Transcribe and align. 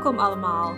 Welkom 0.00 0.18
allemaal. 0.18 0.74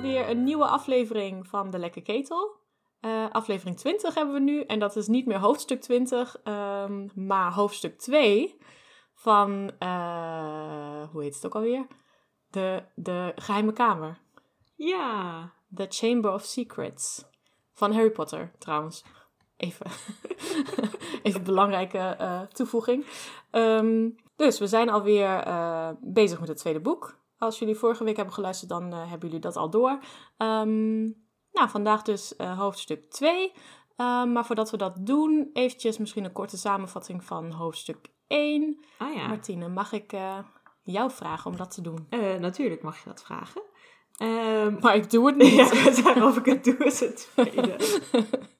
Weer 0.00 0.28
een 0.28 0.44
nieuwe 0.44 0.66
aflevering 0.66 1.46
van 1.46 1.70
De 1.70 1.78
Lekke 1.78 2.00
Ketel. 2.00 2.56
Uh, 3.00 3.30
aflevering 3.30 3.76
20 3.76 4.14
hebben 4.14 4.34
we 4.34 4.40
nu. 4.40 4.62
En 4.62 4.78
dat 4.78 4.96
is 4.96 5.06
niet 5.06 5.26
meer 5.26 5.38
hoofdstuk 5.38 5.80
20, 5.80 6.36
um, 6.44 7.10
maar 7.14 7.52
hoofdstuk 7.52 7.98
2 7.98 8.58
van, 9.14 9.72
uh, 9.78 11.08
hoe 11.10 11.22
heet 11.22 11.34
het 11.34 11.46
ook 11.46 11.54
alweer? 11.54 11.86
De, 12.50 12.82
de 12.94 13.32
Geheime 13.36 13.72
Kamer. 13.72 14.18
Ja. 14.74 15.52
The 15.74 15.86
Chamber 15.88 16.32
of 16.32 16.42
Secrets. 16.42 17.24
Van 17.72 17.92
Harry 17.92 18.10
Potter, 18.10 18.52
trouwens. 18.58 19.04
Even, 19.56 19.86
even 21.22 21.44
belangrijke 21.44 22.16
uh, 22.20 22.40
toevoeging. 22.40 23.06
Um, 23.52 24.14
dus 24.36 24.58
we 24.58 24.66
zijn 24.66 24.88
alweer 24.88 25.44
bezig 26.00 26.40
met 26.40 26.48
het 26.48 26.58
tweede 26.58 26.80
boek. 26.80 27.18
Als 27.38 27.58
jullie 27.58 27.74
vorige 27.74 28.04
week 28.04 28.16
hebben 28.16 28.34
geluisterd, 28.34 28.70
dan 28.70 28.92
uh, 28.92 28.98
hebben 28.98 29.28
jullie 29.28 29.42
dat 29.42 29.56
al 29.56 29.70
door. 29.70 29.98
Um, 30.38 31.04
nou, 31.52 31.68
vandaag 31.68 32.02
dus 32.02 32.34
uh, 32.38 32.58
hoofdstuk 32.58 33.10
2. 33.10 33.52
maar 33.96 34.46
voordat 34.46 34.70
we 34.70 34.76
dat 34.76 35.06
doen, 35.06 35.50
eventjes 35.52 35.98
misschien 35.98 36.24
een 36.24 36.32
korte 36.32 36.56
samenvatting 36.56 37.24
van 37.24 37.50
hoofdstuk 37.50 38.06
1. 38.26 38.84
Ah 38.98 39.14
ja. 39.14 39.26
Martine, 39.26 39.68
mag 39.68 39.92
ik 39.92 40.12
jou 40.82 41.10
vragen 41.10 41.50
om 41.50 41.56
dat 41.56 41.70
te 41.74 41.80
doen? 41.80 42.06
natuurlijk 42.40 42.82
mag 42.82 42.98
je 42.98 43.08
dat 43.08 43.22
vragen. 43.22 43.62
Um, 44.22 44.78
maar 44.80 44.96
ik 44.96 45.10
doe 45.10 45.26
het 45.26 45.36
niet. 45.42 46.04
ja, 46.04 46.26
of 46.26 46.36
ik 46.36 46.44
het 46.44 46.64
doe 46.64 46.76
is 46.76 47.00
het 47.00 47.30
tweede. 47.34 47.76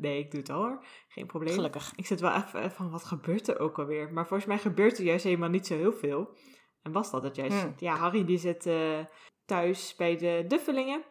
Nee, 0.00 0.18
ik 0.18 0.30
doe 0.30 0.40
het 0.40 0.50
al 0.50 0.58
hoor. 0.62 0.84
Geen 1.08 1.26
probleem. 1.26 1.54
Gelukkig. 1.54 1.92
Ik 1.96 2.06
zit 2.06 2.20
wel 2.20 2.32
even 2.34 2.70
van, 2.70 2.90
wat 2.90 3.04
gebeurt 3.04 3.48
er 3.48 3.58
ook 3.58 3.78
alweer? 3.78 4.12
Maar 4.12 4.26
volgens 4.26 4.48
mij 4.48 4.58
gebeurt 4.58 4.98
er 4.98 5.04
juist 5.04 5.24
helemaal 5.24 5.48
niet 5.48 5.66
zo 5.66 5.74
heel 5.76 5.92
veel. 5.92 6.36
En 6.82 6.92
was 6.92 7.10
dat 7.10 7.22
het 7.22 7.36
juist? 7.36 7.62
Hmm. 7.62 7.74
Ja, 7.78 7.94
Harry 7.96 8.24
die 8.24 8.38
zit 8.38 8.66
uh, 8.66 8.98
thuis 9.44 9.94
bij 9.96 10.16
de 10.16 10.44
Duffelingen. 10.48 11.02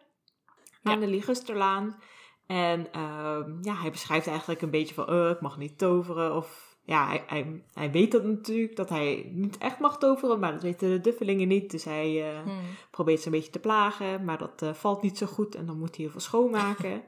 Aan 0.82 1.00
Ja. 1.00 1.06
de 1.06 1.12
Ligusterlaan. 1.12 1.98
En 2.46 2.80
uh, 2.96 3.38
ja, 3.60 3.74
hij 3.74 3.90
beschrijft 3.90 4.26
eigenlijk 4.26 4.62
een 4.62 4.70
beetje 4.70 4.94
van, 4.94 5.12
uh, 5.14 5.30
ik 5.30 5.40
mag 5.40 5.58
niet 5.58 5.78
toveren. 5.78 6.34
Of 6.34 6.76
ja, 6.84 7.06
hij, 7.06 7.24
hij, 7.26 7.62
hij 7.72 7.90
weet 7.90 8.12
dat 8.12 8.24
natuurlijk, 8.24 8.76
dat 8.76 8.88
hij 8.88 9.30
niet 9.32 9.58
echt 9.58 9.78
mag 9.78 9.98
toveren. 9.98 10.38
Maar 10.38 10.52
dat 10.52 10.62
weten 10.62 10.90
de 10.90 11.00
Duffelingen 11.00 11.48
niet. 11.48 11.70
Dus 11.70 11.84
hij 11.84 12.32
uh, 12.32 12.42
Hmm. 12.42 12.60
probeert 12.90 13.20
ze 13.20 13.26
een 13.26 13.32
beetje 13.32 13.50
te 13.50 13.58
plagen. 13.58 14.24
Maar 14.24 14.38
dat 14.38 14.76
valt 14.76 15.02
niet 15.02 15.18
zo 15.18 15.26
goed. 15.26 15.54
En 15.54 15.66
dan 15.66 15.78
moet 15.78 15.94
hij 15.96 16.04
heel 16.04 16.10
veel 16.10 16.20
schoonmaken. 16.20 17.02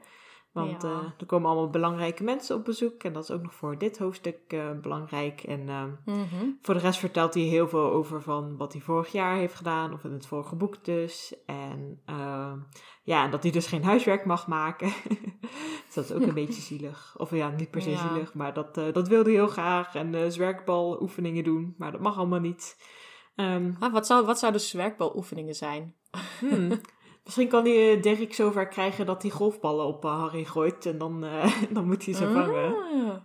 Want 0.51 0.81
Ja. 0.81 0.89
uh, 0.89 0.97
er 1.19 1.25
komen 1.25 1.49
allemaal 1.49 1.69
belangrijke 1.69 2.23
mensen 2.23 2.55
op 2.55 2.65
bezoek. 2.65 3.03
En 3.03 3.13
dat 3.13 3.23
is 3.23 3.31
ook 3.31 3.41
nog 3.41 3.53
voor 3.53 3.77
dit 3.77 3.97
hoofdstuk 3.97 4.53
uh, 4.53 4.71
belangrijk. 4.81 5.43
En 5.43 5.59
uh, 5.67 5.83
Mhm. 6.05 6.45
voor 6.61 6.73
de 6.73 6.79
rest 6.79 6.99
vertelt 6.99 7.33
hij 7.33 7.43
heel 7.43 7.67
veel 7.67 7.91
over 7.91 8.21
van 8.21 8.57
wat 8.57 8.73
hij 8.73 8.81
vorig 8.81 9.11
jaar 9.11 9.35
heeft 9.35 9.55
gedaan. 9.55 9.93
Of 9.93 10.03
in 10.03 10.11
het 10.11 10.27
vorige 10.27 10.55
boek 10.55 10.85
dus. 10.85 11.35
En 11.45 12.01
uh, 12.09 12.51
ja, 13.03 13.27
dat 13.27 13.43
hij 13.43 13.51
dus 13.51 13.67
geen 13.67 13.83
huiswerk 13.83 14.25
mag 14.25 14.47
maken. 14.47 14.91
dus 15.85 15.93
dat 15.93 16.03
is 16.03 16.11
ook 16.11 16.21
een 16.21 16.33
beetje 16.43 16.61
zielig. 16.61 17.15
Of 17.17 17.31
ja, 17.31 17.49
niet 17.49 17.71
per 17.71 17.81
se 17.81 17.89
Ja. 17.89 18.07
zielig. 18.09 18.33
Maar 18.33 18.53
dat, 18.53 18.77
uh, 18.77 18.93
dat 18.93 19.07
wilde 19.07 19.29
hij 19.29 19.39
heel 19.39 19.47
graag. 19.47 19.95
En 19.95 20.13
uh, 20.13 20.27
zwerkbaloefeningen 20.29 21.43
doen. 21.43 21.75
Maar 21.77 21.91
dat 21.91 22.01
mag 22.01 22.17
allemaal 22.17 22.39
niet. 22.39 22.77
Um, 23.35 23.75
Ah, 23.79 23.93
wat, 23.93 24.07
zou, 24.07 24.25
wat 24.25 24.39
zouden 24.39 24.61
zwerkbaloefeningen 24.61 25.55
zijn? 25.55 25.95
hmm. 26.39 26.69
Misschien 27.29 27.49
kan 27.49 27.65
hij 27.65 27.95
uh, 27.95 28.01
Dirk 28.01 28.33
zover 28.33 28.67
krijgen 28.67 29.05
dat 29.05 29.21
hij 29.21 29.31
golfballen 29.31 29.85
op 29.85 30.05
uh, 30.05 30.19
Harry 30.19 30.45
gooit. 30.45 30.85
En 30.85 30.97
dan, 30.97 31.23
uh, 31.23 31.61
dan 31.75 31.85
moet 31.85 32.05
hij 32.05 32.13
ze 32.13 32.31
vangen. 32.31 32.75
Ah. 32.75 33.17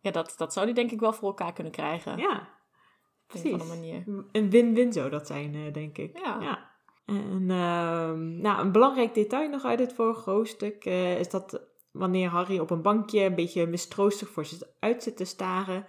Ja, 0.00 0.10
dat, 0.10 0.34
dat 0.36 0.52
zou 0.52 0.66
die 0.66 0.74
denk 0.74 0.90
ik 0.90 1.00
wel 1.00 1.12
voor 1.12 1.28
elkaar 1.28 1.52
kunnen 1.52 1.72
krijgen. 1.72 2.16
Ja, 2.16 2.30
Op 2.30 2.36
een 2.36 3.26
precies. 3.26 3.52
of 3.52 3.60
andere 3.60 3.80
manier. 3.80 4.26
Een 4.32 4.50
win-win 4.50 4.92
zou 4.92 5.10
dat 5.10 5.26
zijn, 5.26 5.72
denk 5.72 5.98
ik. 5.98 6.18
Ja. 6.18 6.72
En 7.06 7.40
uh, 7.40 8.12
nou, 8.42 8.60
een 8.60 8.72
belangrijk 8.72 9.14
detail 9.14 9.48
nog 9.48 9.64
uit 9.64 9.78
het 9.78 9.92
vorige 9.92 10.30
hoofdstuk 10.30 10.84
uh, 10.84 11.18
is 11.18 11.30
dat 11.30 11.68
wanneer 11.90 12.28
Harry 12.28 12.58
op 12.58 12.70
een 12.70 12.82
bankje 12.82 13.20
een 13.20 13.34
beetje 13.34 13.66
mistroostig 13.66 14.28
voor 14.28 14.44
zich 14.44 14.58
uit 14.78 15.02
zit 15.02 15.16
te 15.16 15.24
staren, 15.24 15.86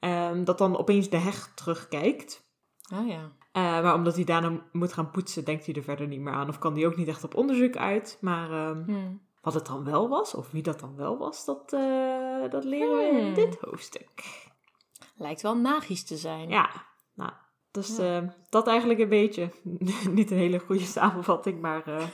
um, 0.00 0.44
dat 0.44 0.58
dan 0.58 0.78
opeens 0.78 1.08
de 1.08 1.16
heg 1.16 1.54
terugkijkt. 1.54 2.46
Ah 2.92 3.08
ja. 3.08 3.32
Uh, 3.52 3.62
maar 3.62 3.94
omdat 3.94 4.14
hij 4.14 4.24
daarna 4.24 4.60
moet 4.72 4.92
gaan 4.92 5.10
poetsen, 5.10 5.44
denkt 5.44 5.66
hij 5.66 5.74
er 5.74 5.82
verder 5.82 6.06
niet 6.06 6.20
meer 6.20 6.32
aan. 6.32 6.48
Of 6.48 6.58
kan 6.58 6.74
hij 6.74 6.86
ook 6.86 6.96
niet 6.96 7.08
echt 7.08 7.24
op 7.24 7.34
onderzoek 7.34 7.76
uit. 7.76 8.18
Maar 8.20 8.68
um, 8.68 8.82
Hmm. 8.86 9.20
wat 9.42 9.54
het 9.54 9.66
dan 9.66 9.84
wel 9.84 10.08
was, 10.08 10.34
of 10.34 10.50
wie 10.50 10.62
dat 10.62 10.80
dan 10.80 10.96
wel 10.96 11.18
was, 11.18 11.44
dat, 11.44 11.72
uh, 11.72 12.50
dat 12.50 12.64
leren 12.64 12.96
we 12.96 13.18
in 13.18 13.24
Hmm. 13.24 13.34
dit 13.34 13.58
hoofdstuk. 13.60 14.10
Lijkt 15.16 15.42
wel 15.42 15.56
magisch 15.56 16.04
te 16.04 16.16
zijn. 16.16 16.48
Ja, 16.48 16.70
nou, 17.14 17.32
dus 17.70 17.96
Ja. 17.96 18.22
uh, 18.22 18.28
dat 18.50 18.66
eigenlijk 18.66 19.00
een 19.00 19.08
beetje. 19.08 19.50
niet 20.10 20.30
een 20.30 20.36
hele 20.36 20.58
goede 20.58 20.84
samenvatting, 20.84 21.60
maar 21.60 21.88
uh, 21.88 21.94
er 22.00 22.10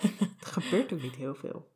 gebeurt 0.60 0.92
ook 0.92 1.02
niet 1.02 1.14
heel 1.16 1.34
veel. 1.34 1.72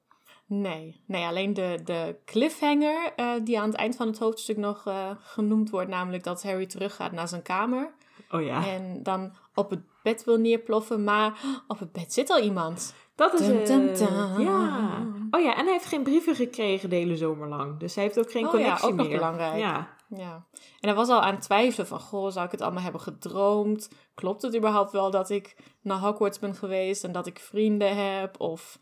Nee, 0.46 1.02
nee 1.06 1.26
alleen 1.26 1.54
de, 1.54 1.80
de 1.84 2.16
cliffhanger 2.24 3.12
uh, 3.16 3.32
die 3.44 3.60
aan 3.60 3.68
het 3.68 3.78
eind 3.78 3.96
van 3.96 4.06
het 4.06 4.18
hoofdstuk 4.18 4.56
nog 4.56 4.86
uh, 4.86 5.10
genoemd 5.20 5.70
wordt, 5.70 5.88
namelijk 5.88 6.24
dat 6.24 6.42
Harry 6.42 6.66
teruggaat 6.66 7.12
naar 7.12 7.28
zijn 7.28 7.42
kamer 7.42 7.92
Oh 8.30 8.42
ja, 8.42 8.66
en 8.66 9.02
dan 9.02 9.32
op 9.58 9.70
het 9.70 9.80
bed 10.02 10.24
wil 10.24 10.36
neerploffen, 10.36 11.04
maar 11.04 11.40
op 11.66 11.78
het 11.78 11.92
bed 11.92 12.12
zit 12.12 12.30
al 12.30 12.40
iemand. 12.40 12.94
dat 13.14 13.40
is 13.40 13.46
dum. 13.68 13.86
Ja. 14.38 15.06
Oh 15.30 15.40
ja, 15.40 15.56
en 15.56 15.64
hij 15.64 15.72
heeft 15.72 15.86
geen 15.86 16.02
brieven 16.02 16.34
gekregen 16.34 16.90
de 16.90 16.96
hele 16.96 17.16
zomer 17.16 17.48
lang. 17.48 17.78
Dus 17.78 17.94
hij 17.94 18.04
heeft 18.04 18.18
ook 18.18 18.30
geen 18.30 18.46
Oh 18.46 18.52
ja, 18.52 18.58
connectie 18.58 18.88
ook 18.88 18.94
nog 18.94 19.06
meer. 19.06 19.16
belangrijk. 19.16 19.58
Ja. 19.58 19.96
Ja, 20.16 20.46
en 20.54 20.88
hij 20.88 20.94
was 20.94 21.08
al 21.08 21.20
aan 21.20 21.34
het 21.34 21.42
twijfelen 21.42 21.86
van, 21.86 22.00
goh, 22.00 22.30
zou 22.30 22.44
ik 22.46 22.50
het 22.50 22.60
allemaal 22.60 22.82
hebben 22.82 23.00
gedroomd? 23.00 23.90
Klopt 24.14 24.42
het 24.42 24.56
überhaupt 24.56 24.92
wel 24.92 25.10
dat 25.10 25.30
ik 25.30 25.56
naar 25.82 25.98
Hogwarts 25.98 26.38
ben 26.38 26.54
geweest 26.54 27.04
en 27.04 27.12
dat 27.12 27.26
ik 27.26 27.38
vrienden 27.38 27.96
heb? 28.20 28.40
Of 28.40 28.78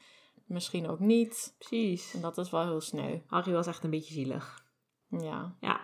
misschien 0.46 0.88
ook 0.88 0.98
niet. 0.98 1.54
precies. 1.58 2.14
En 2.14 2.20
dat 2.20 2.38
is 2.38 2.50
wel 2.50 2.62
heel 2.62 2.80
sneu. 2.80 3.18
Harry 3.26 3.52
was 3.52 3.66
echt 3.66 3.84
een 3.84 3.90
beetje 3.90 4.14
zielig. 4.14 4.64
Ja, 5.08 5.54
Ja, 5.60 5.80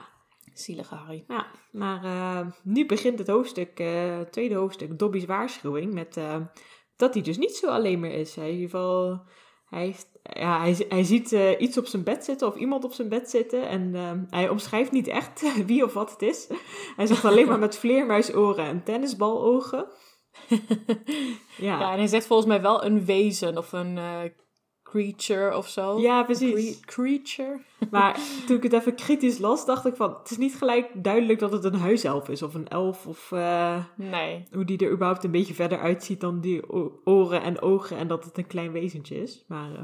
zielige 0.55 0.95
Harry. 0.95 1.25
ja. 1.29 1.47
maar 1.71 2.05
uh, 2.05 2.47
nu 2.63 2.87
begint 2.87 3.19
het 3.19 3.29
hoofdstuk, 3.29 3.81
uh, 3.81 4.19
het 4.19 4.33
tweede 4.33 4.55
hoofdstuk, 4.55 4.99
Dobby's 4.99 5.25
waarschuwing, 5.25 5.93
met 5.93 6.17
uh, 6.17 6.37
dat 6.97 7.15
hij 7.15 7.23
dus 7.23 7.39
niet 7.39 7.57
zo 7.57 7.67
alleen 7.67 8.01
meer 8.01 8.13
is. 8.13 8.35
Hij, 8.35 8.49
in 8.49 8.55
ieder 8.55 8.71
geval, 8.71 9.23
hij, 9.65 9.97
ja, 10.23 10.61
hij, 10.61 10.87
hij 10.89 11.05
ziet 11.05 11.31
iets 11.59 11.79
op 11.79 11.87
zijn 11.87 12.05
bed 12.05 12.25
zitten 12.25 12.47
of 12.47 12.57
iemand 12.57 12.85
op 12.85 12.93
zijn 12.93 13.09
bed 13.09 13.31
zitten 13.31 13.69
en 13.69 13.95
hij 14.31 14.49
omschrijft 14.49 14.93
niet 14.93 15.09
echt 15.09 15.55
wie 15.67 15.85
of 15.85 15.93
wat 15.93 16.11
het 16.11 16.23
is. 16.23 16.49
Hij 16.97 17.07
zegt 17.07 17.25
alleen 17.25 17.47
maar 17.47 17.59
met 17.59 17.77
vleermuisoren 17.79 18.65
en 18.65 18.85
tennisbalogen. 18.85 19.87
ja. 21.57 21.81
Ja, 21.81 21.93
en 21.93 21.99
hij 21.99 22.07
zegt 22.07 22.27
volgens 22.27 22.49
mij 22.49 22.61
wel 22.61 22.85
een 22.85 23.05
wezen 23.05 23.59
of 23.59 23.73
een 23.73 23.99
creature 24.93 25.57
of 25.57 25.69
zo. 25.69 26.01
Ja, 26.01 26.23
precies. 26.23 26.81
Cre 26.81 26.85
creature. 26.85 27.61
Maar 27.91 28.19
toen 28.47 28.57
ik 28.57 28.63
het 28.63 28.73
even 28.73 28.95
kritisch 28.95 29.39
las, 29.39 29.67
dacht 29.67 29.87
ik 29.87 29.97
van... 29.97 30.17
Het 30.19 30.31
is 30.31 30.37
niet 30.37 30.55
gelijk 30.55 31.05
duidelijk 31.05 31.39
dat 31.39 31.53
het 31.53 31.65
een 31.65 31.75
huiself 31.75 32.29
is 32.29 32.43
of 32.43 32.55
een 32.55 32.69
elf 32.69 33.07
of... 33.07 33.31
Uh, 33.31 33.85
nee. 33.97 34.47
Hoe 34.53 34.65
die 34.65 34.79
er 34.79 34.91
überhaupt 34.91 35.25
een 35.25 35.31
beetje 35.31 35.55
verder 35.55 35.79
uitziet 35.79 36.21
dan 36.21 36.41
die 36.41 36.73
oren 37.05 37.43
en 37.43 37.61
ogen 37.61 37.97
en 37.97 38.09
dat 38.09 38.25
het 38.25 38.39
een 38.39 38.47
klein 38.47 38.73
wezentje 38.73 39.23
is. 39.23 39.45
Maar 39.49 39.71
uh, 39.71 39.79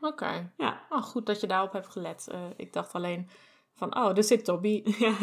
Oké. 0.00 0.12
Okay. 0.12 0.50
ja. 0.56 0.86
Oh, 0.88 1.02
goed 1.02 1.26
dat 1.26 1.40
je 1.40 1.46
daarop 1.46 1.72
hebt 1.72 1.88
gelet. 1.88 2.28
Uh, 2.32 2.40
ik 2.56 2.72
dacht 2.72 2.92
alleen 2.92 3.28
van, 3.74 3.96
oh, 3.96 4.16
er 4.16 4.24
zit 4.24 4.46
Dobby. 4.46 4.82
Ja. 4.98 5.14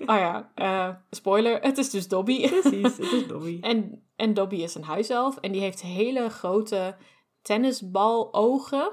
oh 0.00 0.16
ja, 0.16 0.50
uh, 0.56 0.94
spoiler, 1.10 1.60
het 1.60 1.78
is 1.78 1.90
dus 1.90 2.08
Dobby. 2.08 2.48
Precies, 2.48 2.96
het 2.96 3.12
is 3.12 3.26
Dobby. 3.32 3.58
en, 3.60 4.02
en 4.16 4.34
Dobby 4.34 4.56
is 4.56 4.74
een 4.74 4.84
huiself 4.84 5.36
en 5.36 5.52
die 5.52 5.60
heeft 5.60 5.82
hele 5.82 6.28
grote 6.28 6.96
tennisbalogen. 7.42 8.92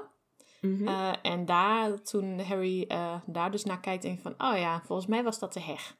Mhm. 0.60 0.72
Mm 0.72 0.78
-hmm. 0.78 0.88
uh, 0.88 1.12
en 1.22 1.44
daar, 1.44 2.02
toen 2.02 2.40
Harry 2.40 2.84
uh, 2.88 3.14
daar 3.26 3.50
dus 3.50 3.64
naar 3.64 3.80
kijkt, 3.80 4.02
denk 4.02 4.20
van, 4.20 4.34
oh 4.38 4.58
ja, 4.58 4.82
volgens 4.84 5.08
mij 5.08 5.22
was 5.22 5.38
dat 5.38 5.52
de 5.52 5.60
heg. 5.60 5.96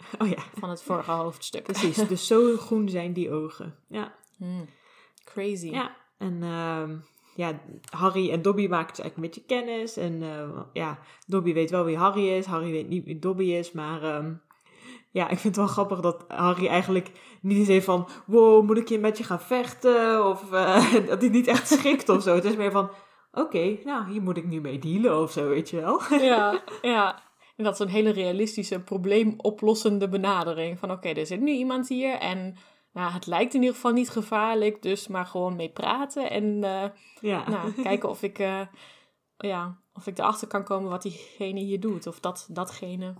Oh 0.18 0.28
ja. 0.28 0.42
Van 0.58 0.70
het 0.70 0.82
vorige 0.82 1.10
hoofdstuk. 1.10 1.62
Precies, 1.62 1.96
dus 2.08 2.26
zo 2.26 2.56
groen 2.56 2.88
zijn 2.88 3.12
die 3.12 3.30
ogen. 3.30 3.74
Ja. 3.88 4.14
Mm. 4.36 4.68
Crazy. 5.24 5.70
Ja, 5.70 5.96
en 6.18 6.42
uh, 6.42 6.88
ja, 7.34 7.60
Harry 7.90 8.30
en 8.30 8.42
Dobby 8.42 8.66
maken 8.66 8.94
dus 8.94 9.04
eigenlijk 9.04 9.16
een 9.16 9.22
beetje 9.22 9.62
kennis. 9.62 9.96
En 9.96 10.22
uh, 10.22 10.60
ja, 10.72 10.98
Dobby 11.26 11.52
weet 11.52 11.70
wel 11.70 11.84
wie 11.84 11.96
Harry 11.96 12.28
is. 12.28 12.46
Harry 12.46 12.70
weet 12.70 12.88
niet 12.88 13.04
wie 13.04 13.18
Dobby 13.18 13.44
is, 13.44 13.72
maar... 13.72 14.16
Um, 14.16 14.40
ja, 15.10 15.28
ik 15.28 15.38
vind 15.38 15.56
het 15.56 15.64
wel 15.64 15.74
grappig 15.74 16.00
dat 16.00 16.24
Harry 16.28 16.66
eigenlijk 16.66 17.10
niet 17.40 17.58
eens 17.58 17.68
heeft 17.68 17.84
van... 17.84 18.08
Wow, 18.26 18.66
moet 18.66 18.78
ik 18.78 18.88
hier 18.88 19.00
met 19.00 19.18
je 19.18 19.24
gaan 19.24 19.40
vechten? 19.40 20.26
Of 20.26 20.52
uh, 20.52 20.94
dat 21.08 21.20
hij 21.20 21.30
niet 21.30 21.46
echt 21.46 21.68
schikt 21.68 22.08
of 22.08 22.22
zo. 22.22 22.34
Het 22.34 22.44
is 22.44 22.56
meer 22.56 22.70
van... 22.70 22.90
Oké, 23.32 23.40
okay, 23.40 23.80
nou, 23.84 24.10
hier 24.10 24.22
moet 24.22 24.36
ik 24.36 24.46
nu 24.46 24.60
mee 24.60 24.78
dealen 24.78 25.22
of 25.22 25.32
zo, 25.32 25.48
weet 25.48 25.70
je 25.70 25.80
wel. 25.80 26.00
Ja, 26.20 26.62
ja. 26.82 27.22
En 27.56 27.64
dat 27.64 27.72
is 27.72 27.78
een 27.78 27.88
hele 27.88 28.10
realistische, 28.10 28.80
probleemoplossende 28.80 30.08
benadering. 30.08 30.78
Van 30.78 30.90
oké, 30.90 31.08
okay, 31.08 31.20
er 31.20 31.26
zit 31.26 31.40
nu 31.40 31.50
iemand 31.50 31.88
hier 31.88 32.18
en 32.18 32.56
nou, 32.92 33.12
het 33.12 33.26
lijkt 33.26 33.54
in 33.54 33.60
ieder 33.60 33.74
geval 33.74 33.92
niet 33.92 34.10
gevaarlijk. 34.10 34.82
Dus 34.82 35.08
maar 35.08 35.26
gewoon 35.26 35.56
mee 35.56 35.68
praten 35.68 36.30
en 36.30 36.44
uh, 36.44 36.84
ja. 37.20 37.48
nou, 37.48 37.72
kijken 37.82 38.08
of 38.08 38.22
ik, 38.22 38.38
uh, 38.38 38.60
ja, 39.36 39.78
of 39.94 40.06
ik 40.06 40.18
erachter 40.18 40.48
kan 40.48 40.64
komen 40.64 40.90
wat 40.90 41.02
diegene 41.02 41.60
hier 41.60 41.80
doet. 41.80 42.06
Of 42.06 42.20
dat, 42.20 42.48
datgene. 42.50 43.14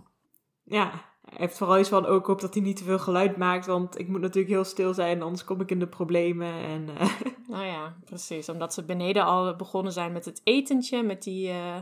Ja, 0.65 1.10
hij 1.21 1.39
heeft 1.39 1.59
vooral 1.59 1.79
iets 1.79 1.89
van, 1.89 2.07
ook 2.07 2.29
op 2.29 2.41
dat 2.41 2.55
hij 2.55 2.63
niet 2.63 2.77
te 2.77 2.85
veel 2.85 2.99
geluid 2.99 3.37
maakt, 3.37 3.67
want 3.67 3.99
ik 3.99 4.09
moet 4.09 4.21
natuurlijk 4.21 4.53
heel 4.53 4.65
stil 4.65 4.95
zijn, 4.95 5.23
anders 5.23 5.45
kom 5.45 5.61
ik 5.61 5.71
in 5.71 5.79
de 5.79 5.87
problemen. 5.87 6.53
En, 6.53 6.89
uh... 6.89 7.21
Nou 7.49 7.65
ja, 7.65 7.97
precies. 8.05 8.49
Omdat 8.49 8.75
ze 8.75 8.85
beneden 8.85 9.25
al 9.25 9.57
begonnen 9.57 9.93
zijn 9.93 10.13
met 10.13 10.25
het 10.25 10.41
etentje, 10.45 11.03
met 11.03 11.23
die, 11.23 11.49
uh, 11.49 11.77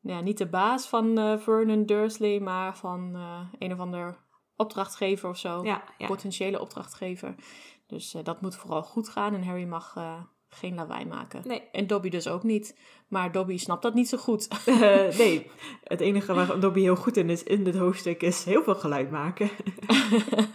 ja, 0.00 0.20
niet 0.20 0.38
de 0.38 0.48
baas 0.48 0.88
van 0.88 1.18
uh, 1.18 1.38
Vernon 1.38 1.86
Dursley, 1.86 2.40
maar 2.40 2.76
van 2.76 3.14
een 3.58 3.72
of 3.72 3.78
ander 3.78 4.16
opdrachtgever 4.56 5.28
of 5.28 5.38
zo. 5.38 5.64
Ja, 5.64 5.82
ja. 5.98 6.06
Potentiële 6.06 6.60
opdrachtgever. 6.60 7.34
Dus 7.86 8.16
dat 8.22 8.40
moet 8.40 8.56
vooral 8.56 8.82
goed 8.82 9.08
gaan 9.08 9.34
en 9.34 9.44
Harry 9.44 9.64
mag 9.64 9.94
geen 10.54 10.74
lawaai 10.74 11.04
maken. 11.04 11.42
Nee. 11.44 11.62
En 11.72 11.86
Dobby 11.86 12.08
dus 12.08 12.28
ook 12.28 12.42
niet. 12.42 12.76
Maar 13.08 13.32
Dobby 13.32 13.58
snapt 13.58 13.82
dat 13.82 13.94
niet 13.94 14.08
zo 14.08 14.18
goed. 14.18 14.48
Uh, 14.66 14.78
nee, 15.18 15.50
het 15.84 16.00
enige 16.00 16.34
waar 16.34 16.60
Dobby 16.60 16.80
heel 16.80 16.96
goed 16.96 17.16
in 17.16 17.30
is 17.30 17.42
in 17.42 17.64
dit 17.64 17.76
hoofdstuk 17.76 18.22
is 18.22 18.44
heel 18.44 18.62
veel 18.62 18.74
geluid 18.74 19.10
maken. 19.10 19.50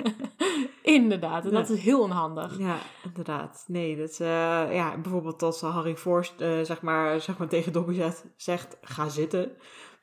inderdaad, 0.81 1.45
en 1.45 1.51
dat 1.51 1.69
is 1.69 1.79
heel 1.79 2.01
onhandig. 2.01 2.59
Ja, 2.59 2.77
inderdaad. 3.03 3.63
Nee, 3.67 3.97
dat 3.97 4.09
is, 4.09 4.19
uh, 4.21 4.27
ja, 4.73 4.97
bijvoorbeeld 4.97 5.43
als 5.43 5.61
Harry 5.61 5.95
Forst 5.95 6.41
uh, 6.41 6.61
zeg, 6.61 6.81
maar, 6.81 7.21
zeg 7.21 7.37
maar 7.37 7.47
tegen 7.47 7.73
Dobby 7.73 7.93
zegt, 7.93 8.25
zegt 8.35 8.77
ga 8.81 9.09
zitten. 9.09 9.51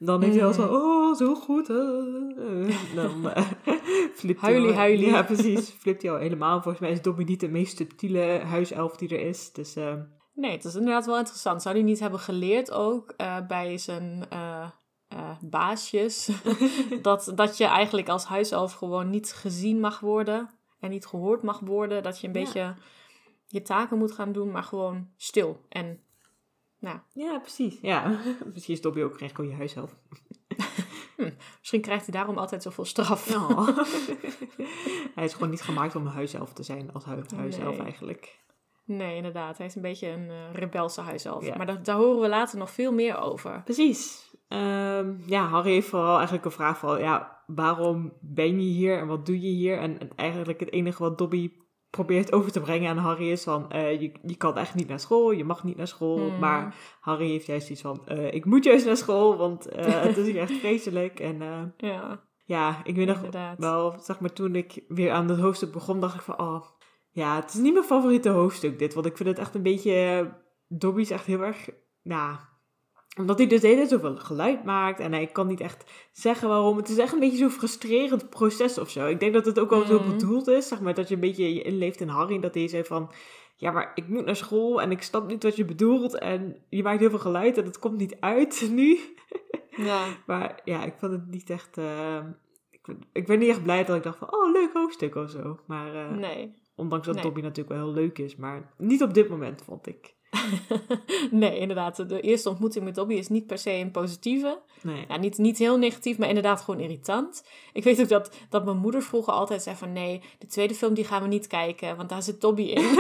Dan 0.04 0.22
heeft 0.22 0.34
hij 0.34 0.44
al 0.44 0.52
zo, 0.52 0.66
oh, 0.66 1.16
zo 1.16 1.34
goed. 1.34 1.66
dan 2.94 3.32
flipt 4.20 4.40
huilie, 4.40 4.66
hij 4.66 4.76
huilie. 4.76 5.06
Ja, 5.06 5.22
precies. 5.22 5.70
Flipt 5.70 6.02
hij 6.02 6.10
al 6.10 6.18
helemaal. 6.18 6.62
Volgens 6.62 6.78
mij 6.78 6.90
is 6.90 7.02
Dobby 7.02 7.24
niet 7.24 7.40
de 7.40 7.48
meest 7.48 7.76
subtiele 7.76 8.40
huiself 8.44 8.96
die 8.96 9.08
er 9.08 9.26
is. 9.26 9.52
Dus, 9.52 9.76
uh... 9.76 9.94
Nee, 10.34 10.50
het 10.50 10.64
is 10.64 10.74
inderdaad 10.74 11.06
wel 11.06 11.18
interessant. 11.18 11.62
Zou 11.62 11.74
hij 11.74 11.84
niet 11.84 12.00
hebben 12.00 12.20
geleerd 12.20 12.72
ook 12.72 13.14
uh, 13.16 13.46
bij 13.46 13.78
zijn 13.78 14.28
baasjes... 15.40 16.28
dat, 17.02 17.32
dat 17.34 17.56
je 17.56 17.64
eigenlijk 17.64 18.08
als 18.08 18.24
huiself 18.24 18.72
gewoon 18.72 19.10
niet 19.10 19.32
gezien 19.32 19.80
mag 19.80 20.00
worden... 20.00 20.50
en 20.80 20.90
niet 20.90 21.06
gehoord 21.06 21.42
mag 21.42 21.60
worden. 21.60 22.02
Dat 22.02 22.20
je 22.20 22.28
een 22.28 22.34
Ja. 22.34 22.40
beetje 22.40 22.74
je 23.46 23.62
taken 23.62 23.98
moet 23.98 24.12
gaan 24.12 24.32
doen, 24.32 24.50
maar 24.50 24.62
gewoon 24.62 25.08
stil. 25.16 25.60
En 25.68 26.00
nou, 26.84 26.98
Ja, 27.12 27.38
precies. 27.38 27.78
Ja, 27.81 28.19
misschien 28.54 28.75
is 28.75 28.81
Dobby 28.81 29.02
ook 29.02 29.19
geen 29.19 29.34
goede 29.34 29.54
huiself. 29.54 29.96
misschien 31.58 31.81
krijgt 31.81 32.06
hij 32.06 32.14
daarom 32.14 32.38
altijd 32.38 32.62
zoveel 32.62 32.84
straf. 32.84 33.26
Hij 35.14 35.25
is 35.25 35.32
gewoon 35.32 35.50
niet 35.50 35.62
gemaakt 35.62 35.96
om 35.96 36.06
een 36.06 36.12
huiself 36.12 36.52
te 36.52 36.62
zijn 36.62 36.92
als 36.92 37.04
hu 37.04 37.22
huiself 37.36 37.76
Nee. 37.76 37.84
eigenlijk. 37.86 38.42
Nee, 38.86 39.16
inderdaad. 39.16 39.58
Hij 39.58 39.66
is 39.66 39.75
een 39.75 39.82
beetje 39.82 40.08
een 40.08 40.31
eh, 40.31 40.52
rebelse 40.52 41.00
huiself. 41.00 41.46
Ja. 41.46 41.56
Maar 41.56 41.66
dat, 41.66 41.84
daar 41.84 41.96
horen 41.96 42.20
we 42.20 42.28
later 42.28 42.58
nog 42.58 42.70
veel 42.70 42.92
meer 42.92 43.19
over. 43.19 43.62
Precies. 43.64 44.32
Ehm, 44.48 45.14
ja, 45.26 45.46
Harry 45.46 45.70
heeft 45.70 45.88
vooral 45.88 46.14
eigenlijk 46.14 46.44
een 46.44 46.50
vraag 46.50 46.78
van, 46.78 46.98
ja, 46.98 47.42
waarom 47.46 48.12
ben 48.20 48.60
je 48.60 48.70
hier 48.70 48.98
en 48.98 49.06
wat 49.06 49.26
doe 49.26 49.40
je 49.40 49.48
hier? 49.48 49.78
En, 49.78 49.98
en 50.00 50.10
eigenlijk 50.16 50.60
het 50.60 50.72
enige 50.72 51.02
wat 51.02 51.19
Dobby 51.19 51.52
probeert 51.94 52.32
over 52.32 52.52
te 52.52 52.61
brengen 52.61 52.91
aan 52.91 52.96
Harry 52.96 53.31
is 53.31 53.43
van, 53.43 53.70
eh, 53.70 54.00
je, 54.00 54.12
je 54.23 54.37
kan 54.37 54.56
echt 54.56 54.75
niet 54.75 54.88
naar 54.88 55.00
school, 55.00 55.31
je 55.31 55.44
mag 55.44 55.64
niet 55.64 55.76
naar 55.76 55.88
school. 55.88 56.19
Hmm. 56.19 56.38
Maar 56.38 56.75
Harry 57.00 57.29
heeft 57.29 57.46
juist 57.46 57.70
iets 57.70 57.81
van, 57.81 58.06
eh, 58.06 58.32
ik 58.32 58.44
moet 58.44 58.64
juist 58.64 58.87
naar 58.87 58.96
school, 58.96 59.37
want 59.37 59.69
eh, 59.69 60.02
het 60.08 60.17
is 60.17 60.26
hier 60.26 60.41
echt 60.41 60.52
vreselijk. 60.52 61.20
En 61.20 61.38
Ja, 61.76 62.25
ja, 62.44 62.81
ik 62.85 62.96
weet 62.96 63.06
nog 63.06 63.20
wel, 63.58 63.99
zeg 63.99 64.20
maar, 64.20 64.32
toen 64.32 64.55
ik 64.55 64.85
weer 64.88 65.11
aan 65.12 65.29
het 65.29 65.41
hoofdstuk 65.41 65.73
begon, 65.73 66.00
dacht 66.00 66.14
ik 66.14 66.20
van, 66.20 66.38
oh, 66.38 66.64
ja, 67.11 67.37
het 67.37 67.55
is 67.55 67.61
niet 67.61 67.73
mijn 67.73 67.85
favoriete 67.85 68.29
hoofdstuk 68.29 68.79
dit. 68.79 68.94
Want 68.94 69.06
ik 69.06 69.17
vind 69.17 69.29
het 69.29 69.38
echt 69.38 69.55
een 69.55 69.62
beetje, 69.62 70.29
Dobby 70.69 71.00
is 71.00 71.11
echt 71.11 71.26
heel 71.26 71.41
erg, 71.41 71.69
nou, 72.02 72.37
omdat 73.16 73.38
hij 73.38 73.46
dus 73.46 73.61
de 73.61 73.66
hele 73.66 73.78
tijd 73.78 73.90
zoveel 73.90 74.16
geluid 74.16 74.64
maakt 74.64 75.00
en 75.00 75.12
hij 75.12 75.26
kan 75.26 75.46
niet 75.46 75.61
echt 75.61 76.08
zeggen 76.12 76.49
waarom. 76.49 76.76
Het 76.76 76.88
is 76.88 76.99
echt 76.99 77.12
een 77.12 77.20
beetje 77.20 77.37
zo'n 77.37 77.50
frustrerend 77.50 78.31
proces 78.31 78.78
of 78.78 78.90
zo. 78.90 79.06
Ik 79.06 79.20
denk 79.20 79.32
dat 79.34 79.46
het 79.46 79.58
ook 79.58 79.70
wel 79.70 79.84
zo 79.84 79.99
Mhm. 79.99 80.11
bedoeld 80.11 80.49
is, 80.49 80.69
zeg 80.69 80.81
maar, 80.81 80.94
dat 80.94 81.08
je 81.08 81.14
een 81.14 81.20
beetje 81.20 81.55
je 81.55 81.62
inleeft 81.62 82.00
in 82.00 82.08
Harry. 82.08 82.40
Dat 82.40 82.55
hij 82.55 82.69
zei 82.69 82.84
van, 82.84 83.11
ja, 83.56 83.70
maar 83.70 83.93
ik 83.94 84.08
moet 84.08 84.25
naar 84.25 84.37
school 84.37 84.82
en 84.82 84.90
ik 84.90 85.02
snap 85.02 85.26
niet 85.26 85.43
wat 85.43 85.56
je 85.56 85.64
bedoelt. 85.64 86.19
En 86.19 86.56
je 86.69 86.82
maakt 86.82 87.00
heel 87.00 87.11
veel 87.11 87.19
geluid 87.19 87.58
en 87.58 87.64
het 87.64 87.78
komt 87.78 87.96
niet 87.99 88.16
uit 88.20 88.69
nu. 88.70 88.99
Ja, 89.76 90.05
Maar 90.26 90.60
ja, 90.64 90.84
ik 90.84 90.94
vond 90.99 91.12
het 91.12 91.26
niet 91.31 91.50
echt. 91.50 91.78
eh, 91.78 92.19
ik, 92.70 92.81
ben- 92.87 93.02
ik 93.12 93.26
ben 93.26 93.38
niet 93.38 93.49
echt 93.49 93.62
blij 93.62 93.84
dat 93.84 93.96
ik 93.96 94.02
dacht 94.02 94.19
van, 94.19 94.34
oh, 94.34 94.52
leuk 94.52 94.70
hoofdstuk 94.72 95.14
of 95.14 95.31
zo. 95.31 95.58
Maar 95.67 95.94
eh, 95.94 96.10
nee. 96.17 96.55
ondanks 96.76 97.06
dat 97.06 97.14
nee. 97.14 97.25
Dobby 97.25 97.40
natuurlijk 97.40 97.76
wel 97.76 97.84
heel 97.84 97.94
leuk 97.94 98.19
is, 98.19 98.37
maar 98.37 98.75
niet 98.78 99.02
op 99.02 99.14
dit 99.14 99.28
moment, 99.28 99.62
vond 99.62 99.87
ik. 99.87 100.14
nee, 101.31 101.58
inderdaad. 101.58 102.08
De 102.08 102.20
eerste 102.20 102.48
ontmoeting 102.48 102.84
met 102.84 102.94
Dobby 102.94 103.14
is 103.14 103.28
niet 103.28 103.46
per 103.46 103.58
se 103.58 103.70
een 103.70 103.90
positieve. 103.90 104.60
Nee. 104.82 105.04
Ja, 105.08 105.16
niet, 105.16 105.38
niet 105.38 105.58
heel 105.58 105.78
negatief, 105.78 106.19
maar 106.19 106.28
inderdaad 106.28 106.60
gewoon 106.60 106.81
irritant. 106.81 107.44
Ik 107.72 107.84
weet 107.84 108.00
ook 108.00 108.08
dat, 108.08 108.31
dat 108.48 108.64
mijn 108.64 108.76
moeder 108.76 109.02
vroeger 109.02 109.32
altijd 109.32 109.62
zei 109.62 109.76
van... 109.76 109.92
Nee, 109.92 110.20
de 110.38 110.46
tweede 110.46 110.75
film 110.75 110.94
die 110.94 111.04
gaan 111.04 111.22
we 111.22 111.28
niet 111.28 111.46
kijken, 111.46 111.96
want 111.96 112.08
daar 112.08 112.22
zit 112.22 112.40
Dobby 112.40 112.62
in. 112.62 112.84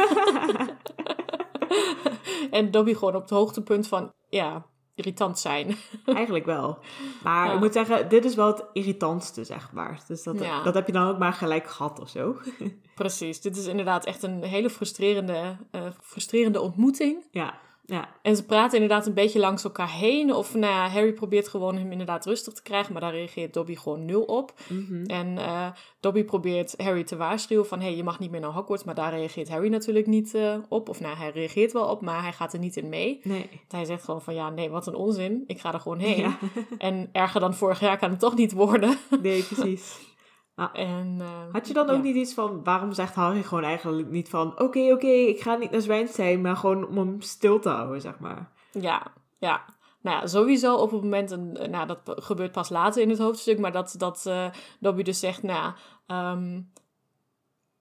en 2.50 2.70
Dobby 2.70 2.94
gewoon 2.94 3.14
op 3.14 3.20
het 3.20 3.30
hoogtepunt 3.30 3.86
van, 3.86 4.12
ja, 4.28 4.66
irritant 4.94 5.38
zijn. 5.38 5.76
Eigenlijk 6.04 6.44
wel. 6.44 6.78
Maar 7.22 7.46
Ja. 7.46 7.52
ik 7.54 7.58
moet 7.60 7.72
zeggen, 7.72 8.08
dit 8.08 8.24
is 8.24 8.34
wel 8.34 8.46
het 8.46 8.64
irritantste, 8.72 9.44
zeg 9.44 9.72
maar. 9.72 10.00
Dus 10.06 10.22
dat, 10.22 10.40
Ja. 10.40 10.62
dat 10.62 10.74
heb 10.74 10.86
je 10.86 10.92
dan 10.92 11.08
ook 11.08 11.18
maar 11.18 11.32
gelijk 11.32 11.66
gehad 11.70 12.00
of 12.00 12.08
zo. 12.08 12.36
Precies, 12.94 13.40
dit 13.40 13.56
is 13.56 13.66
inderdaad 13.66 14.04
echt 14.04 14.22
een 14.22 14.42
hele 14.42 14.70
frustrerende, 14.70 15.56
eh, 15.70 15.82
frustrerende 16.02 16.60
ontmoeting. 16.60 17.24
ja, 17.30 17.54
ja. 17.86 18.08
En 18.22 18.36
ze 18.36 18.44
praten 18.44 18.80
inderdaad 18.80 19.06
een 19.06 19.14
beetje 19.14 19.38
langs 19.38 19.64
elkaar 19.64 19.90
heen. 19.90 20.34
Of 20.34 20.54
nou 20.54 20.72
ja, 20.72 20.88
Harry 20.88 21.12
probeert 21.12 21.48
gewoon 21.48 21.76
hem 21.76 21.90
inderdaad 21.90 22.26
rustig 22.26 22.52
te 22.52 22.62
krijgen, 22.62 22.92
maar 22.92 23.02
daar 23.02 23.12
reageert 23.12 23.54
Dobby 23.54 23.76
gewoon 23.76 24.04
nul 24.04 24.22
op. 24.22 24.52
Mhm. 24.68 25.04
En 25.04 25.38
eh, 25.38 25.66
Dobby 26.00 26.24
probeert 26.24 26.74
Harry 26.76 27.04
te 27.04 27.16
waarschuwen 27.16 27.66
van... 27.66 27.78
hé, 27.78 27.86
hey, 27.86 27.96
je 27.96 28.02
mag 28.04 28.18
niet 28.18 28.30
meer 28.30 28.40
naar 28.40 28.50
Hogwarts. 28.50 28.84
Maar 28.84 28.94
daar 28.94 29.12
reageert 29.12 29.48
Harry 29.48 29.68
natuurlijk 29.68 30.06
niet 30.06 30.34
eh, 30.34 30.56
op. 30.68 30.88
Of 30.88 31.00
nou, 31.00 31.16
hij 31.16 31.30
reageert 31.30 31.72
wel 31.72 31.86
op, 31.86 32.00
maar 32.00 32.22
hij 32.22 32.32
gaat 32.32 32.52
er 32.52 32.58
niet 32.58 32.76
in 32.76 32.88
mee. 32.88 33.20
Nee. 33.22 33.48
Hij 33.68 33.84
zegt 33.84 34.04
gewoon 34.04 34.22
van... 34.22 34.34
ja, 34.34 34.50
nee, 34.50 34.70
wat 34.70 34.86
een 34.86 34.94
onzin. 34.94 35.44
Ik 35.46 35.60
ga 35.60 35.72
er 35.72 35.80
gewoon 35.80 35.98
heen. 35.98 36.20
Ja. 36.20 36.38
En 36.78 37.08
erger 37.12 37.40
dan 37.40 37.54
vorig 37.54 37.80
jaar 37.80 37.98
kan 37.98 38.10
het 38.10 38.20
toch 38.20 38.36
niet 38.36 38.52
worden. 38.52 38.98
Nee, 39.22 39.42
precies. 39.42 39.96
en, 40.72 41.16
eh, 41.20 41.52
Had 41.52 41.68
je 41.68 41.74
dan 41.74 41.90
ook 41.90 41.96
ja. 41.96 42.02
niet 42.02 42.16
iets 42.16 42.34
van, 42.34 42.64
waarom 42.64 42.92
zegt 42.92 43.14
Harry 43.14 43.42
gewoon 43.42 43.64
eigenlijk 43.64 44.10
niet 44.10 44.28
van, 44.28 44.60
oké, 44.60 44.92
oké, 44.92 45.06
ik 45.06 45.40
ga 45.40 45.54
niet 45.56 45.70
naar 45.70 45.80
Zwijnstein, 45.80 46.40
maar 46.40 46.56
gewoon 46.56 46.86
om 46.88 46.96
hem 46.96 47.20
stil 47.20 47.58
te 47.60 47.68
houden, 47.68 48.00
zeg 48.00 48.18
maar. 48.18 48.50
Ja, 48.72 49.02
ja. 49.38 49.64
Nou 50.00 50.16
ja, 50.20 50.26
sowieso 50.26 50.74
op 50.76 50.90
het 50.90 51.02
moment, 51.02 51.30
een, 51.30 51.52
nou 51.70 51.86
dat 51.86 52.00
gebeurt 52.04 52.52
pas 52.52 52.68
later 52.68 53.02
in 53.02 53.10
het 53.10 53.18
hoofdstuk, 53.18 53.58
maar 53.58 53.72
dat, 53.72 53.94
dat 53.98 54.26
eh, 54.26 54.46
Dobby 54.80 55.02
dus 55.02 55.18
zegt, 55.20 55.42
nou, 55.42 55.72
ehm, 56.06 56.60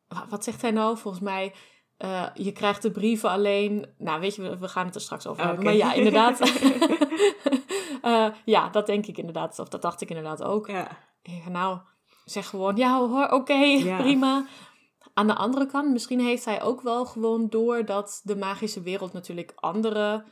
wa- 0.08 0.26
wat 0.30 0.44
zegt 0.44 0.62
hij 0.62 0.72
nou? 0.72 0.98
Volgens 0.98 1.24
mij, 1.24 1.54
eh, 1.98 2.26
je 2.34 2.52
krijgt 2.52 2.82
de 2.82 2.92
brieven 2.92 3.30
alleen, 3.30 3.86
nou 3.98 4.20
weet 4.20 4.36
je, 4.36 4.42
we, 4.42 4.58
we 4.58 4.68
gaan 4.68 4.86
het 4.86 4.96
er 4.96 5.02
straks 5.02 5.28
over 5.28 5.46
hebben. 5.46 5.64
Maar 5.64 5.74
ja, 5.74 5.94
inderdaad. 5.94 6.40
Eh, 8.02 8.28
ja, 8.46 8.70
dat 8.70 8.86
denk 8.86 9.06
ik 9.06 9.18
inderdaad, 9.18 9.60
of 9.60 9.68
dat 9.70 9.82
dacht 9.82 10.02
ik 10.02 10.10
inderdaad 10.10 10.44
ook. 10.44 10.68
Ja. 10.68 10.88
Nou, 11.50 11.80
zeg 12.26 12.48
gewoon, 12.50 12.76
ja 12.76 13.00
hoor, 13.08 13.28
oké, 13.30 13.54
Ja. 13.90 13.98
prima. 13.98 14.46
Aan 15.14 15.28
de 15.28 15.36
andere 15.36 15.66
kant, 15.66 15.92
misschien 15.92 16.20
heeft 16.20 16.46
hij 16.46 16.62
ook 16.64 16.82
wel 16.82 17.06
gewoon 17.06 17.50
door 17.50 17.86
dat 17.86 18.22
de 18.24 18.36
magische 18.36 18.82
wereld 18.82 19.14
natuurlijk 19.14 19.52
andere 19.56 20.24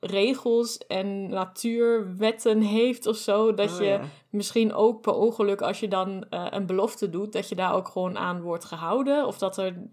regels 0.00 0.78
en 0.78 1.28
natuurwetten 1.28 2.60
heeft 2.60 3.06
of 3.06 3.16
zo. 3.16 3.54
Dat 3.54 3.70
Oh, 3.72 3.78
je 3.78 3.84
ja. 3.84 4.00
misschien 4.30 4.74
ook 4.74 5.00
per 5.00 5.12
ongeluk, 5.14 5.60
als 5.62 5.80
je 5.80 5.88
dan 5.88 6.24
eh, 6.30 6.46
een 6.50 6.66
belofte 6.66 7.10
doet, 7.10 7.32
dat 7.32 7.48
je 7.48 7.54
daar 7.54 7.74
ook 7.74 7.88
gewoon 7.88 8.18
aan 8.18 8.40
wordt 8.40 8.64
gehouden. 8.64 9.26
Of 9.26 9.38
dat 9.38 9.56
er 9.56 9.88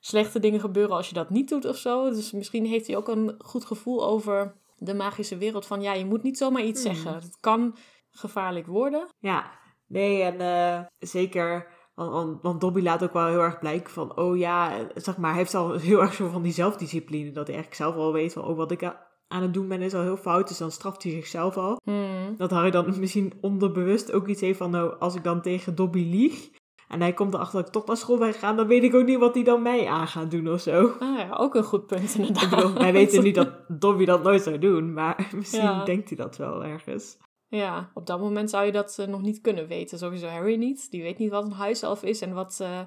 slechte 0.00 0.38
dingen 0.40 0.60
gebeuren 0.60 0.96
als 0.96 1.08
je 1.08 1.14
dat 1.14 1.30
niet 1.30 1.48
doet 1.48 1.64
of 1.64 1.76
zo. 1.76 2.10
Dus 2.10 2.30
misschien 2.32 2.66
heeft 2.66 2.86
hij 2.86 2.96
ook 2.96 3.08
een 3.08 3.34
goed 3.38 3.64
gevoel 3.64 4.04
over 4.06 4.54
de 4.76 4.94
magische 4.94 5.36
wereld. 5.36 5.66
Van 5.66 5.80
ja, 5.82 5.92
je 5.92 6.04
moet 6.04 6.22
niet 6.22 6.38
zomaar 6.38 6.62
iets 6.62 6.84
Hmm. 6.84 6.94
zeggen. 6.94 7.14
Het 7.14 7.36
kan 7.40 7.76
gevaarlijk 8.10 8.66
worden. 8.66 9.06
Ja, 9.18 9.50
nee, 9.88 10.22
en 10.22 10.40
eh, 10.40 10.80
zeker, 10.98 11.66
want, 11.94 12.10
want, 12.10 12.42
want 12.42 12.60
Dobby 12.60 12.80
laat 12.80 13.02
ook 13.02 13.12
wel 13.12 13.26
heel 13.26 13.40
erg 13.40 13.58
blijken 13.58 13.92
van, 13.92 14.16
oh 14.16 14.36
ja, 14.36 14.86
zeg 14.94 15.16
maar, 15.16 15.30
hij 15.30 15.38
heeft 15.38 15.54
al 15.54 15.72
heel 15.88 16.00
erg 16.00 16.14
zo 16.14 16.28
van 16.28 16.42
die 16.42 16.52
zelfdiscipline, 16.52 17.32
dat 17.32 17.46
hij 17.46 17.56
eigenlijk 17.56 17.74
zelf 17.74 17.94
al 17.94 18.12
weet 18.12 18.32
van, 18.32 18.44
oh, 18.44 18.56
wat 18.56 18.70
ik 18.70 18.82
aan 19.28 19.42
het 19.42 19.54
doen 19.54 19.68
ben 19.68 19.82
is 19.82 19.94
al 19.94 20.02
heel 20.02 20.16
fout, 20.16 20.48
dus 20.48 20.58
dan 20.58 20.70
straft 20.70 21.02
hij 21.02 21.12
zichzelf 21.12 21.56
al. 21.56 21.80
Hmm. 21.84 22.34
Dat 22.36 22.50
Harry 22.50 22.70
dan 22.70 22.94
misschien 23.00 23.32
onderbewust 23.40 24.12
ook 24.12 24.26
iets 24.26 24.40
heeft 24.40 24.58
van, 24.58 24.70
nou, 24.70 24.98
als 24.98 25.14
ik 25.14 25.24
dan 25.24 25.42
tegen 25.42 25.74
Dobby 25.74 26.04
lieg, 26.04 26.50
en 26.88 27.00
hij 27.00 27.12
komt 27.12 27.34
erachter 27.34 27.58
dat 27.58 27.66
ik 27.66 27.72
toch 27.72 27.86
naar 27.86 27.96
school 27.96 28.18
ben 28.18 28.32
gegaan, 28.32 28.56
dan 28.56 28.66
weet 28.66 28.82
ik 28.82 28.94
ook 28.94 29.04
niet 29.06 29.18
wat 29.18 29.34
hij 29.34 29.44
dan 29.44 29.62
mij 29.62 29.86
aan 29.86 30.06
gaat 30.06 30.30
doen 30.30 30.48
of 30.48 30.60
zo. 30.60 30.92
Ah 30.98 31.18
ja, 31.18 31.36
ook 31.36 31.54
een 31.54 31.64
goed 31.64 31.86
punt 31.86 32.14
inderdaad. 32.14 32.42
Ik 32.42 32.50
bedoel, 32.50 32.74
wij 32.74 32.92
weten 32.92 33.22
nu 33.22 33.30
dat 33.40 33.50
Dobby 33.68 34.04
dat 34.04 34.22
nooit 34.22 34.42
zou 34.42 34.58
doen, 34.58 34.92
maar 34.92 35.28
misschien 35.34 35.62
Ja. 35.62 35.84
denkt 35.84 36.08
hij 36.08 36.18
dat 36.18 36.36
wel 36.36 36.64
ergens. 36.64 37.18
Ja, 37.48 37.90
op 37.94 38.06
dat 38.06 38.20
moment 38.20 38.50
zou 38.50 38.64
je 38.66 38.72
dat 38.72 38.98
eh, 38.98 39.06
nog 39.06 39.20
niet 39.20 39.40
kunnen 39.40 39.66
weten. 39.66 39.98
Sowieso 39.98 40.26
Harry 40.26 40.56
niet. 40.56 40.90
Die 40.90 41.02
weet 41.02 41.18
niet 41.18 41.30
wat 41.30 41.44
een 41.44 41.52
huiself 41.52 42.02
is 42.02 42.20
en 42.20 42.32
wat, 42.34 42.58
eh, 42.60 42.80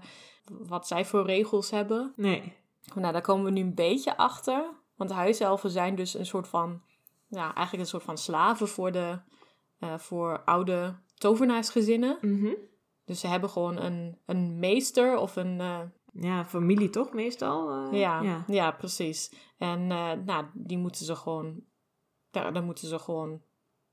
wat 0.46 0.88
zij 0.88 1.06
voor 1.06 1.26
regels 1.26 1.70
hebben. 1.72 2.14
Nee. 2.16 2.54
Nou, 2.96 3.12
daar 3.14 3.22
komen 3.22 3.46
we 3.46 3.52
nu 3.52 3.62
een 3.62 3.76
beetje 3.76 4.18
achter. 4.18 4.66
Want 4.96 5.12
huiselfen 5.12 5.70
zijn 5.70 5.96
dus 5.96 6.14
een 6.14 6.26
soort 6.26 6.48
van... 6.48 6.82
Ja, 7.28 7.44
eigenlijk 7.44 7.80
een 7.84 7.90
soort 7.90 8.04
van 8.04 8.18
slaven 8.18 8.68
voor 8.68 8.92
de... 8.92 9.20
eh, 9.80 9.98
voor 9.98 10.42
oude 10.46 10.96
tovenaarsgezinnen. 11.16 12.18
Mhm. 12.22 12.54
Dus 13.06 13.20
ze 13.20 13.28
hebben 13.28 13.50
gewoon 13.50 13.78
een, 13.78 14.18
een 14.26 14.60
meester 14.60 15.18
of 15.18 15.36
een... 15.36 15.60
eh, 15.60 15.80
Ja, 16.14 16.46
familie 16.46 16.90
toch 16.90 17.14
meestal? 17.14 17.92
ja, 17.94 18.22
ja. 18.22 18.44
ja. 18.48 18.72
precies. 18.72 19.34
En 19.58 19.88
nou, 20.26 20.46
die 20.54 20.78
moeten 20.78 21.06
ze 21.06 21.16
gewoon... 21.16 21.62
Daar, 22.32 22.54
dan 22.54 22.64
moeten 22.66 22.88
ze 22.88 23.00
gewoon... 23.00 23.42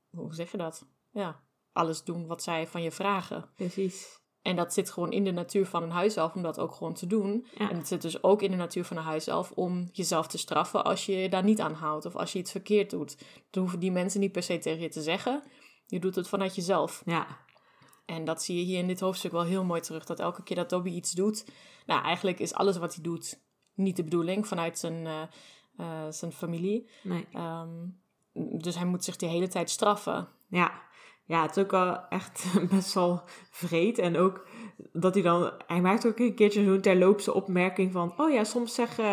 Hoe 0.09 0.33
zeg 0.33 0.51
je 0.51 0.57
dat? 0.57 0.85
Ja, 1.11 1.43
alles 1.71 2.03
doen 2.03 2.27
wat 2.27 2.43
zij 2.43 2.67
van 2.67 2.81
je 2.81 2.91
vragen. 2.91 3.49
precies. 3.55 4.17
En 4.41 4.55
dat 4.55 4.73
zit 4.73 4.91
gewoon 4.91 5.11
in 5.11 5.23
de 5.23 5.31
natuur 5.31 5.65
van 5.65 5.83
een 5.83 5.91
huiself 5.91 6.35
om 6.35 6.41
dat 6.41 6.59
ook 6.59 6.73
gewoon 6.73 6.93
te 6.93 7.07
doen. 7.07 7.47
Ja. 7.57 7.69
En 7.69 7.77
het 7.77 7.87
zit 7.87 8.01
dus 8.01 8.23
ook 8.23 8.41
in 8.41 8.51
de 8.51 8.57
natuur 8.57 8.85
van 8.85 8.97
een 8.97 9.03
huiself 9.03 9.51
om 9.51 9.89
jezelf 9.91 10.27
te 10.27 10.37
straffen 10.37 10.83
als 10.83 11.05
je 11.05 11.11
je 11.11 11.29
daar 11.29 11.43
niet 11.43 11.59
aan 11.61 11.73
houdt 11.73 12.05
of 12.05 12.15
als 12.15 12.33
je 12.33 12.39
iets 12.39 12.51
verkeerd 12.51 12.89
doet. 12.89 13.17
Dat 13.17 13.61
hoeven 13.61 13.79
die 13.79 13.91
mensen 13.91 14.19
niet 14.19 14.31
per 14.31 14.43
se 14.43 14.57
tegen 14.57 14.81
je 14.81 14.89
te 14.89 15.01
zeggen. 15.01 15.43
Je 15.85 15.99
doet 15.99 16.15
het 16.15 16.27
vanuit 16.27 16.55
jezelf. 16.55 17.01
Ja, 17.05 17.27
En 18.05 18.25
dat 18.25 18.43
zie 18.43 18.57
je 18.57 18.63
hier 18.63 18.79
in 18.79 18.87
dit 18.87 18.99
hoofdstuk 18.99 19.31
wel 19.31 19.43
heel 19.43 19.63
mooi 19.63 19.81
terug. 19.81 20.05
Dat 20.05 20.19
elke 20.19 20.43
keer 20.43 20.55
dat 20.55 20.69
Dobby 20.69 20.89
iets 20.89 21.11
doet, 21.11 21.45
nou 21.85 22.03
eigenlijk 22.03 22.39
is 22.39 22.53
alles 22.53 22.77
wat 22.77 22.93
hij 22.93 23.03
doet 23.03 23.41
niet 23.73 23.95
de 23.95 24.03
bedoeling 24.03 24.47
vanuit 24.47 24.79
zijn, 24.79 25.05
eh, 25.05 25.21
eh, 25.77 26.11
zijn 26.11 26.31
familie. 26.31 26.89
nee. 27.03 27.27
Ehm, 27.31 27.87
dus 28.57 28.75
hij 28.75 28.85
moet 28.85 29.03
zich 29.03 29.15
de 29.15 29.25
hele 29.25 29.47
tijd 29.47 29.69
straffen. 29.69 30.27
Ja. 30.49 30.71
ja, 31.25 31.41
het 31.41 31.55
is 31.57 31.63
ook 31.63 31.71
wel 31.71 32.07
echt 32.09 32.45
best 32.71 32.93
wel 32.93 33.21
vreed. 33.51 33.97
En 33.97 34.17
ook 34.17 34.47
dat 34.93 35.13
hij 35.13 35.23
dan... 35.23 35.51
Hij 35.67 35.81
maakt 35.81 36.07
ook 36.07 36.19
een 36.19 36.35
keertje 36.35 36.63
zo'n 36.63 36.81
terloopse 36.81 37.33
opmerking 37.33 37.91
van... 37.91 38.13
Oh 38.17 38.31
ja, 38.31 38.43
soms 38.43 38.73
zeggen 38.75 39.03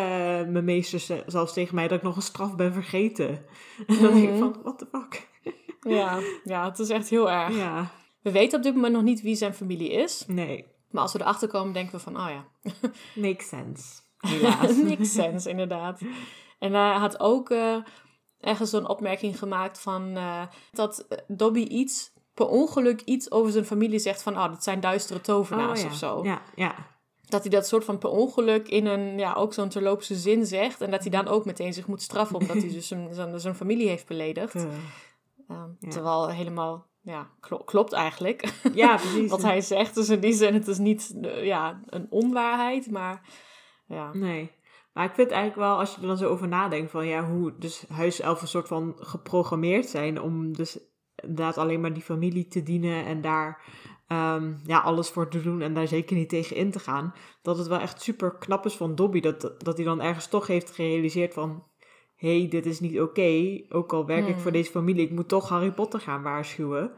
mijn 0.51 0.65
meesters 0.65 1.11
zelfs 1.25 1.53
tegen 1.53 1.75
mij 1.75 1.87
dat 1.87 1.97
ik 1.97 2.03
nog 2.03 2.15
een 2.15 2.21
straf 2.21 2.55
ben 2.55 2.73
vergeten. 2.73 3.29
En 3.87 3.99
dan 4.01 4.13
denk 4.13 4.23
ik 4.23 4.29
Mhm. 4.29 4.37
van, 4.39 4.55
what 4.63 4.77
the 4.77 4.87
fuck? 4.91 5.27
Ja, 5.89 6.19
ja, 6.43 6.65
het 6.69 6.79
is 6.79 6.89
echt 6.89 7.09
heel 7.09 7.31
erg. 7.31 7.55
Ja, 7.57 7.91
We 8.21 8.31
weten 8.31 8.57
op 8.57 8.63
dit 8.63 8.75
moment 8.75 8.93
nog 8.93 9.03
niet 9.03 9.21
wie 9.21 9.35
zijn 9.35 9.53
familie 9.53 9.91
is. 9.91 10.23
nee. 10.27 10.65
Maar 10.91 11.01
als 11.01 11.13
we 11.13 11.19
erachter 11.21 11.47
komen, 11.47 11.73
denken 11.73 11.95
we 11.95 11.99
van, 12.01 12.17
oh 12.17 12.29
ja, 12.29 12.45
Makes 13.15 13.47
sense. 13.47 14.01
Niks 14.83 15.13
sens 15.13 15.45
inderdaad. 15.45 16.01
En 16.59 16.73
hij 16.73 16.93
had 16.95 17.19
ook 17.19 17.49
eh, 17.49 17.75
ergens 18.39 18.69
zo'n 18.69 18.87
opmerking 18.89 19.39
gemaakt 19.39 19.79
van 19.79 20.15
eh, 20.17 20.41
dat 20.71 20.99
eh, 21.09 21.17
Dobby 21.27 21.59
iets, 21.59 22.11
per 22.33 22.47
ongeluk 22.47 23.01
iets 23.01 23.31
over 23.31 23.51
zijn 23.51 23.65
familie 23.65 23.99
zegt 23.99 24.21
van, 24.21 24.37
oh, 24.37 24.49
dat 24.49 24.63
zijn 24.63 24.79
duistere 24.79 25.21
tovenaars 25.21 25.79
Oh, 25.79 25.85
ja. 25.85 25.91
of 25.91 25.97
zo. 25.97 26.19
Ja, 26.23 26.41
ja. 26.55 26.75
Dat 27.29 27.41
hij 27.41 27.49
dat 27.51 27.67
soort 27.67 27.83
van 27.85 27.97
per 27.97 28.09
ongeluk 28.09 28.67
in 28.67 28.85
een, 28.85 29.17
ja, 29.17 29.33
ook 29.33 29.53
zo'n 29.53 29.69
terloopse 29.69 30.15
zin 30.15 30.45
zegt. 30.45 30.81
En 30.81 30.91
dat 30.91 31.01
hij 31.01 31.11
dan 31.11 31.27
ook 31.27 31.45
meteen 31.45 31.73
zich 31.73 31.87
moet 31.87 32.01
straffen, 32.01 32.35
omdat 32.35 32.57
hij 32.57 32.69
dus 32.73 32.87
zijn, 32.87 33.13
zijn, 33.13 33.39
zijn 33.39 33.55
familie 33.55 33.87
heeft 33.89 34.07
beledigd. 34.07 34.55
Eh, 34.55 34.63
Ehm, 35.47 35.69
Ja. 35.79 35.89
Terwijl 35.89 36.29
helemaal, 36.29 36.85
ja, 37.01 37.29
klo- 37.39 37.63
klopt 37.63 37.93
eigenlijk. 37.93 38.53
Ja, 38.73 38.95
precies. 39.01 39.29
wat 39.29 39.41
hij 39.41 39.61
zegt. 39.61 39.95
Dus 39.95 40.09
in 40.09 40.19
die 40.19 40.33
zin, 40.33 40.53
het 40.53 40.67
is 40.67 40.77
niet 40.77 41.13
eh, 41.21 41.45
ja, 41.45 41.81
een 41.85 42.07
onwaarheid, 42.09 42.91
maar 42.91 43.21
ja. 43.87 44.09
Nee. 44.13 44.51
Maar 44.97 45.05
ik 45.05 45.15
vind 45.15 45.31
eigenlijk 45.31 45.69
wel, 45.69 45.79
als 45.79 45.95
je 45.95 46.01
er 46.01 46.07
dan 46.07 46.17
zo 46.17 46.29
over 46.29 46.47
nadenkt, 46.47 46.91
van 46.91 47.07
ja, 47.07 47.29
hoe 47.29 47.53
dus 47.59 47.85
huiselfen 47.89 48.41
een 48.41 48.47
soort 48.47 48.67
van 48.67 48.95
geprogrammeerd 48.99 49.89
zijn 49.89 50.21
om 50.21 50.53
dus 50.53 50.79
inderdaad 51.15 51.57
alleen 51.57 51.81
maar 51.81 51.93
die 51.93 52.03
familie 52.03 52.47
te 52.47 52.63
dienen 52.63 53.05
en 53.05 53.21
daar 53.21 53.63
ehm, 54.07 54.53
ja, 54.65 54.79
alles 54.79 55.09
voor 55.09 55.27
te 55.29 55.41
doen 55.41 55.61
en 55.61 55.73
daar 55.73 55.87
zeker 55.87 56.15
niet 56.15 56.29
tegen 56.29 56.55
in 56.55 56.71
te 56.71 56.79
gaan. 56.79 57.13
Dat 57.41 57.57
het 57.57 57.67
wel 57.67 57.79
echt 57.79 58.01
super 58.01 58.37
knap 58.37 58.65
is 58.65 58.75
van 58.75 58.95
Dobby, 58.95 59.19
dat, 59.19 59.55
dat 59.57 59.77
hij 59.77 59.85
dan 59.85 60.01
ergens 60.01 60.27
toch 60.27 60.47
heeft 60.47 60.71
gerealiseerd 60.71 61.33
van, 61.33 61.63
hé, 62.15 62.39
hey, 62.39 62.49
dit 62.49 62.65
is 62.65 62.79
niet 62.79 63.01
oké, 63.01 63.61
ook 63.69 63.93
al 63.93 64.05
werk 64.05 64.27
ik 64.27 64.33
Hmm. 64.33 64.41
voor 64.41 64.51
deze 64.51 64.71
familie, 64.71 65.05
ik 65.05 65.11
moet 65.11 65.27
toch 65.27 65.49
Harry 65.49 65.71
Potter 65.71 65.99
gaan 65.99 66.21
waarschuwen. 66.21 66.91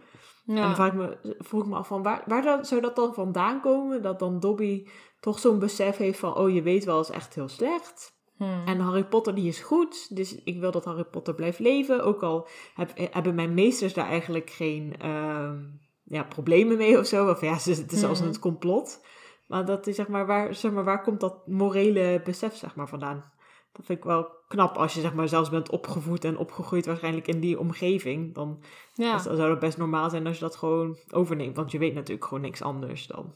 En 0.46 0.56
dan 0.56 0.68
Ja, 0.68 0.76
vraag 0.76 0.88
ik 0.88 0.94
me, 0.94 1.36
vroeg 1.38 1.62
ik 1.62 1.70
me 1.70 1.76
af 1.76 1.88
van 1.88 2.04
waar, 2.04 2.24
waar 2.26 2.42
dat, 2.42 2.68
zou 2.68 2.82
dat 2.82 2.96
dan 2.96 3.14
vandaan 3.14 3.62
komen? 3.62 4.02
Dat 4.02 4.20
dan 4.20 4.40
Dobby 4.40 4.88
toch 5.20 5.40
zo'n 5.40 5.60
besef 5.60 5.98
heeft 5.98 6.20
van, 6.20 6.36
oh 6.36 6.50
je 6.54 6.62
weet 6.62 6.86
wel, 6.86 7.00
is 7.00 7.10
echt 7.10 7.36
heel 7.36 7.48
slecht. 7.48 8.18
Hmm. 8.38 8.62
En 8.66 8.80
Harry 8.80 9.04
Potter 9.06 9.36
die 9.36 9.48
is 9.48 9.60
goed, 9.60 10.16
dus 10.16 10.36
ik 10.44 10.60
wil 10.60 10.72
dat 10.72 10.86
Harry 10.86 11.04
Potter 11.04 11.36
blijft 11.36 11.60
leven. 11.60 12.04
Ook 12.04 12.24
al 12.24 12.48
heb, 12.74 12.92
hebben 13.12 13.36
mijn 13.36 13.54
meesters 13.54 13.94
daar 13.94 14.08
eigenlijk 14.08 14.50
geen 14.50 14.96
ehm, 15.00 15.58
ja, 16.04 16.24
problemen 16.24 16.78
mee 16.78 17.00
of 17.00 17.06
zo. 17.06 17.30
Of 17.30 17.42
ja, 17.42 17.58
ze- 17.60 17.72
het 17.72 17.92
is 17.92 18.04
als 18.04 18.20
Mhm. 18.20 18.28
een 18.30 18.40
complot. 18.40 19.06
Maar 19.48 19.66
dat 19.66 19.88
is 19.88 19.96
zeg 19.96 20.08
maar, 20.08 20.26
waar, 20.26 20.56
zeg 20.56 20.72
maar, 20.72 20.84
waar 20.84 21.02
komt 21.02 21.20
dat 21.20 21.48
morele 21.48 22.22
besef 22.24 22.56
zeg 22.56 22.76
maar 22.76 22.88
vandaan? 22.88 23.32
Dat 23.72 23.86
vind 23.86 23.98
ik 24.00 24.04
wel 24.06 24.28
knap 24.48 24.76
als 24.78 24.94
je 24.94 25.02
zeg 25.02 25.14
maar 25.14 25.28
zelfs 25.28 25.50
bent 25.50 25.70
opgevoed 25.70 26.24
en 26.24 26.38
opgegroeid 26.38 26.86
waarschijnlijk 26.86 27.28
in 27.28 27.40
die 27.40 27.60
omgeving. 27.60 28.34
Dan 28.36 28.64
ja. 28.94 29.18
zou 29.18 29.50
het 29.50 29.60
best 29.60 29.78
normaal 29.78 30.10
zijn 30.10 30.28
als 30.28 30.36
je 30.36 30.44
dat 30.44 30.56
gewoon 30.56 30.98
overneemt. 31.12 31.56
Want 31.56 31.72
je 31.72 31.78
weet 31.78 31.94
natuurlijk 31.94 32.28
gewoon 32.28 32.44
niks 32.44 32.62
anders 32.62 33.08
dan. 33.08 33.36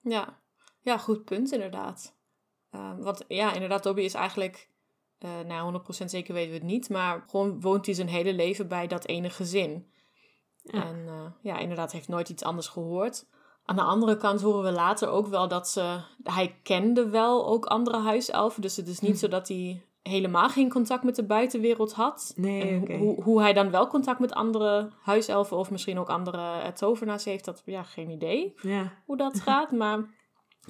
Ja. 0.00 0.40
Ja, 0.82 0.98
goed 0.98 1.24
punt 1.24 1.52
inderdaad. 1.52 2.14
Ehm, 2.70 2.96
want 3.02 3.24
ja, 3.28 3.52
inderdaad, 3.52 3.82
Dobby 3.82 4.00
is 4.02 4.14
eigenlijk, 4.14 4.68
eh 5.18 5.30
nou 5.46 5.62
100% 5.62 6.10
zeker 6.10 6.34
weten 6.34 6.50
we 6.50 6.56
het 6.58 6.66
niet, 6.66 6.88
maar 6.88 7.24
gewoon 7.28 7.60
woont 7.60 7.86
hij 7.86 7.94
zijn 7.94 8.08
hele 8.08 8.32
leven 8.32 8.68
bij 8.68 8.86
dat 8.86 9.06
ene 9.06 9.30
gezin. 9.30 9.86
Ja. 10.62 10.84
En 10.84 11.04
eh, 11.06 11.26
ja, 11.40 11.58
inderdaad, 11.58 11.92
heeft 11.92 12.08
nooit 12.08 12.28
iets 12.28 12.42
anders 12.42 12.66
gehoord. 12.68 13.26
Aan 13.64 13.76
de 13.76 13.82
andere 13.82 14.16
kant 14.16 14.40
horen 14.40 14.62
we 14.62 14.72
later 14.72 15.08
ook 15.08 15.26
wel 15.26 15.48
dat 15.48 15.68
ze, 15.68 16.00
hij 16.22 16.58
kende 16.62 17.08
wel 17.08 17.46
ook 17.46 17.66
andere 17.66 17.98
huiselfen, 18.00 18.62
dus 18.62 18.76
het 18.76 18.88
is 18.88 19.00
niet 19.00 19.10
Hm. 19.12 19.16
zo 19.16 19.28
dat 19.28 19.48
hij 19.48 19.82
helemaal 20.02 20.48
geen 20.48 20.70
contact 20.70 21.04
met 21.04 21.16
de 21.16 21.24
buitenwereld 21.24 21.92
had. 21.92 22.32
Nee, 22.36 22.80
oké. 22.80 22.96
hoe, 22.96 23.22
hoe 23.22 23.40
hij 23.40 23.52
dan 23.52 23.70
wel 23.70 23.86
contact 23.86 24.18
met 24.20 24.32
andere 24.32 24.90
huiselfen 25.02 25.56
of 25.56 25.70
misschien 25.70 25.98
ook 25.98 26.08
andere 26.10 26.60
eh, 26.60 26.68
tovenaars 26.68 27.24
heeft, 27.24 27.44
dat 27.44 27.62
ja, 27.64 27.82
geen 27.82 28.10
idee 28.10 28.54
Ja, 28.62 28.92
hoe 29.06 29.16
dat 29.16 29.40
gaat. 29.46 29.70
Maar 29.72 30.04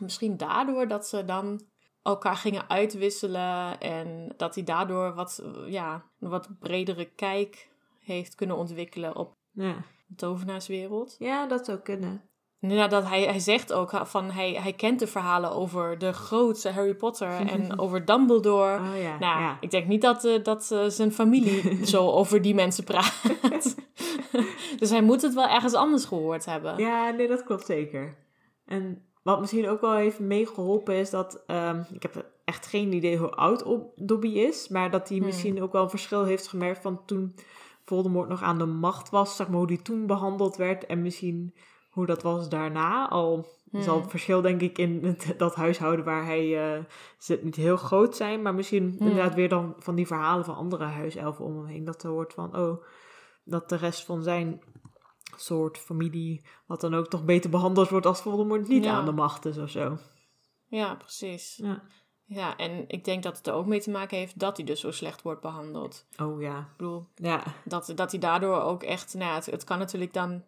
misschien 0.01 0.37
daardoor 0.37 0.89
dat 0.89 1.07
ze 1.07 1.25
dan 1.25 1.61
elkaar 2.03 2.37
gingen 2.37 2.69
uitwisselen 2.71 3.81
en 3.81 4.33
dat 4.37 4.55
hij 4.55 4.65
daardoor 4.65 5.15
wat, 5.15 5.43
ja, 5.67 6.05
een 6.21 6.29
wat 6.29 6.49
bredere 6.59 7.05
kijk 7.05 7.71
heeft 7.99 8.35
kunnen 8.35 8.57
ontwikkelen 8.57 9.17
op 9.17 9.37
ja. 9.53 9.75
de 10.07 10.15
tovenaarswereld. 10.15 11.17
ja, 11.19 11.47
dat 11.47 11.65
zou 11.65 11.79
kunnen. 11.79 12.23
Ja, 12.69 12.89
dat 12.89 13.09
hij, 13.09 13.23
hij 13.23 13.39
zegt 13.39 13.73
ook 13.73 13.91
van 14.05 14.31
hij, 14.31 14.53
hij 14.53 14.73
kent 14.73 14.99
de 14.99 15.07
verhalen 15.07 15.51
over 15.51 15.99
de 15.99 16.13
grootste 16.13 16.71
Harry 16.71 16.95
Potter 16.95 17.29
en 17.29 17.79
over 17.83 18.05
Dumbledore. 18.05 18.79
Oh 18.79 19.03
ja, 19.03 19.19
Nou, 19.19 19.41
ja. 19.41 19.57
ik 19.61 19.71
denk 19.71 19.87
niet 19.87 20.03
dat, 20.03 20.25
eh, 20.25 20.43
dat 20.43 20.71
eh, 20.71 20.85
zijn 20.87 21.13
familie 21.13 21.79
zo 21.95 22.11
over 22.11 22.43
die 22.43 22.55
mensen 22.55 22.85
praat. 22.85 23.23
dus 24.79 24.91
hij 24.91 25.03
moet 25.03 25.23
het 25.23 25.35
wel 25.35 25.49
ergens 25.49 25.75
anders 25.75 26.05
gehoord 26.05 26.45
hebben. 26.45 26.79
Ja, 26.79 27.11
nee, 27.11 27.29
dat 27.29 27.45
klopt 27.45 27.67
zeker. 27.67 28.17
En 28.65 29.12
wat 29.23 29.41
misschien 29.41 29.69
ook 29.69 29.81
wel 29.81 29.95
heeft 29.95 30.19
meegeholpen 30.19 30.95
is 30.95 31.11
dat... 31.11 31.43
ehm, 31.47 31.83
ik 31.93 32.03
heb 32.03 32.31
echt 32.45 32.67
geen 32.67 32.93
idee 32.93 33.17
hoe 33.17 33.31
oud 33.31 33.63
Ob- 33.63 33.93
Dobby 33.97 34.29
is. 34.29 34.69
Maar 34.69 34.91
dat 34.91 35.09
hij 35.09 35.17
Hmm. 35.19 35.27
misschien 35.27 35.63
ook 35.63 35.73
wel 35.73 35.83
een 35.83 35.91
verschil 35.91 36.25
heeft 36.25 36.49
gemerkt 36.49 36.83
van 36.83 37.05
toen 37.07 37.35
Voldemort 37.85 38.29
nog 38.29 38.43
aan 38.43 38.59
de 38.59 38.67
macht 38.67 39.11
was. 39.11 39.37
Zeg 39.37 39.49
maar 39.49 39.57
hoe 39.59 39.67
die 39.67 39.83
toen 39.83 40.07
behandeld 40.07 40.57
werd. 40.57 40.87
En 40.87 41.03
misschien 41.03 41.55
hoe 41.91 42.07
dat 42.07 42.23
was 42.23 42.49
daarna. 42.49 43.09
Al 43.09 43.47
zal 43.73 44.01
het 44.01 44.11
verschil 44.11 44.41
denk 44.41 44.61
ik 44.61 44.79
in 44.79 45.05
het, 45.05 45.35
dat 45.39 45.55
huishouden 45.55 46.05
waar 46.05 46.25
hij 46.25 46.75
eh, 46.77 46.85
zit 47.19 47.43
niet 47.45 47.57
heel 47.57 47.77
groot 47.77 48.17
zijn. 48.17 48.43
Maar 48.43 48.55
misschien 48.55 48.97
inderdaad 48.99 49.35
weer 49.35 49.49
dan 49.49 49.75
van 49.79 49.95
die 49.95 50.07
verhalen 50.07 50.45
van 50.45 50.55
andere 50.55 50.85
huiselfen 50.85 51.45
om 51.45 51.57
hem 51.57 51.67
heen. 51.67 51.85
Dat 51.85 52.03
er 52.03 52.11
hoort 52.11 52.33
van, 52.33 52.57
oh, 52.57 52.85
dat 53.45 53.69
de 53.69 53.77
rest 53.77 54.05
van 54.05 54.23
zijn 54.23 54.63
soort 55.37 55.79
familie, 55.79 56.45
wat 56.67 56.81
dan 56.81 56.95
ook 56.95 57.09
toch 57.09 57.25
beter 57.25 57.51
behandeld 57.51 57.89
wordt 57.89 58.07
als 58.07 58.21
Voldemort 58.23 58.69
niet 58.69 58.85
Ja. 58.85 58.93
aan 58.93 59.05
de 59.05 59.13
macht 59.13 59.45
is 59.45 59.59
of 59.59 59.71
zo. 59.71 59.99
Ja, 60.67 60.95
precies. 60.95 61.57
Ja. 61.57 61.83
Ja, 62.25 62.57
en 62.57 62.85
ik 62.89 63.05
denk 63.05 63.23
dat 63.23 63.37
het 63.37 63.47
er 63.47 63.53
ook 63.53 63.67
mee 63.67 63.81
te 63.81 63.91
maken 63.91 64.17
heeft 64.19 64.39
dat 64.39 64.57
hij 64.57 64.67
dus 64.67 64.81
zo 64.81 64.91
slecht 64.91 65.23
wordt 65.23 65.41
behandeld. 65.41 66.07
Oh 66.21 66.41
ja. 66.41 66.59
Ik 66.59 66.77
bedoel, 66.77 67.09
Ja. 67.15 67.43
dat, 67.65 67.93
dat 67.95 68.11
hij 68.11 68.21
daardoor 68.21 68.61
ook 68.61 68.83
echt... 68.83 69.15
Nou 69.15 69.27
ja, 69.31 69.35
het, 69.35 69.47
het 69.47 69.65
kan 69.65 69.79
natuurlijk 69.79 70.13
dan 70.13 70.31
een 70.31 70.45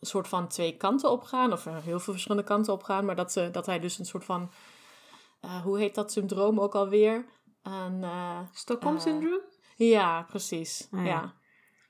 soort 0.00 0.28
van 0.28 0.48
twee 0.48 0.76
kanten 0.76 1.10
opgaan. 1.10 1.52
Of 1.52 1.64
heel 1.64 2.00
veel 2.00 2.12
verschillende 2.12 2.44
kanten 2.44 2.72
opgaan. 2.72 3.04
Maar 3.04 3.16
dat, 3.16 3.32
ze, 3.32 3.48
dat 3.52 3.66
hij 3.66 3.78
dus 3.80 3.98
een 3.98 4.04
soort 4.06 4.24
van... 4.24 4.50
eh, 5.40 5.62
hoe 5.62 5.78
heet 5.78 5.94
dat 5.94 6.12
syndroom 6.12 6.60
ook 6.60 6.74
alweer? 6.74 7.24
Een, 7.62 8.02
eh, 8.04 8.38
Stockholm 8.52 8.94
Eh, 8.96 9.00
syndroom? 9.02 9.40
Ja, 9.76 10.22
precies. 10.22 10.88
Ah, 10.90 11.00
ja. 11.04 11.06
ja. 11.06 11.34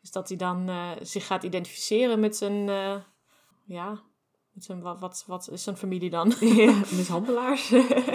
Dus 0.07 0.15
dat 0.15 0.29
hij 0.29 0.37
dan 0.37 0.69
eh, 0.69 0.91
zich 1.01 1.27
gaat 1.27 1.43
identificeren 1.43 2.21
met 2.21 2.37
zijn, 2.37 2.69
eh, 2.69 2.97
ja, 3.65 4.03
met 4.53 4.65
zijn, 4.65 4.83
wat, 4.83 5.01
wat, 5.01 5.25
wat 5.27 5.51
is 5.51 5.63
zijn 5.63 5.77
familie 5.77 6.11
dan? 6.11 6.33
ja, 6.41 6.75
mishandelaars. 6.97 7.69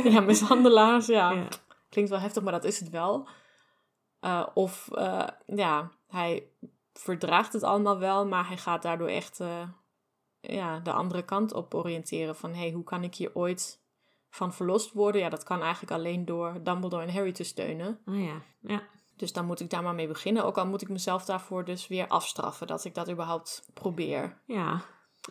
ja, 0.03 0.19
mishandelaars, 0.19 1.05
ja. 1.05 1.31
Ja. 1.31 1.47
Klinkt 1.89 2.09
wel 2.11 2.19
heftig, 2.19 2.43
maar 2.43 2.51
dat 2.51 2.63
is 2.63 2.79
het 2.79 2.89
wel. 2.89 3.27
Eh, 4.19 4.47
of, 4.53 4.89
ja, 5.45 5.91
hij 6.07 6.47
verdraagt 6.93 7.53
het 7.53 7.63
allemaal 7.63 7.99
wel, 7.99 8.27
maar 8.27 8.47
hij 8.47 8.57
gaat 8.57 8.81
daardoor 8.81 9.07
echt 9.07 9.39
ja, 10.39 10.79
de 10.79 10.91
andere 10.91 11.25
kant 11.25 11.53
op 11.53 11.73
oriënteren. 11.73 12.35
Van, 12.35 12.53
hé, 12.53 12.59
hey, 12.59 12.71
hoe 12.71 12.83
kan 12.83 13.03
ik 13.03 13.15
hier 13.15 13.35
ooit 13.35 13.83
van 14.29 14.53
verlost 14.53 14.93
worden? 14.93 15.21
Ja, 15.21 15.29
dat 15.29 15.43
kan 15.43 15.61
eigenlijk 15.61 15.91
alleen 15.91 16.25
door 16.25 16.63
Dumbledore 16.63 17.03
en 17.03 17.13
Harry 17.13 17.31
te 17.31 17.43
steunen. 17.43 17.99
Oh 18.05 18.23
ja. 18.23 18.41
Ja. 18.59 18.81
Dus 19.21 19.33
dan 19.33 19.45
moet 19.45 19.59
ik 19.59 19.69
daar 19.69 19.83
maar 19.83 19.95
mee 19.95 20.07
beginnen. 20.07 20.45
Ook 20.45 20.57
al 20.57 20.65
moet 20.67 20.81
ik 20.81 20.89
mezelf 20.89 21.25
daarvoor 21.25 21.65
dus 21.65 21.87
weer 21.87 22.07
afstraffen 22.07 22.67
dat 22.67 22.85
ik 22.85 22.93
dat 22.95 23.09
überhaupt 23.11 23.69
probeer. 23.73 24.41
Ja. 24.45 24.81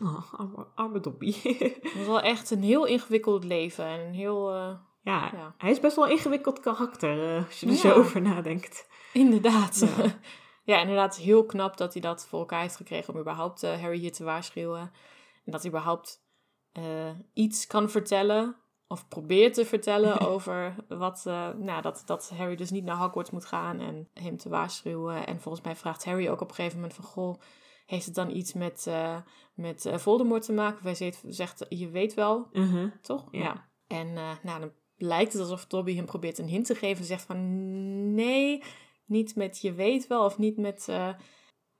Oh, 0.03 0.33
arme, 0.35 0.67
arme 0.75 1.01
Dobby. 1.01 1.35
Het 1.43 1.95
was 1.95 2.07
wel 2.07 2.21
echt 2.21 2.51
een 2.51 2.63
heel 2.63 2.85
ingewikkeld 2.87 3.45
leven. 3.45 3.85
En 3.85 4.01
een 4.01 4.15
heel... 4.15 4.53
eh, 4.55 4.75
ja, 5.03 5.31
Ja. 5.33 5.55
hij 5.59 5.71
is 5.71 5.81
best 5.81 5.97
wel 5.97 6.05
een 6.05 6.11
ingewikkeld 6.11 6.61
karakter, 6.61 7.37
eh, 7.37 7.47
als 7.47 7.61
je 7.61 7.67
er 7.67 7.73
Ja. 7.73 7.79
zo 7.79 7.93
over 7.93 8.21
nadenkt. 8.23 8.89
Inderdaad. 9.13 9.79
Ja. 9.97 10.05
Ja. 10.65 10.81
inderdaad 10.81 11.17
heel 11.17 11.47
knap 11.47 11.77
dat 11.77 11.93
hij 11.93 12.03
dat 12.03 12.27
voor 12.27 12.39
elkaar 12.39 12.61
heeft 12.61 12.77
gekregen 12.77 13.15
om 13.15 13.21
überhaupt 13.21 13.63
eh, 13.63 13.81
Harry 13.81 13.99
hier 13.99 14.13
te 14.13 14.25
waarschuwen. 14.25 14.81
En 15.45 15.53
dat 15.53 15.61
hij 15.63 15.71
überhaupt 15.71 16.23
iets 17.35 17.67
kan 17.67 17.91
vertellen, 17.91 18.57
of 18.93 19.09
probeert 19.09 19.55
te 19.55 19.65
vertellen 19.65 20.21
over 20.33 20.75
wat, 20.89 21.23
eh, 21.27 21.49
nou, 21.49 21.83
dat, 21.83 22.03
dat 22.07 22.31
Harry 22.37 22.57
dus 22.57 22.71
niet 22.71 22.85
naar 22.85 22.97
Hogwarts 22.97 23.31
moet 23.31 23.45
gaan 23.45 23.81
en 23.81 24.09
hem 24.15 24.37
te 24.37 24.49
waarschuwen. 24.49 25.27
En 25.27 25.41
volgens 25.41 25.65
mij 25.65 25.77
vraagt 25.77 26.05
Harry 26.05 26.29
ook 26.29 26.41
op 26.41 26.49
een 26.49 26.55
gegeven 26.55 26.77
moment 26.81 26.95
van, 26.95 27.05
goh, 27.05 27.41
heeft 27.87 28.05
het 28.07 28.15
dan 28.15 28.31
iets 28.31 28.53
met, 28.53 28.87
eh, 28.87 29.17
met 29.55 29.85
eh, 29.87 29.97
Voldemort 29.99 30.45
te 30.45 30.53
maken? 30.53 30.77
Of 30.79 30.83
hij 30.85 30.95
zegt, 30.95 31.23
zegt, 31.29 31.67
je 31.69 31.89
weet 31.89 32.15
wel, 32.15 32.49
Mhm. 32.53 32.89
toch? 33.03 33.29
Ja. 33.31 33.69
En 33.87 34.13
nou, 34.13 34.61
dan 34.61 34.73
lijkt 34.97 35.33
het 35.33 35.43
alsof 35.43 35.67
Dobby 35.67 35.95
hem 35.97 36.05
probeert 36.07 36.39
een 36.39 36.49
hint 36.49 36.67
te 36.67 36.75
geven. 36.75 36.99
En 36.99 37.05
zegt 37.05 37.25
van, 37.25 38.15
nee, 38.15 38.63
niet 39.07 39.37
met 39.37 39.61
je 39.61 39.73
weet 39.73 40.07
wel. 40.07 40.25
Of 40.25 40.39
niet 40.39 40.57
met 40.57 40.87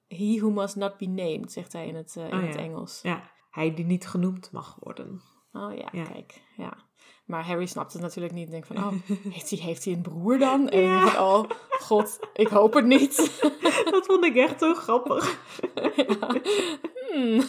he 0.07 0.37
who 0.39 0.51
must 0.51 0.77
not 0.77 0.97
be 0.97 1.07
named, 1.07 1.53
zegt 1.53 1.73
hij 1.73 1.87
in 1.87 1.95
het, 1.95 2.17
in 2.17 2.33
Oh, 2.33 2.47
het. 2.47 2.57
Engels. 2.57 3.01
ja, 3.03 3.31
hij 3.51 3.75
die 3.75 3.85
niet 3.85 4.07
genoemd 4.07 4.53
mag 4.53 4.77
worden. 4.81 5.21
Oh 5.53 5.75
ja, 5.77 5.89
Ja. 5.93 6.05
kijk, 6.05 6.43
ja. 6.57 6.89
Maar 7.31 7.47
Harry 7.47 7.67
snapt 7.67 7.93
het 7.93 8.03
natuurlijk 8.03 8.35
niet. 8.35 8.45
En 8.45 8.51
denkt 8.51 8.67
van, 8.67 8.77
oh, 8.77 8.93
heeft 9.35 9.51
hij, 9.51 9.59
heeft 9.59 9.85
hij 9.85 9.95
een 9.95 10.03
broer 10.03 10.39
dan? 10.39 10.69
En 10.69 10.81
Ja. 10.81 10.99
denk 11.01 11.11
van, 11.11 11.25
oh, 11.25 11.51
god, 11.81 12.19
ik 12.35 12.49
hoop 12.49 12.75
het 12.75 12.85
niet. 12.87 13.17
Dat 13.91 14.07
vond 14.07 14.25
ik 14.25 14.37
echt 14.37 14.61
zo 14.61 14.75
grappig. 14.75 15.39
ja. 15.97 16.41
Hmm. 17.13 17.41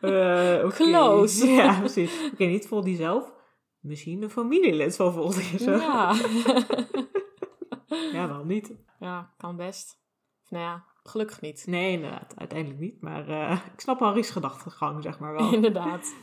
Eh. 0.00 0.68
Close. 0.68 1.46
Ja, 1.52 1.78
precies. 1.78 2.12
Oké, 2.32 2.44
niet 2.44 2.66
Voldy 2.68 2.96
zelf. 2.96 3.32
Misschien 3.80 4.22
een 4.22 4.30
familielid 4.30 4.96
van 4.96 5.12
Voldy. 5.12 5.58
Zo. 5.58 5.70
Ja. 5.70 6.14
ja. 8.12 8.28
waarom 8.28 8.46
niet? 8.46 8.74
ja, 8.98 9.34
kan 9.36 9.56
best. 9.56 9.98
Of 10.44 10.50
nou 10.50 10.64
ja, 10.64 10.84
gelukkig 11.02 11.40
niet. 11.40 11.64
Nee, 11.66 11.92
inderdaad. 11.92 12.34
Uiteindelijk 12.36 12.80
niet. 12.80 13.00
Maar 13.00 13.28
eh, 13.28 13.58
ik 13.74 13.80
snap 13.80 13.98
Harry's 13.98 14.30
gedachtegang, 14.30 15.02
zeg 15.02 15.18
maar 15.18 15.32
wel. 15.32 15.52
Inderdaad. 15.52 16.14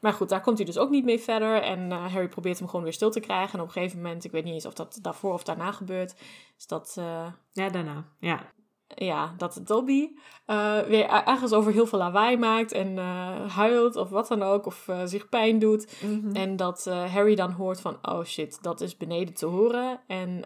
Maar 0.00 0.12
goed, 0.12 0.28
daar 0.28 0.40
komt 0.40 0.56
hij 0.56 0.66
dus 0.66 0.78
ook 0.78 0.90
niet 0.90 1.04
mee 1.04 1.18
verder. 1.18 1.62
En 1.62 1.92
eh, 1.92 2.12
Harry 2.12 2.28
probeert 2.28 2.58
hem 2.58 2.68
gewoon 2.68 2.84
weer 2.84 2.92
stil 2.92 3.10
te 3.10 3.20
krijgen. 3.20 3.54
En 3.54 3.60
op 3.60 3.66
een 3.66 3.72
gegeven 3.72 4.02
moment, 4.02 4.24
ik 4.24 4.30
weet 4.30 4.44
niet 4.44 4.54
eens 4.54 4.66
of 4.66 4.74
dat 4.74 4.98
daarvoor 5.02 5.32
of 5.32 5.44
daarna 5.44 5.72
gebeurt, 5.72 6.14
is 6.58 6.66
dat, 6.66 6.94
eh, 6.98 7.26
Ja, 7.52 7.68
daarna. 7.68 8.04
Ja. 8.18 8.52
Ja, 8.94 9.34
dat 9.36 9.60
Dobby 9.64 10.08
eh, 10.46 10.78
weer 10.78 11.08
ergens 11.08 11.52
over 11.52 11.72
heel 11.72 11.86
veel 11.86 11.98
lawaai 11.98 12.36
maakt 12.36 12.72
en 12.72 12.98
eh, 12.98 13.28
huilt 13.56 13.96
of 13.96 14.08
wat 14.10 14.28
dan 14.28 14.42
ook, 14.42 14.66
of 14.66 14.88
eh, 14.88 15.00
zich 15.04 15.28
pijn 15.28 15.58
doet. 15.58 16.02
Mhm. 16.02 16.36
En 16.36 16.56
dat 16.56 16.84
Harry 16.84 17.34
dan 17.34 17.50
hoort 17.50 17.80
van, 17.80 17.98
oh 18.02 18.24
shit, 18.24 18.58
dat 18.62 18.80
is 18.80 18.96
beneden 18.96 19.34
te 19.34 19.46
horen. 19.46 20.00
En 20.06 20.44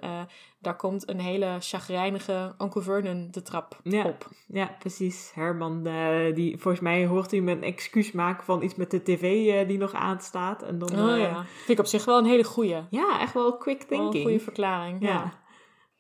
daar 0.60 0.76
komt 0.76 1.08
een 1.08 1.20
hele 1.20 1.56
chagrijnige 1.60 2.54
Uncle 2.58 2.80
Vernon 2.82 3.28
de 3.30 3.42
trap 3.42 3.78
Ja. 3.82 4.04
op. 4.04 4.28
Ja, 4.46 4.76
precies. 4.78 5.30
Herman, 5.34 5.88
die, 6.34 6.58
volgens 6.58 6.82
mij 6.82 7.06
hoort 7.06 7.30
hij 7.30 7.40
hem 7.40 7.48
een 7.48 7.62
excuus 7.62 8.12
maken 8.12 8.44
van 8.44 8.62
iets 8.62 8.74
met 8.74 8.90
de 8.90 9.02
tv 9.02 9.66
die 9.66 9.78
nog 9.78 9.92
aanstaat. 9.92 10.62
En 10.62 10.78
dan, 10.78 10.90
Oh 10.90 11.18
ja, 11.18 11.44
vind 11.56 11.68
ik 11.68 11.78
op 11.78 11.86
zich 11.86 12.04
wel 12.04 12.18
een 12.18 12.24
hele 12.24 12.44
goeie. 12.44 12.76
ja, 12.90 13.20
echt 13.20 13.34
wel 13.34 13.56
quick 13.56 13.84
Wel 13.88 13.98
een 13.98 14.04
thinking. 14.04 14.22
goede 14.24 14.44
verklaring. 14.44 15.02
Ja. 15.02 15.08
ja. 15.08 15.32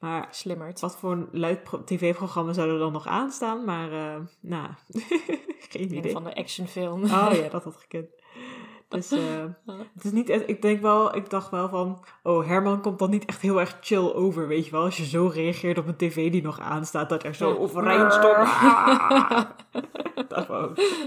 Maar 0.02 0.28
Slimmerd. 0.30 0.80
wat 0.80 0.96
voor 0.96 1.12
een 1.12 1.28
luid 1.32 1.62
pro- 1.64 1.84
tv-programma 1.84 2.52
zou 2.52 2.70
er 2.70 2.78
dan 2.78 2.92
nog 2.92 3.06
aanstaan? 3.06 3.64
Maar, 3.64 3.92
eh, 3.92 4.20
nou, 4.40 4.68
geen 5.70 5.82
Een 5.82 5.96
idee. 5.96 6.12
van 6.12 6.24
de 6.24 6.34
actionfilm. 6.34 7.02
Oh 7.04 7.28
ja, 7.32 7.48
dat 7.50 7.64
had 7.64 7.76
gekund. 7.76 8.06
Dus 8.92 9.10
eh, 9.20 9.44
het 9.94 10.04
is 10.04 10.12
niet 10.12 10.28
ik 10.28 10.62
denk 10.62 10.80
wel, 10.80 11.16
ik 11.16 11.30
dacht 11.30 11.50
wel 11.50 11.68
van, 11.68 12.04
oh 12.22 12.46
Herman 12.46 12.80
komt 12.80 12.98
dan 12.98 13.10
niet 13.10 13.24
echt 13.24 13.40
heel 13.40 13.60
erg 13.60 13.78
chill 13.80 14.12
over, 14.12 14.48
weet 14.48 14.64
je 14.64 14.70
wel. 14.70 14.84
Als 14.84 14.96
je 14.96 15.04
zo 15.04 15.26
reageert 15.26 15.78
op 15.78 15.86
een 15.86 15.96
tv 15.96 16.30
die 16.30 16.42
nog 16.42 16.60
aanstaat, 16.60 17.08
dat 17.08 17.24
er 17.24 17.34
zo 17.34 17.56
overeind 17.56 18.12
stond. 18.12 18.36
Ah. 18.36 19.40
dat. 20.28 20.48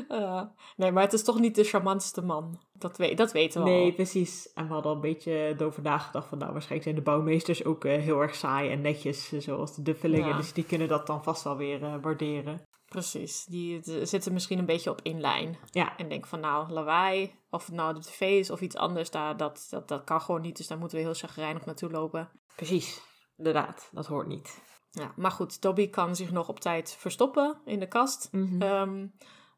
Uh, 0.10 0.42
nee, 0.76 0.92
maar 0.92 1.04
het 1.04 1.14
is 1.14 1.24
toch 1.24 1.40
niet 1.40 1.56
de 1.56 1.64
charmantste 1.64 2.22
man. 2.22 2.60
Dat, 2.74 2.98
we 2.98 3.14
dat 3.14 3.32
weten 3.32 3.64
we 3.64 3.70
Nee, 3.70 3.86
al. 3.86 3.96
precies. 3.96 4.54
En 4.54 4.68
we 4.68 4.74
hadden 4.74 4.92
al 4.92 4.96
een 4.96 5.02
beetje 5.02 5.56
erover 5.58 5.82
nagedacht 5.82 6.28
van, 6.28 6.38
nou 6.38 6.52
waarschijnlijk 6.52 6.84
zijn 6.84 7.04
de 7.04 7.12
bouwmeesters 7.12 7.66
ook 7.66 7.86
eh, 7.86 8.02
heel 8.02 8.22
erg 8.22 8.36
saai 8.36 8.70
en 8.70 8.82
netjes, 8.82 9.32
eh, 9.32 9.40
zoals 9.40 9.76
de 9.76 9.82
Duffelingen. 9.82 10.28
Ja. 10.28 10.38
Dus 10.38 10.54
die 10.54 10.66
kunnen 10.66 10.88
dat 10.88 11.08
dan 11.08 11.24
vast 11.24 11.44
wel 11.44 11.58
weer 11.58 12.00
waarderen. 12.02 12.62
Precies. 12.96 13.46
Die 13.46 13.80
zitten 14.06 14.34
misschien 14.34 14.60
een 14.60 14.66
beetje 14.66 14.90
op 14.90 15.00
in 15.02 15.22
lijn. 15.22 15.58
Ja, 15.72 15.98
En 15.98 16.10
denken 16.10 16.30
van 16.30 16.40
nou, 16.40 16.72
lawaai, 16.72 17.36
of 17.50 17.66
het 17.66 17.76
nou 17.76 17.94
de 17.94 18.00
tv 18.00 18.22
is 18.22 18.50
of 18.50 18.62
iets 18.62 18.76
anders, 18.76 19.12
daar, 19.12 19.38
dat, 19.38 19.68
dat, 19.70 19.88
dat 19.88 20.04
kan 20.04 20.22
gewoon 20.22 20.42
niet. 20.42 20.58
Dus 20.58 20.68
daar 20.68 20.78
moeten 20.78 20.98
we 20.98 21.04
heel 21.04 21.14
chagrijnig 21.14 21.66
naartoe 21.66 21.92
lopen. 21.92 22.30
precies. 22.56 23.02
Inderdaad, 23.38 23.90
dat 23.92 24.06
hoort 24.06 24.28
niet. 24.28 24.62
Ja, 24.92 25.14
maar 25.16 25.32
goed, 25.32 25.62
Dobby 25.62 25.90
kan 25.90 26.16
zich 26.16 26.32
nog 26.32 26.48
op 26.50 26.60
tijd 26.60 26.96
verstoppen 27.00 27.58
in 27.66 27.80
de 27.80 27.88
kast. 27.88 28.28
Mhm. 28.32 28.62
Ehm, 28.62 29.08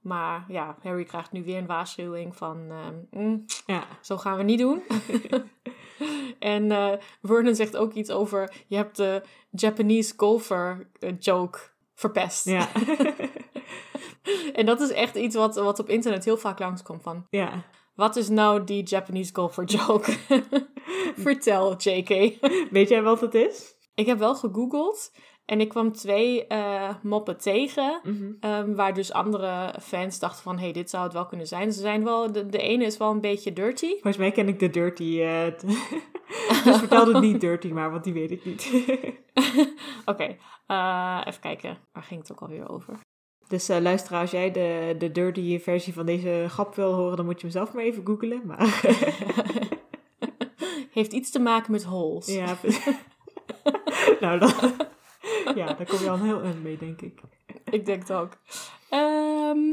maar 0.02 0.46
ja, 0.48 0.78
Harry 0.82 1.04
krijgt 1.04 1.32
nu 1.32 1.44
weer 1.44 1.58
een 1.58 1.66
waarschuwing 1.66 2.36
van... 2.36 2.68
ehm, 2.70 2.96
mm, 3.24 3.46
Ja, 3.66 3.88
Zo 4.02 4.18
gaan 4.18 4.38
we 4.38 4.44
niet 4.44 4.60
doen. 4.60 4.84
en 6.40 6.72
eh 6.72 6.94
Vernon 7.22 7.56
zegt 7.56 7.78
ook 7.78 7.94
iets 7.94 8.10
over: 8.12 8.64
je 8.68 8.76
hebt 8.76 8.98
de 8.98 9.22
Japanese 9.52 10.14
golfer 10.18 10.90
eh, 11.00 11.14
joke 11.20 11.60
verpest. 11.98 12.46
ja, 12.46 12.70
en 14.60 14.66
dat 14.66 14.82
is 14.82 14.92
echt 14.92 15.16
iets 15.16 15.36
wat, 15.36 15.56
wat 15.56 15.80
op 15.80 15.90
internet 15.90 16.26
heel 16.26 16.38
vaak 16.38 16.60
langskomt 16.60 17.04
van. 17.04 17.28
ja. 17.30 17.64
Wat 17.96 18.16
is 18.16 18.30
nou 18.30 18.64
die 18.64 18.84
Japanese 18.84 19.34
golfer 19.34 19.64
joke? 19.64 20.18
Vertel, 21.24 21.76
JK. 21.78 22.10
Weet 22.72 22.90
jij 22.90 23.02
wat 23.02 23.22
het 23.22 23.34
is? 23.34 23.78
ik 23.98 24.06
heb 24.06 24.20
wel 24.20 24.36
gegoogeld 24.36 25.12
en 25.48 25.62
ik 25.62 25.70
kwam 25.70 25.92
twee 25.92 26.48
eh, 26.48 26.90
moppen 27.02 27.38
tegen. 27.38 28.00
Mhm. 28.04 28.32
ehm, 28.40 28.74
waar 28.76 28.94
dus 28.94 29.12
andere 29.12 29.74
fans 29.82 30.20
dachten 30.20 30.44
van, 30.44 30.60
hey, 30.60 30.72
dit 30.72 30.90
zou 30.90 31.04
het 31.04 31.14
wel 31.14 31.26
kunnen 31.26 31.48
zijn. 31.48 31.72
Ze 31.74 31.80
zijn 31.80 32.04
wel, 32.04 32.32
de, 32.32 32.46
de 32.46 32.58
ene 32.58 32.86
is 32.86 32.98
wel 32.98 33.12
een 33.12 33.22
beetje 33.22 33.54
dirty. 33.54 33.90
Volgens 33.92 34.18
mij 34.18 34.32
ken 34.32 34.48
ik 34.48 34.60
de 34.60 34.70
dirty. 34.70 35.22
eh, 35.22 35.60
dus 36.66 36.78
vertel 36.78 37.14
het 37.14 37.22
niet 37.22 37.42
dirty, 37.42 37.68
maar 37.68 37.92
want 37.92 38.04
die 38.04 38.14
weet 38.14 38.32
ik 38.32 38.46
niet. 38.46 38.72
Oké, 40.06 40.36
eh, 40.68 41.22
even 41.26 41.42
kijken. 41.42 41.78
Waar 41.92 42.04
ging 42.04 42.20
het 42.22 42.32
ook 42.32 42.42
alweer 42.42 42.70
over? 42.70 43.00
dus 43.48 43.68
luisteraar, 43.68 44.22
als 44.22 44.32
jij 44.32 44.52
de, 44.52 44.96
de 44.98 45.12
dirty 45.12 45.60
versie 45.60 45.94
van 45.94 46.06
deze 46.06 46.46
grap 46.50 46.76
wil 46.76 46.94
horen, 46.94 47.16
dan 47.18 47.26
moet 47.26 47.36
je 47.36 47.42
hem 47.42 47.56
zelf 47.56 47.74
maar 47.74 47.84
even 47.84 48.06
googlen. 48.06 48.42
Maar 48.46 48.82
Heeft 50.92 51.14
iets 51.14 51.32
te 51.32 51.40
maken 51.40 51.72
met 51.72 51.84
holes. 51.84 52.28
ja, 52.28 52.58
nou 54.20 54.40
dan, 54.40 54.52
ja, 55.56 55.66
daar 55.74 55.86
kom 55.86 56.00
je 56.00 56.10
al 56.10 56.16
een 56.16 56.24
heel 56.26 56.42
eind 56.42 56.64
mee, 56.64 56.78
denk 56.78 57.02
ik. 57.02 57.22
Ik 57.70 57.86
denk 57.86 58.00
het 58.02 58.12
ook. 58.14 58.38
Ehm, 58.90 59.66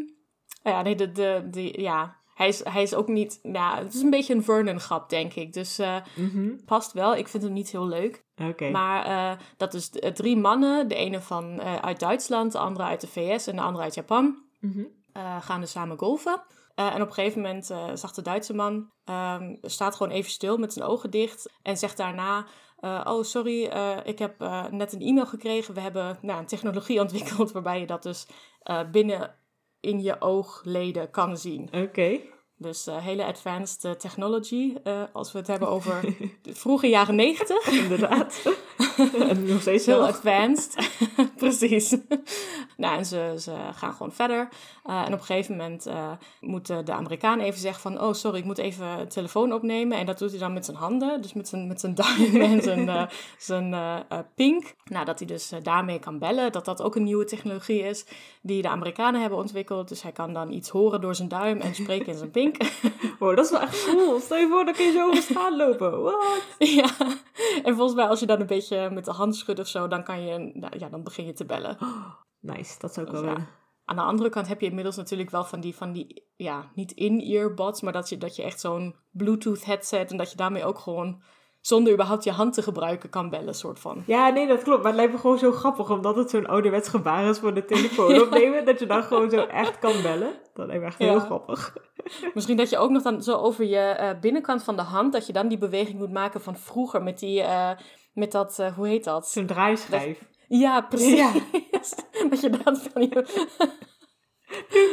nou 0.63 0.77
ja, 0.77 0.83
nee, 0.83 0.95
de, 0.95 1.13
de, 1.13 1.47
de, 1.51 1.81
ja. 1.81 2.17
Hij, 2.35 2.49
is, 2.49 2.65
hij 2.65 2.83
is 2.83 2.95
ook 2.95 3.09
niet... 3.09 3.39
Nou, 3.43 3.85
het 3.85 3.95
is 3.95 4.03
een 4.03 4.11
beetje 4.11 4.35
een 4.35 4.45
Vernon-grap, 4.45 5.09
denk 5.11 5.35
ik. 5.35 5.53
Dus 5.53 5.79
eh, 5.79 5.97
Mhm. 6.17 6.51
past 6.67 6.93
wel. 6.93 7.17
Ik 7.17 7.29
vind 7.29 7.43
hem 7.43 7.53
niet 7.53 7.71
heel 7.71 7.87
leuk. 7.87 8.25
Maar 8.73 9.05
eh, 9.05 9.39
dat 9.57 9.75
is 9.75 9.89
d- 9.89 10.11
drie 10.17 10.37
mannen. 10.37 10.89
De 10.89 10.95
ene 10.95 11.21
van, 11.21 11.61
eh, 11.61 11.77
uit 11.77 12.01
Duitsland, 12.01 12.53
de 12.53 12.59
andere 12.59 12.85
uit 12.85 13.01
de 13.01 13.07
VS 13.07 13.47
en 13.47 13.57
de 13.57 13.63
andere 13.63 13.85
uit 13.85 13.95
Japan. 13.95 14.43
Mhm. 14.61 14.85
eh, 15.13 15.37
gaan 15.43 15.61
dus 15.61 15.71
samen 15.71 15.99
golfen. 15.99 16.43
Eh, 16.75 16.95
en 16.95 17.03
op 17.03 17.09
een 17.09 17.15
gegeven 17.15 17.41
moment 17.43 17.71
eh, 17.71 17.85
zag 17.95 18.13
de 18.13 18.23
Duitse 18.23 18.55
man, 18.55 18.91
ehm, 19.05 19.55
staat 19.63 19.97
gewoon 19.97 20.13
even 20.13 20.31
stil 20.31 20.57
met 20.57 20.73
zijn 20.73 20.85
ogen 20.89 21.11
dicht 21.11 21.51
en 21.63 21.77
zegt 21.77 21.97
daarna, 21.97 22.47
eh, 22.85 23.01
oh 23.05 23.23
sorry, 23.23 23.67
eh, 23.67 23.97
ik 24.05 24.19
heb 24.19 24.41
eh, 24.41 24.67
net 24.71 24.93
een 24.93 25.01
e-mail 25.01 25.27
gekregen. 25.27 25.75
We 25.75 25.81
hebben 25.81 26.19
nou, 26.23 26.39
een 26.39 26.47
technologie 26.47 27.01
ontwikkeld 27.07 27.53
waarbij 27.53 27.81
je 27.81 27.87
dat 27.87 28.03
dus 28.03 28.27
binnen 28.91 29.35
in 29.81 30.03
je 30.03 30.21
oogleden 30.21 31.11
kan 31.11 31.37
zien. 31.37 31.69
Oké. 31.73 32.21
Dus 32.65 32.87
eh, 32.87 32.97
hele 32.97 33.25
advanced 33.25 33.85
eh, 33.85 33.91
technology, 33.91 34.75
eh, 34.85 35.03
als 35.13 35.33
we 35.33 35.39
het 35.39 35.47
hebben 35.47 35.69
over 35.69 36.01
de 36.43 36.55
vroege 36.55 36.89
jaren 36.89 37.15
negentig. 37.15 37.67
Inderdaad. 37.83 38.43
en 39.29 39.47
nog 39.47 39.61
steeds 39.61 39.87
Heel 39.87 40.07
advanced. 40.07 40.91
Precies. 41.37 41.97
nou, 42.77 42.99
en 42.99 43.07
ze, 43.07 43.35
ze 43.39 43.53
gaan 43.75 43.93
gewoon 43.93 44.13
verder. 44.13 44.49
En 44.85 45.13
op 45.13 45.13
een 45.13 45.25
gegeven 45.25 45.57
moment 45.57 45.89
moet 46.41 46.67
de, 46.67 46.93
Amerikaan 46.93 47.41
even 47.41 47.61
zeggen 47.61 47.81
van... 47.81 48.01
Oh, 48.01 48.13
sorry, 48.13 48.39
ik 48.39 48.45
moet 48.45 48.59
even 48.59 48.87
een 48.87 49.09
telefoon 49.09 49.53
opnemen. 49.53 49.99
En 49.99 50.07
dat 50.07 50.19
doet 50.19 50.31
hij 50.31 50.39
dan 50.39 50.53
met 50.53 50.65
zijn 50.65 50.77
handen. 50.77 51.23
Dus 51.23 51.33
met 51.33 51.49
zijn, 51.49 51.67
met 51.67 51.81
zijn 51.81 51.95
duim 51.95 52.41
en 52.41 52.63
zijn, 52.63 53.09
zijn 53.39 53.75
pink. 54.35 54.75
Nou, 54.85 55.05
dat 55.05 55.19
hij 55.19 55.29
dus 55.29 55.53
daarmee 55.63 55.99
kan 55.99 56.19
bellen. 56.19 56.53
Dat 56.53 56.65
dat 56.65 56.83
ook 56.83 56.97
een 56.97 57.05
nieuwe 57.05 57.25
technologie 57.25 57.83
is 57.83 58.05
die 58.43 58.63
de 58.63 58.69
Amerikanen 58.69 59.21
hebben 59.21 59.39
ontwikkeld. 59.39 59.89
Dus 59.89 60.03
hij 60.03 60.13
kan 60.13 60.33
dan 60.33 60.53
iets 60.53 60.69
horen 60.69 61.01
door 61.01 61.15
zijn 61.15 61.29
duim 61.29 61.61
en 61.61 61.75
spreken 61.75 62.07
in 62.07 62.19
zijn 62.19 62.31
pink. 62.31 62.54
Wow, 63.19 63.37
dat 63.37 63.45
is 63.45 63.51
wel 63.51 63.61
echt 63.61 63.85
cool. 63.85 64.21
Stel 64.21 64.37
je 64.37 64.49
voor, 64.49 64.65
dan 64.65 64.75
kun 64.75 64.85
je 64.85 64.93
zo 64.93 65.07
over 65.07 65.23
straat 65.23 65.57
lopen. 65.57 66.03
What? 66.03 66.43
ja. 66.59 66.91
En 67.63 67.75
volgens 67.75 67.95
mij 67.95 68.07
als 68.07 68.21
je 68.21 68.27
dan 68.27 68.41
een 68.41 68.47
beetje 68.47 68.91
met 68.91 69.05
de 69.05 69.13
hand 69.13 69.37
schudt 69.37 69.59
of 69.61 69.69
zo... 69.69 69.89
dan, 69.89 70.05
kan 70.05 70.23
je, 70.23 70.39
nou, 70.55 70.79
ja, 70.79 70.89
dan 70.89 71.03
begin 71.03 71.27
je 71.27 71.33
te 71.33 71.45
bellen. 71.45 71.79
Nice, 72.41 72.79
dat 72.79 72.95
zou 72.95 73.07
ik 73.07 73.13
Dus 73.13 73.21
wel 73.21 73.31
ja. 73.31 73.37
willen. 73.37 73.53
Aan 73.85 73.97
de 73.97 74.03
andere 74.03 74.29
kant 74.29 74.49
heb 74.49 74.61
je 74.61 74.67
inmiddels 74.67 74.97
natuurlijk 74.97 75.31
wel 75.31 75.45
van 75.45 75.61
die, 75.61 75.75
van 75.75 75.93
die 75.93 76.27
ja, 76.37 76.71
niet 76.75 76.93
in-earbuds, 76.93 77.81
maar 77.81 77.93
dat 77.93 78.09
je, 78.09 78.19
dat 78.19 78.37
je 78.37 78.43
echt 78.43 78.61
zo'n 78.61 78.97
Bluetooth 79.11 79.65
headset 79.65 80.11
en 80.11 80.17
dat 80.17 80.31
je 80.31 80.37
daarmee 80.37 80.65
ook 80.65 80.79
gewoon 80.79 81.23
zonder 81.67 81.93
überhaupt 81.93 82.25
je 82.25 82.31
hand 82.31 82.55
te 82.55 82.63
gebruiken 82.63 83.11
kan 83.11 83.31
bellen, 83.31 83.55
soort 83.55 83.79
van. 83.81 84.03
Ja, 84.07 84.29
nee, 84.29 84.47
dat 84.47 84.63
klopt. 84.63 84.83
Maar 84.83 84.87
het 84.87 84.97
lijkt 84.97 85.13
me 85.13 85.19
gewoon 85.19 85.39
zo 85.39 85.53
grappig, 85.53 85.91
omdat 85.91 86.17
het 86.17 86.31
zo'n 86.31 86.47
ouderwets 86.47 86.89
gebaar 86.89 87.29
is 87.29 87.39
voor 87.39 87.55
de 87.55 87.65
telefoon 87.65 88.21
opnemen, 88.21 88.65
dat 88.65 88.79
je 88.79 88.87
dan 88.87 89.03
gewoon 89.03 89.31
zo 89.31 89.37
echt 89.47 89.79
kan 89.79 90.03
bellen. 90.03 90.33
Dat 90.55 90.67
lijkt 90.67 90.83
me 90.83 90.89
echt 90.89 90.99
heel 90.99 91.21
grappig. 91.21 91.77
Misschien 92.35 92.57
dat 92.57 92.71
je 92.71 92.79
ook 92.79 92.91
nog 92.91 93.03
dan 93.03 93.23
zo 93.23 93.37
over 93.37 93.65
je 93.65 93.79
eh, 93.79 94.21
binnenkant 94.21 94.63
van 94.63 94.77
de 94.77 94.83
hand, 94.83 95.13
dat 95.13 95.27
je 95.27 95.33
dan 95.33 95.49
die 95.49 95.59
beweging 95.59 95.99
moet 95.99 96.13
maken 96.13 96.41
van 96.41 96.57
vroeger 96.57 97.03
met 97.03 97.19
die, 97.19 97.43
eh, 97.43 97.71
met 98.13 98.33
dat, 98.33 98.59
eh, 98.59 98.75
hoe 98.75 98.89
heet 98.89 99.05
dat? 99.05 99.29
Zo'n 99.29 99.47
draaischijf. 99.47 100.19
Ja, 100.49 100.81
precies. 100.81 101.19
Ja. 101.19 101.33
dat 102.31 102.41
je 102.41 102.51
dat 102.65 102.89
van 102.93 103.03
je... 103.03 103.25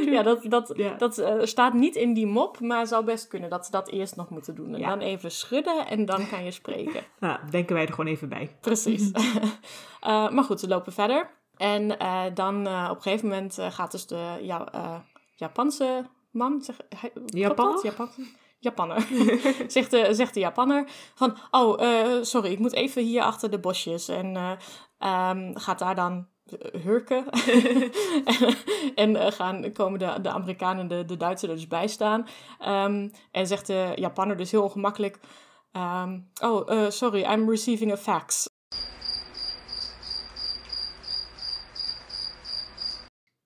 ja, 0.06 0.24
dat, 0.24 0.44
dat, 0.44 0.74
Ja. 0.76 0.94
dat 0.94 1.18
eh, 1.18 1.36
staat 1.44 1.74
niet 1.74 1.96
in 1.96 2.14
die 2.14 2.26
mop, 2.28 2.60
maar 2.60 2.88
zou 2.88 3.06
best 3.06 3.28
kunnen 3.28 3.50
dat 3.50 3.66
ze 3.66 3.72
dat 3.72 3.90
eerst 3.90 4.16
nog 4.16 4.30
moeten 4.30 4.56
doen. 4.56 4.74
En 4.74 4.80
Ja. 4.80 4.90
dan 4.90 5.00
even 5.00 5.32
schudden 5.32 5.88
en 5.88 6.06
dan 6.06 6.28
kan 6.30 6.44
je 6.44 6.52
spreken. 6.52 7.04
Nou, 7.20 7.40
denken 7.50 7.76
wij 7.76 7.86
er 7.86 7.94
gewoon 7.94 8.12
even 8.12 8.30
bij. 8.30 8.58
Precies. 8.62 9.12
Eh, 10.02 10.30
maar 10.30 10.44
goed, 10.44 10.60
ze 10.60 10.68
lopen 10.68 10.94
verder. 10.94 11.30
En 11.58 12.00
eh, 12.00 12.24
dan 12.34 12.60
op 12.90 12.96
een 12.96 13.02
gegeven 13.02 13.28
moment 13.28 13.58
gaat 13.70 13.92
dus 13.92 14.08
de 14.08 14.38
ja, 14.42 14.68
Japanse 15.36 16.06
man... 16.32 16.62
Zeg, 16.62 16.78
hij, 16.96 17.10
klopt 17.10 17.34
Japanner? 17.34 17.74
dat? 17.74 17.84
Japan, 17.84 18.10
Japanner. 18.60 19.08
zegt, 19.68 19.92
de, 19.92 20.14
zegt 20.14 20.34
de 20.34 20.40
Japanner 20.40 20.86
van... 21.16 21.38
Oh, 21.52 21.80
sorry, 22.22 22.52
ik 22.52 22.60
moet 22.60 22.74
even 22.74 23.04
hier 23.04 23.22
achter 23.22 23.52
de 23.52 23.60
bosjes. 23.60 24.08
En 24.08 24.58
ehm, 24.98 25.52
gaat 25.54 25.80
daar 25.80 25.96
dan 25.96 26.28
hurken. 26.84 27.30
en 29.04 29.16
eh, 29.16 29.32
gaan, 29.32 29.72
komen 29.72 30.00
de, 30.00 30.22
de 30.22 30.30
Amerikanen 30.30 30.80
en 30.80 30.88
de, 30.88 31.06
de 31.06 31.18
Duitsers 31.18 31.52
er 31.52 31.58
dus 31.58 31.68
bij 31.68 31.88
staan. 31.88 32.28
Ehm, 32.60 33.10
en 33.32 33.48
zegt 33.48 33.68
de 33.68 33.92
Japanner 33.96 34.38
dus 34.38 34.52
heel 34.52 34.64
ongemakkelijk... 34.64 35.20
ehm, 35.72 36.20
oh, 36.42 36.72
eh, 36.72 36.90
sorry, 36.90 37.22
I'm 37.24 37.50
receiving 37.50 37.92
a 37.92 37.98
fax. 37.98 38.50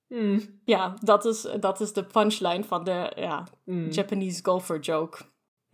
Hmm. 0.07 0.59
Ja, 0.65 0.97
dat 1.01 1.25
is, 1.25 1.47
dat 1.59 1.79
is 1.79 1.93
de 1.93 2.03
punchline 2.03 2.63
van 2.63 2.83
de 2.83 3.11
ja, 3.15 3.43
Hmm. 3.65 3.89
Japanese 3.89 4.39
golfer 4.43 4.79
joke. 4.79 5.17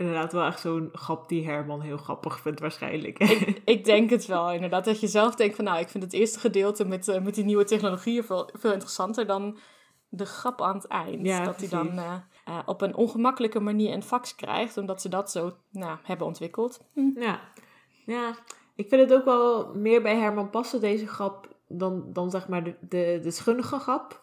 Inderdaad 0.01 0.33
wel 0.33 0.45
echt 0.45 0.59
zo'n 0.59 0.89
grap 0.93 1.29
die 1.29 1.45
Herman 1.45 1.81
heel 1.81 1.97
grappig 1.97 2.39
vindt 2.39 2.59
waarschijnlijk. 2.59 3.19
Ik, 3.19 3.61
ik 3.75 3.85
denk 3.85 4.09
het 4.09 4.25
wel, 4.25 4.51
inderdaad. 4.51 4.85
Dat 4.85 4.99
je 4.99 5.07
zelf 5.07 5.35
denkt 5.35 5.55
van, 5.55 5.65
nou, 5.65 5.79
ik 5.79 5.89
vind 5.89 6.03
het 6.03 6.13
eerste 6.13 6.39
gedeelte 6.39 6.85
met, 6.85 7.07
eh, 7.07 7.21
met 7.21 7.35
die 7.35 7.43
nieuwe 7.43 7.63
technologieën 7.63 8.23
veel, 8.23 8.49
veel 8.53 8.71
interessanter 8.71 9.27
dan 9.27 9.57
de 10.09 10.25
grap 10.25 10.61
aan 10.61 10.75
het 10.75 10.87
eind. 10.87 11.25
Ja, 11.25 11.45
dat 11.45 11.59
hij 11.59 11.69
dan 11.69 11.97
eh, 11.97 12.15
eh, 12.45 12.59
op 12.65 12.81
een 12.81 12.95
ongemakkelijke 12.95 13.59
manier 13.59 13.93
een 13.93 14.03
fax 14.03 14.35
krijgt, 14.35 14.77
omdat 14.77 15.01
ze 15.01 15.09
dat 15.09 15.31
zo 15.31 15.51
nou, 15.71 15.97
hebben 16.03 16.27
ontwikkeld. 16.27 16.87
Hm. 16.93 17.19
Ja. 17.19 17.39
ja, 18.05 18.35
ik 18.75 18.89
vind 18.89 19.01
het 19.01 19.13
ook 19.13 19.25
wel 19.25 19.73
meer 19.75 20.01
bij 20.01 20.15
Herman 20.15 20.49
passen, 20.49 20.81
deze 20.81 21.07
grap, 21.07 21.47
dan, 21.67 22.13
dan 22.13 22.29
zeg 22.29 22.47
maar 22.47 22.63
de, 22.63 22.75
de, 22.79 23.19
de 23.23 23.31
schunnige 23.31 23.79
grap. 23.79 24.21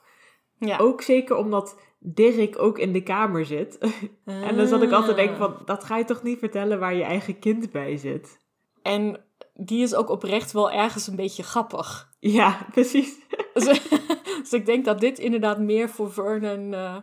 Ja. 0.59 0.79
Ook 0.79 1.03
zeker 1.03 1.37
omdat 1.37 1.77
Dirk 1.99 2.59
ook 2.59 2.79
in 2.79 2.93
de 2.93 3.03
kamer 3.03 3.47
zit. 3.47 3.79
en 4.25 4.57
dan 4.57 4.67
zat 4.67 4.83
ik 4.83 4.93
altijd 4.93 5.17
te 5.17 5.23
denken 5.25 5.35
Ah. 5.35 5.55
van, 5.55 5.63
dat 5.65 5.85
ga 5.85 5.97
je 5.97 6.05
toch 6.05 6.23
niet 6.23 6.39
vertellen 6.39 6.79
waar 6.79 6.95
je 6.95 7.03
eigen 7.03 7.39
kind 7.39 7.71
bij 7.73 7.97
zit? 7.97 8.39
En 8.83 9.25
die 9.55 9.83
is 9.83 9.95
ook 9.95 10.09
oprecht 10.11 10.53
wel 10.53 10.71
ergens 10.71 11.07
een 11.07 11.17
beetje 11.17 11.43
grappig. 11.43 12.13
Ja, 12.21 12.67
precies. 12.73 13.19
Dus, 13.55 13.89
dus 14.43 14.53
ik 14.53 14.67
denk 14.67 14.85
dat 14.85 15.01
dit 15.01 15.19
inderdaad 15.19 15.59
meer 15.59 15.89
voor 15.89 16.13
Vernon 16.13 16.75
eh, 16.75 16.97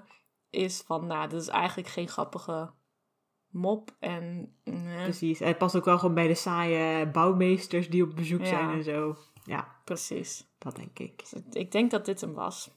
is 0.49 0.83
van, 0.85 1.07
nou, 1.07 1.29
dit 1.29 1.41
is 1.41 1.47
eigenlijk 1.47 1.87
geen 1.87 2.07
grappige 2.07 2.71
mop. 3.49 3.95
En 3.99 4.53
eh, 4.63 5.03
Precies. 5.03 5.39
Hij 5.39 5.55
past 5.57 5.75
ook 5.75 5.85
wel 5.85 5.99
gewoon 5.99 6.15
bij 6.15 6.27
de 6.27 6.35
saaie 6.35 7.07
bouwmeesters 7.07 7.89
die 7.89 8.03
op 8.03 8.15
bezoek 8.15 8.39
Ja. 8.39 8.45
zijn 8.45 8.69
en 8.69 8.83
zo. 8.83 9.15
Ja, 9.43 9.67
precies. 9.83 10.47
dat 10.57 10.75
denk 10.75 10.99
ik. 10.99 11.19
Dus 11.29 11.41
ik 11.51 11.71
denk 11.71 11.91
dat 11.91 12.05
dit 12.05 12.21
hem 12.21 12.33
was. 12.33 12.71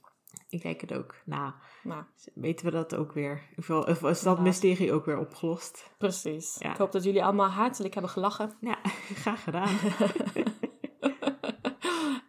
Ik 0.49 0.63
denk 0.63 0.81
het 0.81 0.93
ook. 0.95 1.15
Nou, 1.25 1.53
Nou, 1.83 2.05
weten 2.35 2.67
we 2.67 2.73
dat 2.73 2.95
ook 2.95 3.13
weer? 3.13 3.43
Of 3.57 4.03
is 4.03 4.23
dat 4.23 4.41
mysterie 4.41 4.93
ook 4.93 5.05
weer 5.05 5.19
opgelost? 5.19 5.91
precies. 5.99 6.57
Ja. 6.59 6.71
Ik 6.71 6.77
hoop 6.77 6.93
dat 6.93 7.05
jullie 7.05 7.25
allemaal 7.25 7.49
hartelijk 7.49 7.95
hebben 7.95 8.13
gelachen. 8.13 8.53
Ja, 8.61 8.79
graag 9.23 9.45
gedaan. 9.45 9.77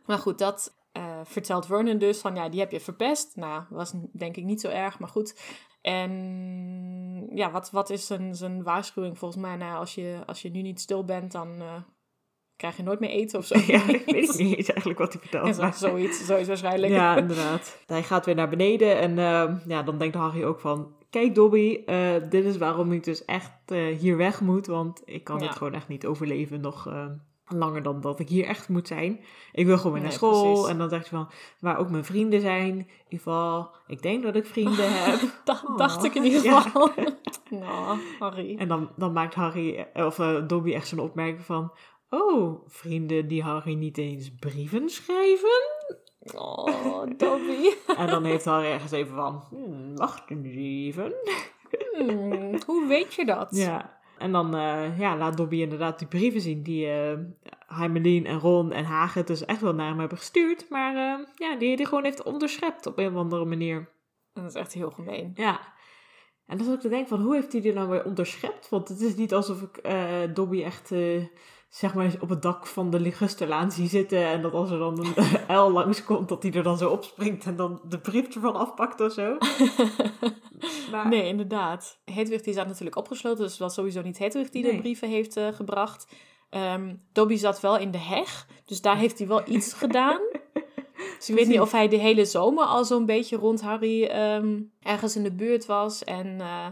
Maar 0.06 0.18
goed, 0.18 0.38
dat 0.38 0.76
eh, 0.92 1.20
vertelt 1.24 1.66
Vernon 1.66 1.98
dus 1.98 2.20
van, 2.20 2.36
ja, 2.36 2.50
die 2.50 2.60
heb 2.60 2.72
je 2.72 2.80
verpest. 2.80 3.36
Nou, 3.36 3.64
was 3.70 3.94
denk 4.14 4.38
ik 4.38 4.44
niet 4.44 4.62
zo 4.62 4.68
erg, 4.68 5.00
maar 5.00 5.10
goed. 5.10 5.40
En 5.82 6.12
ja, 7.34 7.52
wat, 7.52 7.72
wat 7.72 7.90
is 7.90 8.06
zijn, 8.06 8.36
zijn 8.36 8.64
waarschuwing 8.64 9.18
volgens 9.18 9.42
mij? 9.42 9.56
Nou, 9.56 9.78
als 9.80 9.96
je, 9.96 10.24
als 10.26 10.42
je 10.42 10.50
nu 10.50 10.62
niet 10.62 10.82
stil 10.82 11.06
bent, 11.06 11.32
dan 11.32 11.62
eh, 11.62 11.76
krijg 12.60 12.78
je 12.78 12.84
nooit 12.84 13.00
meer 13.00 13.10
eten 13.10 13.40
of 13.40 13.46
zo. 13.46 13.56
ja, 13.74 13.88
ik 13.88 14.04
weet 14.16 14.38
niet 14.38 14.58
eens 14.58 14.70
eigenlijk 14.70 15.00
wat 15.00 15.14
hij 15.14 15.22
vertelt. 15.22 15.58
Ja, 15.58 15.72
zoiets, 15.72 16.26
zoiets 16.26 16.48
waarschijnlijk. 16.48 16.94
Ja, 16.94 17.16
inderdaad. 17.24 17.78
Hij 17.86 18.04
gaat 18.04 18.26
weer 18.26 18.36
naar 18.36 18.50
beneden 18.50 18.98
en 19.00 19.20
eh, 19.20 19.56
ja, 19.68 19.84
dan 19.84 19.98
denkt 19.98 20.16
Harry 20.16 20.44
ook 20.44 20.60
van... 20.60 20.94
Kijk 21.10 21.36
Dobby, 21.36 21.80
eh, 21.86 21.98
dit 22.30 22.46
is 22.46 22.58
waarom 22.58 22.92
ik 22.92 23.04
dus 23.04 23.26
echt 23.26 23.52
eh, 23.66 23.98
hier 23.98 24.18
weg 24.18 24.42
moet. 24.42 24.68
Want 24.68 25.02
ik 25.06 25.24
kan 25.24 25.40
Ja. 25.40 25.46
het 25.48 25.56
gewoon 25.56 25.74
echt 25.74 25.88
niet 25.88 26.06
overleven 26.06 26.62
nog 26.62 26.88
eh, 26.88 27.06
langer 27.48 27.84
dan 27.84 28.02
dat 28.02 28.20
ik 28.20 28.30
hier 28.30 28.46
echt 28.46 28.70
moet 28.70 28.88
zijn. 28.88 29.20
Ik 29.52 29.66
wil 29.66 29.78
gewoon 29.78 29.92
weer 29.92 30.02
naar 30.02 30.10
Nee, 30.10 30.18
school. 30.20 30.52
precies. 30.52 30.70
En 30.70 30.78
dan 30.78 30.90
zegt 30.90 31.10
hij 31.10 31.20
van, 31.20 31.30
waar 31.60 31.78
ook 31.78 31.90
mijn 31.90 32.06
vrienden 32.06 32.42
zijn. 32.42 32.68
In 32.70 32.76
ieder 32.78 33.18
geval, 33.18 33.70
ik 33.88 34.02
denk 34.02 34.24
dat 34.24 34.36
ik 34.36 34.46
vrienden 34.46 34.94
heb. 35.04 35.20
Dat 35.44 35.64
Oh. 35.68 35.78
dacht 35.78 36.04
ik 36.04 36.16
in 36.16 36.24
ieder 36.24 36.44
Ja. 36.44 36.62
geval. 36.62 36.90
nou, 37.50 38.00
Harry. 38.20 38.56
En 38.58 38.68
dan, 38.68 38.90
dan 38.96 39.14
maakt 39.14 39.34
Harry, 39.36 39.88
eh, 39.94 40.06
of 40.06 40.16
Dobby 40.48 40.74
echt 40.74 40.88
zo'n 40.88 41.00
opmerking 41.00 41.46
van... 41.46 41.72
Oh, 42.10 42.68
vrienden 42.68 43.28
die 43.28 43.44
Harry 43.44 43.74
niet 43.74 43.98
eens 43.98 44.36
brieven 44.40 44.90
schrijven? 44.90 45.62
Oh, 46.36 47.04
Dobby. 47.18 47.70
En 47.98 48.08
dan 48.08 48.24
heeft 48.24 48.46
Harry 48.46 48.66
ergens 48.66 48.92
even 48.92 49.16
van... 49.16 49.44
Hmm, 49.50 49.96
wacht 49.96 50.30
even. 50.30 51.14
Hmm, 51.98 52.60
hoe 52.66 52.88
weet 52.88 53.14
je 53.14 53.26
dat? 53.26 53.48
Ja. 53.56 54.00
En 54.18 54.32
dan 54.32 54.56
eh, 54.56 55.00
ja, 55.00 55.18
laat 55.18 55.38
Dobby 55.38 55.62
inderdaad 55.62 56.00
die 56.00 56.08
brieven 56.08 56.42
zien 56.42 56.64
die 56.64 56.88
Heimelien 57.68 58.26
en 58.26 58.40
Ron 58.40 58.72
en 58.72 58.86
Hagen 58.86 59.26
dus 59.26 59.46
echt 59.46 59.62
wel 59.62 59.74
naar 59.74 59.88
hem 59.88 60.00
hebben 60.00 60.18
gestuurd. 60.18 60.70
Maar 60.70 60.96
eh, 60.96 61.26
ja, 61.36 61.56
die 61.56 61.76
hij 61.76 61.86
gewoon 61.86 62.04
heeft 62.04 62.24
onderschept 62.24 62.86
op 62.86 62.98
een 62.98 63.08
of 63.08 63.16
andere 63.16 63.46
manier. 63.46 63.90
Dat 64.34 64.46
is 64.46 64.54
echt 64.54 64.74
heel 64.74 64.92
gemeen. 64.92 65.32
Ja. 65.36 65.60
En 66.46 66.58
dan 66.58 66.66
zat 66.66 66.76
ik 66.76 66.82
te 66.82 66.90
denken 66.90 67.08
van, 67.08 67.22
hoe 67.22 67.36
heeft 67.36 67.52
hij 67.52 67.62
die 67.62 67.74
nou 67.74 67.90
weer 67.90 68.06
onderschept? 68.06 68.70
Want 68.70 68.88
het 68.88 69.02
is 69.02 69.16
niet 69.16 69.34
alsof 69.34 69.62
ik 69.62 69.82
Dobby 70.34 70.64
echt, 70.64 70.92
zeg 71.70 71.94
maar, 71.94 72.16
op 72.20 72.30
het 72.30 72.42
dak 72.42 72.68
van 72.68 72.90
de 72.90 73.00
Ligusterlaan 73.00 73.72
zie 73.72 73.90
zitten. 73.90 74.26
En 74.26 74.42
dat 74.42 74.54
als 74.54 74.72
er 74.72 74.80
dan 74.80 75.00
een 75.00 75.14
uil 75.48 75.72
langskomt, 75.72 76.30
dat 76.30 76.44
hij 76.44 76.52
er 76.52 76.64
dan 76.64 76.78
zo 76.78 76.90
opspringt 76.90 77.46
en 77.46 77.56
dan 77.56 77.82
de 77.88 78.00
brief 78.00 78.36
ervan 78.36 78.56
afpakt 78.56 79.02
of 79.02 79.12
zo. 79.12 79.38
Maar, 80.92 81.08
Nee, 81.08 81.28
inderdaad. 81.28 82.00
Hedwig 82.06 82.42
die 82.42 82.54
zat 82.54 82.68
natuurlijk 82.68 82.96
opgesloten, 82.96 83.44
dus 83.44 83.52
het 83.52 83.62
was 83.62 83.74
sowieso 83.74 84.02
niet 84.02 84.18
Hedwig 84.18 84.50
die 84.50 84.64
Nee. 84.64 84.72
de 84.72 84.78
brieven 84.80 85.10
heeft 85.10 85.38
eh, 85.38 85.48
gebracht. 85.48 86.08
Ehm, 86.50 86.96
Dobby 87.14 87.36
zat 87.36 87.60
wel 87.60 87.78
in 87.78 87.92
de 87.92 87.98
heg, 87.98 88.48
dus 88.66 88.82
daar 88.82 88.98
heeft 88.98 89.18
hij 89.18 89.28
wel 89.28 89.42
iets 89.56 89.74
gedaan. 89.74 90.20
Dus 91.18 91.30
ik 91.30 91.36
weet 91.36 91.48
niet 91.48 91.60
of 91.60 91.72
hij 91.72 91.88
de 91.88 91.96
hele 91.98 92.26
zomer 92.26 92.66
al 92.66 92.86
zo'n 92.86 93.06
beetje 93.06 93.38
rond 93.38 93.62
Harry 93.62 94.04
ehm, 94.04 94.62
ergens 94.82 95.16
in 95.16 95.24
de 95.24 95.32
buurt 95.34 95.66
was. 95.66 96.04
En 96.04 96.42
eh, 96.42 96.66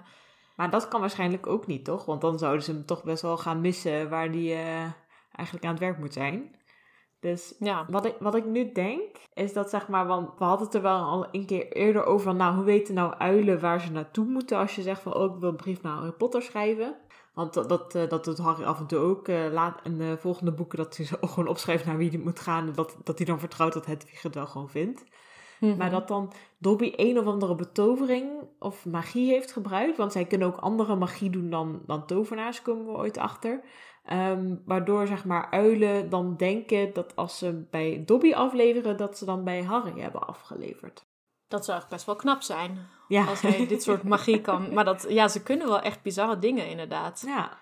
Maar 0.57 0.69
dat 0.69 0.87
kan 0.87 0.99
waarschijnlijk 0.99 1.47
ook 1.47 1.67
niet, 1.67 1.85
toch? 1.85 2.05
Want 2.05 2.21
dan 2.21 2.37
zouden 2.39 2.63
ze 2.63 2.71
hem 2.71 2.85
toch 2.85 3.03
best 3.03 3.21
wel 3.21 3.37
gaan 3.37 3.61
missen 3.61 4.09
waar 4.09 4.29
hij 4.29 4.53
eh, 4.53 4.91
eigenlijk 5.31 5.65
aan 5.65 5.71
het 5.71 5.79
werk 5.79 5.97
moet 5.97 6.13
zijn. 6.13 6.55
Dus 7.19 7.55
ja, 7.59 7.85
wat 7.89 8.05
ik, 8.05 8.15
wat 8.19 8.35
ik 8.35 8.45
nu 8.45 8.71
denk, 8.71 9.17
is 9.33 9.53
dat 9.53 9.69
zeg 9.69 9.87
maar, 9.87 10.07
want 10.07 10.37
we 10.37 10.43
hadden 10.43 10.65
het 10.65 10.75
er 10.75 10.81
wel 10.81 10.99
al 10.99 11.27
een 11.31 11.45
keer 11.45 11.71
eerder 11.71 12.05
over 12.05 12.25
van, 12.25 12.37
nou, 12.37 12.55
hoe 12.55 12.63
weten 12.63 12.93
nou 12.93 13.13
uilen 13.13 13.59
waar 13.59 13.81
ze 13.81 13.91
naartoe 13.91 14.25
moeten 14.25 14.57
als 14.57 14.75
je 14.75 14.81
zegt 14.81 15.01
van, 15.01 15.13
oh, 15.13 15.33
ik 15.35 15.39
wil 15.39 15.49
een 15.49 15.55
brief 15.55 15.81
naar 15.81 15.93
Harry 15.93 16.11
Potter 16.11 16.41
schrijven. 16.41 16.95
Want 17.33 17.53
dat, 17.53 17.69
dat, 17.69 17.95
eh, 17.95 18.09
dat 18.09 18.23
doet 18.25 18.37
Harry 18.37 18.63
af 18.63 18.79
en 18.79 18.87
toe 18.87 18.99
ook. 18.99 19.27
eh, 19.27 19.51
laat 19.51 19.79
in 19.83 19.97
de 19.97 20.17
volgende 20.19 20.51
boeken 20.51 20.77
dat 20.77 20.97
hij 20.97 21.05
zo 21.05 21.15
gewoon 21.27 21.47
opschrijft 21.47 21.85
naar 21.85 21.97
wie 21.97 22.09
hij 22.09 22.19
moet 22.19 22.39
gaan. 22.39 22.67
En 22.67 22.73
dat, 22.73 22.97
dat 23.03 23.17
hij 23.17 23.27
dan 23.27 23.39
vertrouwt 23.39 23.73
dat 23.73 23.85
Hedwig 23.85 24.21
het 24.21 24.35
wel 24.35 24.47
gewoon 24.47 24.69
vindt. 24.69 25.03
Mhm. 25.59 25.77
Maar 25.77 25.89
dat 25.89 26.07
dan 26.07 26.33
Dobby 26.57 26.93
een 26.95 27.19
of 27.19 27.25
andere 27.25 27.55
betovering 27.55 28.29
of 28.59 28.85
magie 28.85 29.31
heeft 29.31 29.51
gebruikt. 29.51 29.97
Want 29.97 30.11
zij 30.11 30.25
kunnen 30.25 30.47
ook 30.47 30.57
andere 30.57 30.95
magie 30.95 31.29
doen 31.29 31.49
dan, 31.49 31.81
dan 31.85 32.05
tovenaars, 32.05 32.61
komen 32.61 32.85
we 32.85 32.91
ooit 32.91 33.17
achter. 33.17 33.61
Ehm, 34.03 34.55
waardoor 34.65 35.07
zeg 35.07 35.25
maar 35.25 35.51
uilen 35.51 36.09
dan 36.09 36.35
denken 36.37 36.93
dat 36.93 37.15
als 37.15 37.37
ze 37.37 37.67
bij 37.71 38.03
Dobby 38.05 38.33
afleveren, 38.33 38.97
dat 38.97 39.17
ze 39.17 39.25
dan 39.25 39.43
bij 39.43 39.63
Harry 39.63 39.99
hebben 40.01 40.27
afgeleverd. 40.27 41.05
dat 41.47 41.65
zou 41.65 41.77
echt 41.77 41.89
best 41.89 42.05
wel 42.05 42.15
knap 42.15 42.41
zijn. 42.41 42.87
Ja. 43.07 43.25
Als 43.25 43.41
hij 43.41 43.67
dit 43.67 43.83
soort 43.83 44.03
magie 44.13 44.41
kan. 44.41 44.73
Maar 44.73 44.85
dat, 44.85 45.05
ja, 45.09 45.27
ze 45.27 45.43
kunnen 45.43 45.67
wel 45.67 45.79
echt 45.79 46.01
bizarre 46.01 46.39
dingen 46.39 46.69
inderdaad. 46.69 47.23
Ja. 47.25 47.57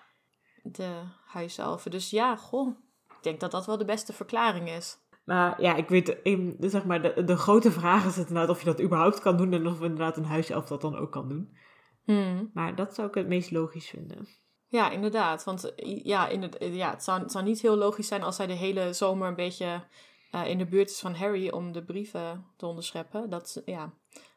De 0.62 1.02
huiselfen. 1.26 1.90
Dus 1.90 2.10
ja, 2.10 2.36
goh. 2.36 2.68
Ik 3.08 3.22
denk 3.22 3.40
dat 3.40 3.50
dat 3.50 3.66
wel 3.66 3.78
de 3.78 3.84
beste 3.84 4.12
verklaring 4.12 4.68
is. 4.68 4.98
Maar 5.26 5.62
ja, 5.62 5.74
ik 5.74 5.88
weet, 5.88 6.18
in, 6.22 6.56
zeg 6.60 6.84
maar, 6.84 7.02
de, 7.02 7.24
de 7.24 7.36
grote 7.36 7.72
vraag 7.72 8.06
is 8.06 8.18
inderdaad 8.18 8.48
of 8.48 8.58
je 8.58 8.64
dat 8.64 8.82
überhaupt 8.82 9.20
kan 9.20 9.36
doen 9.36 9.52
en 9.52 9.66
of 9.66 9.80
inderdaad 9.80 10.16
een 10.16 10.24
huiself 10.24 10.66
dat 10.66 10.80
dan 10.80 10.96
ook 10.96 11.12
kan 11.12 11.28
doen. 11.28 11.56
Hmm. 12.04 12.50
Maar 12.54 12.74
dat 12.74 12.94
zou 12.94 13.08
ik 13.08 13.14
het 13.14 13.26
meest 13.26 13.50
logisch 13.50 13.88
vinden. 13.88 14.28
Ja, 14.66 14.90
inderdaad. 14.90 15.44
Want 15.44 15.72
ja, 16.02 16.28
in 16.28 16.42
het, 16.42 16.56
ja, 16.60 16.90
het, 16.90 17.04
zou, 17.04 17.20
het 17.20 17.32
zou 17.32 17.44
niet 17.44 17.60
heel 17.60 17.76
logisch 17.76 18.06
zijn 18.06 18.22
als 18.22 18.38
hij 18.38 18.46
de 18.46 18.52
hele 18.52 18.92
zomer 18.92 19.28
een 19.28 19.34
beetje 19.34 19.84
eh, 20.30 20.46
in 20.46 20.58
de 20.58 20.66
buurt 20.66 20.90
is 20.90 21.00
van 21.00 21.14
Harry 21.14 21.48
om 21.48 21.72
de 21.72 21.84
brieven 21.84 22.46
te 22.56 22.66
onderscheppen. 22.66 23.30
Dat, 23.30 23.62
ja, 23.64 23.92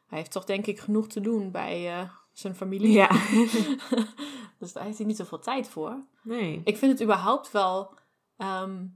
hij 0.06 0.18
heeft 0.18 0.32
toch 0.32 0.44
denk 0.44 0.66
ik 0.66 0.80
genoeg 0.80 1.08
te 1.08 1.20
doen 1.20 1.50
bij 1.50 2.00
eh, 2.00 2.10
zijn 2.32 2.54
familie. 2.54 2.92
Ja. 2.92 3.08
dus 4.58 4.72
daar 4.72 4.84
heeft 4.84 4.98
hij 4.98 5.06
niet 5.06 5.16
zoveel 5.16 5.38
tijd 5.38 5.68
voor. 5.68 6.04
Nee. 6.22 6.60
Ik 6.64 6.76
vind 6.76 6.92
het 6.92 7.02
überhaupt 7.02 7.50
wel, 7.50 7.94
ehm, 8.36 8.86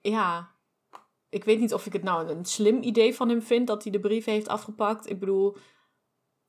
ja, 0.00 0.53
ik 1.34 1.44
weet 1.44 1.60
niet 1.60 1.74
of 1.74 1.86
ik 1.86 1.92
het 1.92 2.02
nou 2.02 2.28
een 2.28 2.44
slim 2.44 2.82
idee 2.82 3.14
van 3.14 3.28
hem 3.28 3.42
vind 3.42 3.66
dat 3.66 3.82
hij 3.82 3.92
de 3.92 4.00
brieven 4.00 4.32
heeft 4.32 4.48
afgepakt. 4.48 5.10
Ik 5.10 5.20
bedoel, 5.20 5.56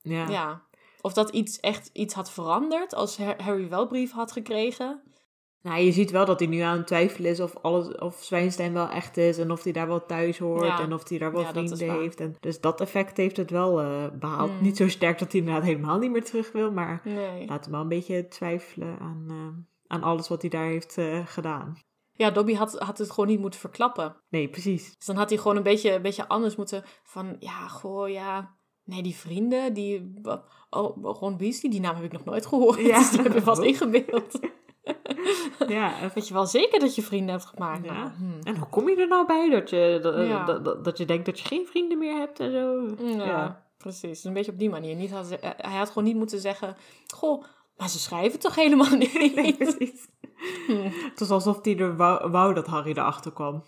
Ja. 0.02 0.30
ja, 0.30 0.62
of 1.02 1.13
dat 1.13 1.30
iets 1.30 1.60
echt 1.60 1.89
iets 1.93 2.13
had 2.13 2.32
veranderd 2.32 2.93
als 2.95 3.17
Har- 3.17 3.41
Harry 3.43 3.69
wel 3.69 3.88
brieven 3.88 4.17
had 4.17 4.32
gekregen. 4.32 5.02
Nou, 5.62 5.80
je 5.82 5.91
ziet 5.91 6.12
wel 6.12 6.26
dat 6.26 6.39
hij 6.39 6.48
nu 6.50 6.60
aan 6.60 6.78
het 6.78 6.88
twijfelen 6.88 7.32
is 7.32 7.39
of, 7.39 7.56
alles, 7.62 7.95
of 7.95 8.24
Zwijnstein 8.24 8.74
wel 8.74 8.88
echt 8.89 9.17
is 9.17 9.38
en 9.38 9.52
of 9.52 9.63
hij 9.63 9.71
daar 9.71 9.88
wel 9.88 10.06
thuis 10.06 10.38
hoort 10.38 10.65
Ja. 10.65 10.80
en 10.80 10.93
of 10.93 11.10
hij 11.10 11.17
daar 11.17 11.32
wel 11.32 11.41
Ja, 11.41 11.50
vrienden 11.50 11.89
heeft. 12.00 12.19
En 12.19 12.36
dus 12.39 12.60
dat 12.62 12.82
effect 12.82 13.17
heeft 13.17 13.38
het 13.38 13.50
wel 13.50 13.82
eh, 13.82 14.04
behaald. 14.19 14.52
Mm. 14.52 14.62
Niet 14.62 14.78
zo 14.78 14.88
sterk 14.89 15.19
dat 15.19 15.32
hij 15.32 15.39
inderdaad 15.41 15.63
helemaal 15.63 16.00
niet 16.00 16.12
meer 16.12 16.24
terug 16.24 16.52
wil, 16.52 16.71
maar 16.71 17.02
Nee. 17.04 17.48
laat 17.48 17.63
hem 17.63 17.74
wel 17.74 17.82
een 17.82 17.88
beetje 17.88 18.28
twijfelen 18.28 19.00
aan, 19.00 19.26
eh, 19.30 19.63
aan 19.88 20.04
alles 20.04 20.28
wat 20.28 20.41
hij 20.41 20.50
daar 20.50 20.65
heeft 20.65 20.98
eh, 20.98 21.26
gedaan. 21.26 21.78
Ja, 22.15 22.32
Dobby 22.32 22.54
had, 22.54 22.80
had 22.80 22.97
het 22.97 23.10
gewoon 23.12 23.30
niet 23.30 23.39
moeten 23.39 23.60
verklappen. 23.60 24.15
Nee, 24.30 24.49
precies. 24.49 24.95
Dus 24.97 25.06
dan 25.06 25.15
had 25.15 25.30
hij 25.30 25.38
gewoon 25.38 25.58
een 25.58 25.63
beetje, 25.63 25.93
een 25.93 26.01
beetje 26.01 26.28
anders 26.28 26.56
moeten 26.56 26.84
van, 27.04 27.36
ja, 27.39 27.67
goh, 27.67 28.10
ja. 28.10 28.56
Nee, 28.84 29.04
die 29.04 29.15
vrienden, 29.15 29.73
die, 29.73 30.12
oh, 30.69 31.04
Ron 31.19 31.38
Weasley, 31.38 31.71
die 31.71 31.80
naam 31.80 31.95
heb 31.95 32.04
ik 32.04 32.12
nog 32.12 32.25
nooit 32.25 32.45
gehoord. 32.45 32.80
Ja. 32.80 32.97
Dus 32.99 33.10
die 33.10 33.21
heb 33.21 33.34
je 33.34 33.41
vast 33.41 33.62
ingebeeld. 33.62 34.39
Ja, 35.67 35.93
Weet 36.13 36.28
je 36.28 36.34
wel 36.34 36.45
zeker 36.45 36.80
dat 36.80 36.95
je 36.95 37.01
vrienden 37.01 37.30
hebt 37.30 37.45
gemaakt? 37.45 37.86
Ja. 37.86 37.93
Nou, 37.93 38.10
hmm. 38.17 38.39
en 38.43 38.58
hoe 38.58 38.67
kom 38.69 38.89
je 38.89 38.95
er 38.95 39.08
nou 39.08 39.25
bij 39.25 39.49
dat 39.49 39.69
je, 39.69 39.99
dat, 40.01 40.28
Ja. 40.28 40.45
dat, 40.45 40.65
dat, 40.65 40.84
dat 40.84 40.97
je 40.97 41.06
denkt 41.06 41.25
dat 41.25 41.39
je 41.39 41.47
geen 41.47 41.65
vrienden 41.65 41.97
meer 41.97 42.17
hebt 42.17 42.39
en 42.39 42.51
zo? 42.51 42.95
Ja, 43.06 43.25
Ja. 43.25 43.65
precies. 43.78 44.23
Een 44.23 44.34
beetje 44.34 44.51
op 44.51 44.60
die 44.60 44.69
manier. 44.69 44.95
Niet 44.95 45.12
had, 45.12 45.30
eh, 45.30 45.49
hij 45.58 45.78
had 45.78 45.88
gewoon 45.88 46.04
niet 46.04 46.15
moeten 46.15 46.39
zeggen, 46.39 46.75
goh, 47.08 47.43
maar 47.78 47.89
ze 47.89 47.99
schrijven 47.99 48.39
toch 48.39 48.56
helemaal 48.56 48.95
niet? 48.95 49.36
Nee, 49.36 49.56
precies. 49.56 50.08
Hmm. 50.68 50.92
Het 51.10 51.20
was 51.20 51.30
alsof 51.30 51.60
hij 51.62 51.78
er 51.78 51.96
wou, 51.96 52.30
wou 52.32 52.54
dat 52.54 52.68
Harry 52.68 52.92
erachter 52.92 53.32
kwam. 53.32 53.64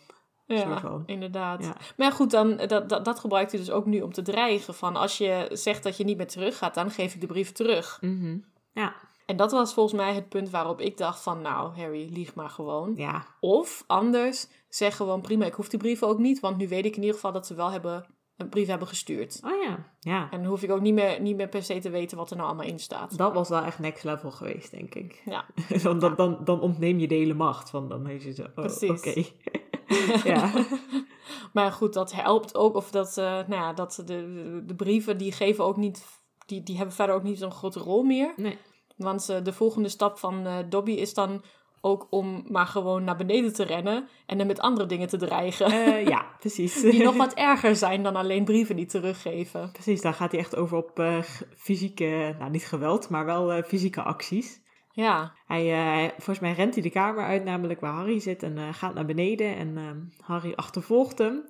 Ja, 0.45 0.81
inderdaad. 1.05 1.63
Ja. 1.63 1.75
Maar 1.97 2.11
goed, 2.11 2.31
dan, 2.31 2.57
dat, 2.57 2.89
dat, 2.89 3.05
dat 3.05 3.19
gebruikt 3.19 3.51
hij 3.51 3.59
dus 3.59 3.71
ook 3.71 3.85
nu 3.85 4.01
om 4.01 4.13
te 4.13 4.21
dreigen. 4.21 4.73
Van 4.73 4.95
als 4.95 5.17
je 5.17 5.49
zegt 5.51 5.83
dat 5.83 5.97
je 5.97 6.03
niet 6.03 6.17
meer 6.17 6.27
terug 6.27 6.57
gaat, 6.57 6.73
dan 6.73 6.91
geef 6.91 7.13
ik 7.13 7.21
de 7.21 7.27
brief 7.27 7.51
terug. 7.51 7.97
Mhm. 8.01 8.37
Ja, 8.71 8.93
En 9.25 9.37
dat 9.37 9.51
was 9.51 9.73
volgens 9.73 9.95
mij 10.01 10.13
het 10.13 10.29
punt 10.29 10.49
waarop 10.49 10.81
ik 10.81 10.97
dacht 10.97 11.21
van, 11.21 11.41
nou 11.41 11.75
Harry, 11.77 12.09
lieg 12.13 12.35
maar 12.35 12.49
gewoon. 12.49 12.93
ja. 12.95 13.25
Of 13.39 13.83
anders, 13.87 14.47
zeg 14.69 14.95
gewoon 14.95 15.21
prima, 15.21 15.45
ik 15.45 15.53
hoef 15.53 15.69
die 15.69 15.79
brieven 15.79 16.07
ook 16.07 16.17
niet. 16.19 16.39
Want 16.39 16.57
nu 16.57 16.67
weet 16.67 16.85
ik 16.85 16.95
in 16.95 17.01
ieder 17.01 17.15
geval 17.15 17.31
dat 17.31 17.47
ze 17.47 17.55
wel 17.55 17.71
hebben, 17.71 18.05
een 18.37 18.49
brief 18.49 18.67
hebben 18.67 18.87
gestuurd. 18.87 19.39
Oh 19.43 19.63
ja, 19.63 19.91
ja. 19.99 20.31
En 20.31 20.41
dan 20.41 20.49
hoef 20.49 20.63
ik 20.63 20.71
ook 20.71 20.81
niet 20.81 20.93
meer, 20.93 21.21
niet 21.21 21.35
meer 21.35 21.49
per 21.49 21.63
se 21.63 21.79
te 21.79 21.89
weten 21.89 22.17
wat 22.17 22.29
er 22.29 22.35
nou 22.35 22.47
allemaal 22.47 22.67
in 22.67 22.79
staat. 22.79 23.17
Dat 23.17 23.33
was 23.33 23.49
wel 23.49 23.63
echt 23.63 23.79
next 23.79 24.03
level 24.03 24.31
geweest, 24.31 24.71
denk 24.71 24.95
ik. 24.95 25.21
Ja. 25.25 25.45
dan, 25.83 25.99
dan, 25.99 26.15
dan, 26.15 26.37
dan 26.43 26.61
ontneem 26.61 26.99
je 26.99 27.07
de 27.07 27.15
hele 27.15 27.33
macht. 27.33 27.69
Van, 27.69 27.89
dan 27.89 28.05
heeft 28.05 28.23
je 28.23 28.33
zo, 28.33 28.43
oh, 28.43 28.53
Precies. 28.53 28.89
oké. 28.89 29.23
ja. 30.29 30.51
Maar 31.53 31.71
goed, 31.71 31.93
dat 31.93 32.11
helpt 32.11 32.55
ook. 32.55 32.75
Of 32.75 32.91
dat, 32.91 33.17
eh, 33.17 33.25
nou 33.25 33.49
ja, 33.49 33.73
dat 33.73 33.93
de, 33.95 34.03
de, 34.03 34.63
de 34.65 34.75
brieven 34.75 35.17
die 35.17 35.31
geven 35.31 35.63
ook 35.63 35.77
niet, 35.77 36.05
die, 36.45 36.63
die 36.63 36.77
hebben 36.77 36.95
verder 36.95 37.15
ook 37.15 37.23
niet 37.23 37.37
zo'n 37.37 37.51
grote 37.51 37.79
rol 37.79 38.03
meer. 38.03 38.33
Nee. 38.35 38.57
Want 38.97 39.29
eh, 39.29 39.43
de 39.43 39.53
volgende 39.53 39.89
stap 39.89 40.17
van 40.17 40.45
eh, 40.45 40.57
Dobby 40.69 40.91
is 40.91 41.13
dan 41.13 41.43
ook 41.87 42.07
om 42.09 42.43
maar 42.47 42.67
gewoon 42.67 43.03
naar 43.03 43.15
beneden 43.15 43.53
te 43.53 43.63
rennen 43.63 44.07
en 44.25 44.37
dan 44.37 44.47
met 44.47 44.59
andere 44.59 44.87
dingen 44.87 45.07
te 45.07 45.17
dreigen. 45.17 45.65
Eh, 45.65 46.07
ja, 46.13 46.25
precies. 46.39 46.81
Die 46.81 47.03
nog 47.03 47.15
wat 47.15 47.33
erger 47.33 47.75
zijn 47.75 48.03
dan 48.03 48.15
alleen 48.15 48.45
brieven 48.45 48.75
niet 48.75 48.89
teruggeven. 48.89 49.71
Precies, 49.71 50.01
daar 50.01 50.13
gaat 50.13 50.31
hij 50.31 50.39
echt 50.39 50.55
over 50.55 50.77
op 50.77 50.99
eh, 50.99 51.19
fysieke, 51.55 52.35
nou 52.39 52.51
niet 52.51 52.65
geweld, 52.65 53.09
maar 53.09 53.25
wel 53.25 53.51
eh, 53.51 53.63
fysieke 53.63 54.01
acties. 54.01 54.65
Ja, 54.91 55.33
Hij, 55.45 56.11
volgens 56.15 56.39
mij 56.39 56.53
rent 56.53 56.73
hij 56.73 56.83
de 56.83 56.89
kamer 56.89 57.23
uit, 57.23 57.43
namelijk 57.43 57.79
waar 57.79 57.93
Harry 57.93 58.19
zit, 58.19 58.43
en 58.43 58.73
gaat 58.73 58.93
naar 58.93 59.05
beneden. 59.05 59.55
En 59.55 59.77
ehm, 59.77 59.97
Harry 60.21 60.53
achtervolgt 60.55 61.17
hem. 61.17 61.43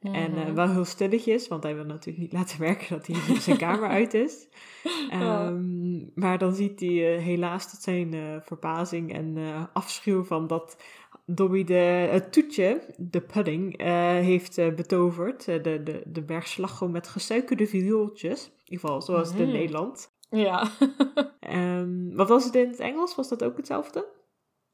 En 0.00 0.30
Mhm. 0.30 0.38
eh, 0.40 0.52
wel 0.52 0.68
heel 0.70 0.84
stilletjes, 0.84 1.48
want 1.48 1.62
hij 1.62 1.74
wil 1.74 1.84
natuurlijk 1.84 2.18
niet 2.18 2.32
laten 2.40 2.60
merken 2.60 2.88
dat 2.88 3.06
hij 3.06 3.40
zijn 3.40 3.56
kamer 3.56 3.88
uit 3.88 4.14
is. 4.14 4.48
Ehm, 5.10 5.96
Maar 6.20 6.38
dan 6.38 6.54
ziet 6.54 6.80
hij 6.80 7.16
eh, 7.16 7.22
helaas 7.22 7.70
tot 7.70 7.80
zijn 7.82 8.14
eh, 8.14 8.20
verbazing 8.40 9.12
en 9.12 9.36
afschuw 9.72 10.24
van 10.24 10.46
dat 10.46 10.82
Dobby 11.30 11.64
de, 11.64 11.74
het 12.10 12.32
toetje, 12.32 12.94
de 12.96 13.20
pudding, 13.20 13.82
heeft 14.22 14.54
betoverd. 14.56 15.44
De, 15.44 15.60
de, 15.82 16.02
de 16.06 16.22
berg 16.22 16.46
slagroom 16.46 16.90
met 16.90 17.08
gesuikerde 17.08 17.66
viooltjes. 17.66 18.44
In 18.46 18.52
ieder 18.64 18.78
geval, 18.80 19.02
zoals 19.02 19.28
het 19.30 19.38
in 19.38 19.46
Mhm. 19.48 19.56
Nederland. 19.56 20.10
ja, 20.30 20.70
Ehm, 21.40 22.14
wat 22.14 22.28
was 22.28 22.44
het 22.44 22.54
in 22.54 22.68
het 22.68 22.78
Engels? 22.80 23.14
Was 23.14 23.28
dat 23.28 23.44
ook 23.44 23.56
hetzelfde? 23.56 24.06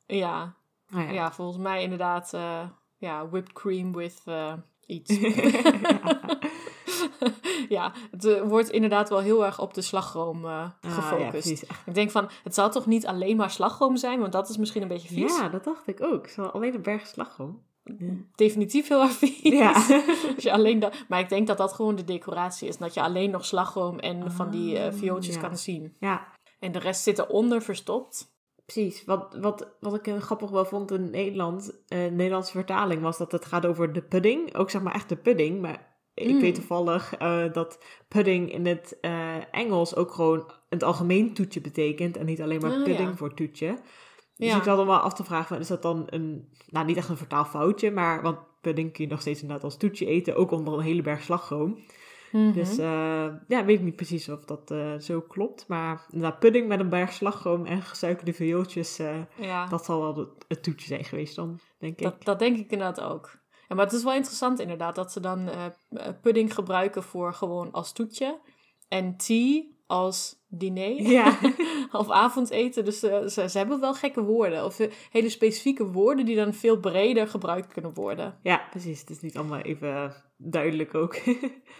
ja. 0.07 0.55
Ah, 0.91 1.05
ja. 1.05 1.11
ja, 1.11 1.33
volgens 1.33 1.59
mij 1.59 1.83
inderdaad, 1.83 2.31
ja, 2.97 3.29
whipped 3.29 3.53
cream 3.53 3.93
with 3.93 4.23
iets. 4.87 5.19
ja, 7.69 7.93
het 8.11 8.25
eh, 8.25 8.43
wordt 8.43 8.71
inderdaad 8.71 9.09
wel 9.09 9.19
heel 9.21 9.45
erg 9.45 9.61
op 9.61 9.75
de 9.75 9.83
slagroom 9.83 10.45
eh, 10.45 10.51
Ah, 10.51 10.71
gefocust. 10.81 11.67
ja. 11.69 11.75
Ik 11.87 11.95
denk 11.95 12.11
van, 12.11 12.29
het 12.43 12.55
zal 12.55 12.71
toch 12.71 12.87
niet 12.87 13.07
alleen 13.07 13.37
maar 13.37 13.51
slagroom 13.51 13.97
zijn, 13.97 14.21
want 14.21 14.33
dat 14.33 14.49
is 14.49 14.57
misschien 14.57 14.83
een 14.83 14.89
beetje 14.89 15.09
vies. 15.15 15.37
Ja, 15.39 15.49
dat 15.49 15.65
dacht 15.65 15.87
ik 15.87 16.03
ook. 16.03 16.29
Zo 16.29 16.43
alleen 16.43 16.75
een 16.75 16.83
berg 16.83 17.07
slagroom. 17.07 17.63
Definitief 18.35 18.89
heel 18.89 19.01
erg 19.03 19.13
vies. 19.13 19.41
Ja. 19.43 19.73
Als 20.35 20.43
je 20.43 20.53
alleen 20.53 20.79
dat, 20.79 20.95
maar 21.09 21.21
ik 21.21 21.29
denk 21.29 21.47
dat 21.47 21.57
dat 21.59 21.73
gewoon 21.73 21.95
de 21.97 22.05
decoratie 22.05 22.69
is. 22.69 22.77
Dat 22.77 22.95
je 22.95 23.03
alleen 23.03 23.31
nog 23.31 23.45
slagroom 23.45 23.99
en 23.99 24.33
van 24.33 24.51
die 24.51 24.81
Ah, 24.81 24.93
viooltjes 24.93 25.35
ja. 25.35 25.41
kan 25.41 25.57
zien. 25.59 25.97
ja, 26.01 26.27
En 26.59 26.73
de 26.73 26.79
rest 26.79 27.03
zit 27.03 27.19
eronder 27.19 27.63
verstopt. 27.63 28.33
Precies. 28.65 29.05
Wat, 29.05 29.37
wat, 29.41 29.77
wat 29.81 29.95
ik 30.07 30.15
grappig 30.23 30.51
wel 30.51 30.65
vond 30.65 30.91
in 30.91 31.11
Nederland, 31.11 31.83
eh 31.89 31.99
Nederlandse 31.99 32.53
vertaling, 32.53 33.03
was 33.03 33.19
dat 33.19 33.33
het 33.33 33.45
gaat 33.45 33.67
over 33.67 33.93
de 33.93 34.03
pudding. 34.03 34.55
Ook 34.57 34.71
zeg 34.71 34.83
maar 34.83 34.95
echt 34.95 35.09
de 35.09 35.17
pudding. 35.17 35.61
Maar 35.61 35.93
ik 36.15 36.29
Mm. 36.31 36.41
weet 36.41 36.55
toevallig 36.55 37.15
eh, 37.15 37.53
dat 37.53 37.79
pudding 38.09 38.53
in 38.53 38.67
het 38.67 38.99
eh, 39.01 39.55
Engels 39.55 39.97
ook 39.97 40.13
gewoon 40.13 40.39
in 40.39 40.45
het 40.69 40.83
algemeen 40.83 41.35
toetje 41.35 41.61
betekent. 41.61 42.17
En 42.17 42.27
niet 42.27 42.43
alleen 42.43 42.61
maar 42.61 42.71
Ah, 42.73 42.83
pudding 42.83 43.09
ja. 43.09 43.17
voor 43.17 43.35
toetje. 43.35 43.79
Dus 44.37 44.49
Ja. 44.51 44.57
ik 44.57 44.63
zat 44.63 44.77
allemaal 44.77 45.01
af 45.01 45.15
te 45.15 45.25
vragen, 45.25 45.47
van, 45.47 45.59
is 45.59 45.67
dat 45.69 45.83
dan 45.83 46.03
een, 46.07 46.49
nou 46.67 46.87
niet 46.87 46.97
echt 46.97 47.09
een 47.09 47.17
vertaalfoutje, 47.17 47.91
maar 47.91 48.23
want 48.23 48.39
pudding 48.61 48.93
kun 48.93 49.05
je 49.05 49.11
nog 49.11 49.21
steeds 49.21 49.41
inderdaad 49.41 49.65
als 49.65 49.77
toetje 49.77 50.07
eten, 50.07 50.37
ook 50.37 50.51
onder 50.51 50.75
een 50.75 50.81
hele 50.81 51.03
berg 51.03 51.23
slagroom. 51.23 51.79
Dus 52.35 52.79
eh, 52.79 53.27
ja, 53.49 53.65
weet 53.65 53.79
ik 53.79 53.85
niet 53.85 53.97
precies 53.97 54.29
of 54.29 54.45
dat 54.45 54.71
eh, 54.71 54.99
zo 54.99 55.21
klopt. 55.21 55.69
Maar 55.69 56.07
inderdaad, 56.11 56.39
pudding 56.39 56.69
met 56.69 56.81
een 56.81 56.89
berg 56.89 57.13
slagroom 57.13 57.67
en 57.67 57.83
gesuikerde 57.83 58.33
viooltjes, 58.33 58.99
eh, 58.99 59.21
ja, 59.37 59.67
dat 59.67 59.85
zal 59.85 60.01
wel 60.01 60.17
het, 60.17 60.45
het 60.49 60.63
toetje 60.63 60.87
zijn 60.87 61.05
geweest 61.05 61.37
dan, 61.37 61.61
denk 61.79 62.01
ik. 62.01 62.25
dat, 62.25 62.39
denk 62.39 62.57
ik 62.57 62.71
inderdaad 62.71 63.01
ook. 63.01 63.39
Ja, 63.69 63.75
maar 63.75 63.85
het 63.85 63.95
is 63.95 64.05
wel 64.05 64.15
interessant 64.15 64.61
inderdaad 64.61 64.95
dat 64.95 65.13
ze 65.13 65.21
dan 65.21 65.49
pudding 66.23 66.55
gebruiken 66.55 67.03
voor 67.03 67.35
gewoon 67.35 67.73
als 67.73 67.93
toetje. 67.93 68.41
En 68.89 69.17
tea 69.17 69.63
als 69.87 70.45
diner. 70.49 71.03
Ja. 71.03 71.39
of 72.01 72.11
avondeten. 72.11 72.85
Dus 72.85 73.03
eh, 73.03 73.27
ze, 73.27 73.49
ze 73.49 73.59
hebben 73.59 73.81
wel 73.81 73.95
gekke 73.95 74.23
woorden. 74.23 74.65
Of 74.65 74.81
eh, 74.81 74.93
hele 75.11 75.29
specifieke 75.29 75.87
woorden 75.87 76.25
die 76.27 76.37
dan 76.37 76.55
veel 76.55 76.81
breder 76.81 77.29
gebruikt 77.29 77.73
kunnen 77.73 77.95
worden. 77.95 78.39
ja, 78.43 78.67
precies. 78.71 79.01
Het 79.01 79.11
is 79.11 79.21
niet 79.21 79.37
allemaal 79.37 79.61
even 79.61 80.15
duidelijk 80.37 80.95
ook. 80.95 81.17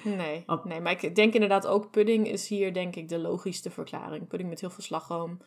Nee, 0.05 0.45
nee, 0.65 0.81
maar 0.81 1.05
ik 1.05 1.15
denk 1.15 1.35
inderdaad 1.35 1.67
ook 1.67 1.91
pudding 1.91 2.29
is 2.29 2.49
hier 2.49 2.75
denk 2.75 2.97
ik 2.97 3.09
de 3.09 3.19
logischste 3.19 3.71
verklaring. 3.71 4.29
Pudding 4.29 4.51
met 4.51 4.61
heel 4.61 4.71
veel 4.71 4.83
slagroom 4.83 5.39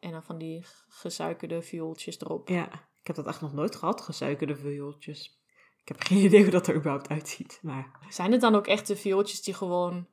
en 0.00 0.10
dan 0.10 0.22
van 0.22 0.38
die 0.38 0.64
gesuikerde 0.88 1.62
viooltjes 1.62 2.20
erop. 2.20 2.48
ja, 2.48 2.72
ik 3.00 3.06
heb 3.06 3.16
dat 3.16 3.26
echt 3.26 3.40
nog 3.40 3.52
nooit 3.52 3.76
gehad, 3.76 4.00
gesuikerde 4.00 4.56
viooltjes. 4.56 5.40
Ik 5.82 5.88
heb 5.88 6.00
geen 6.00 6.24
idee 6.26 6.42
hoe 6.42 6.50
dat 6.50 6.66
er 6.66 6.74
überhaupt 6.74 7.08
uitziet, 7.08 7.58
maar... 7.62 7.98
Zijn 8.08 8.32
het 8.32 8.40
dan 8.40 8.54
ook 8.54 8.66
echt 8.66 8.86
de 8.86 8.96
viooltjes 8.96 9.42
die 9.42 9.54
gewoon 9.54 10.06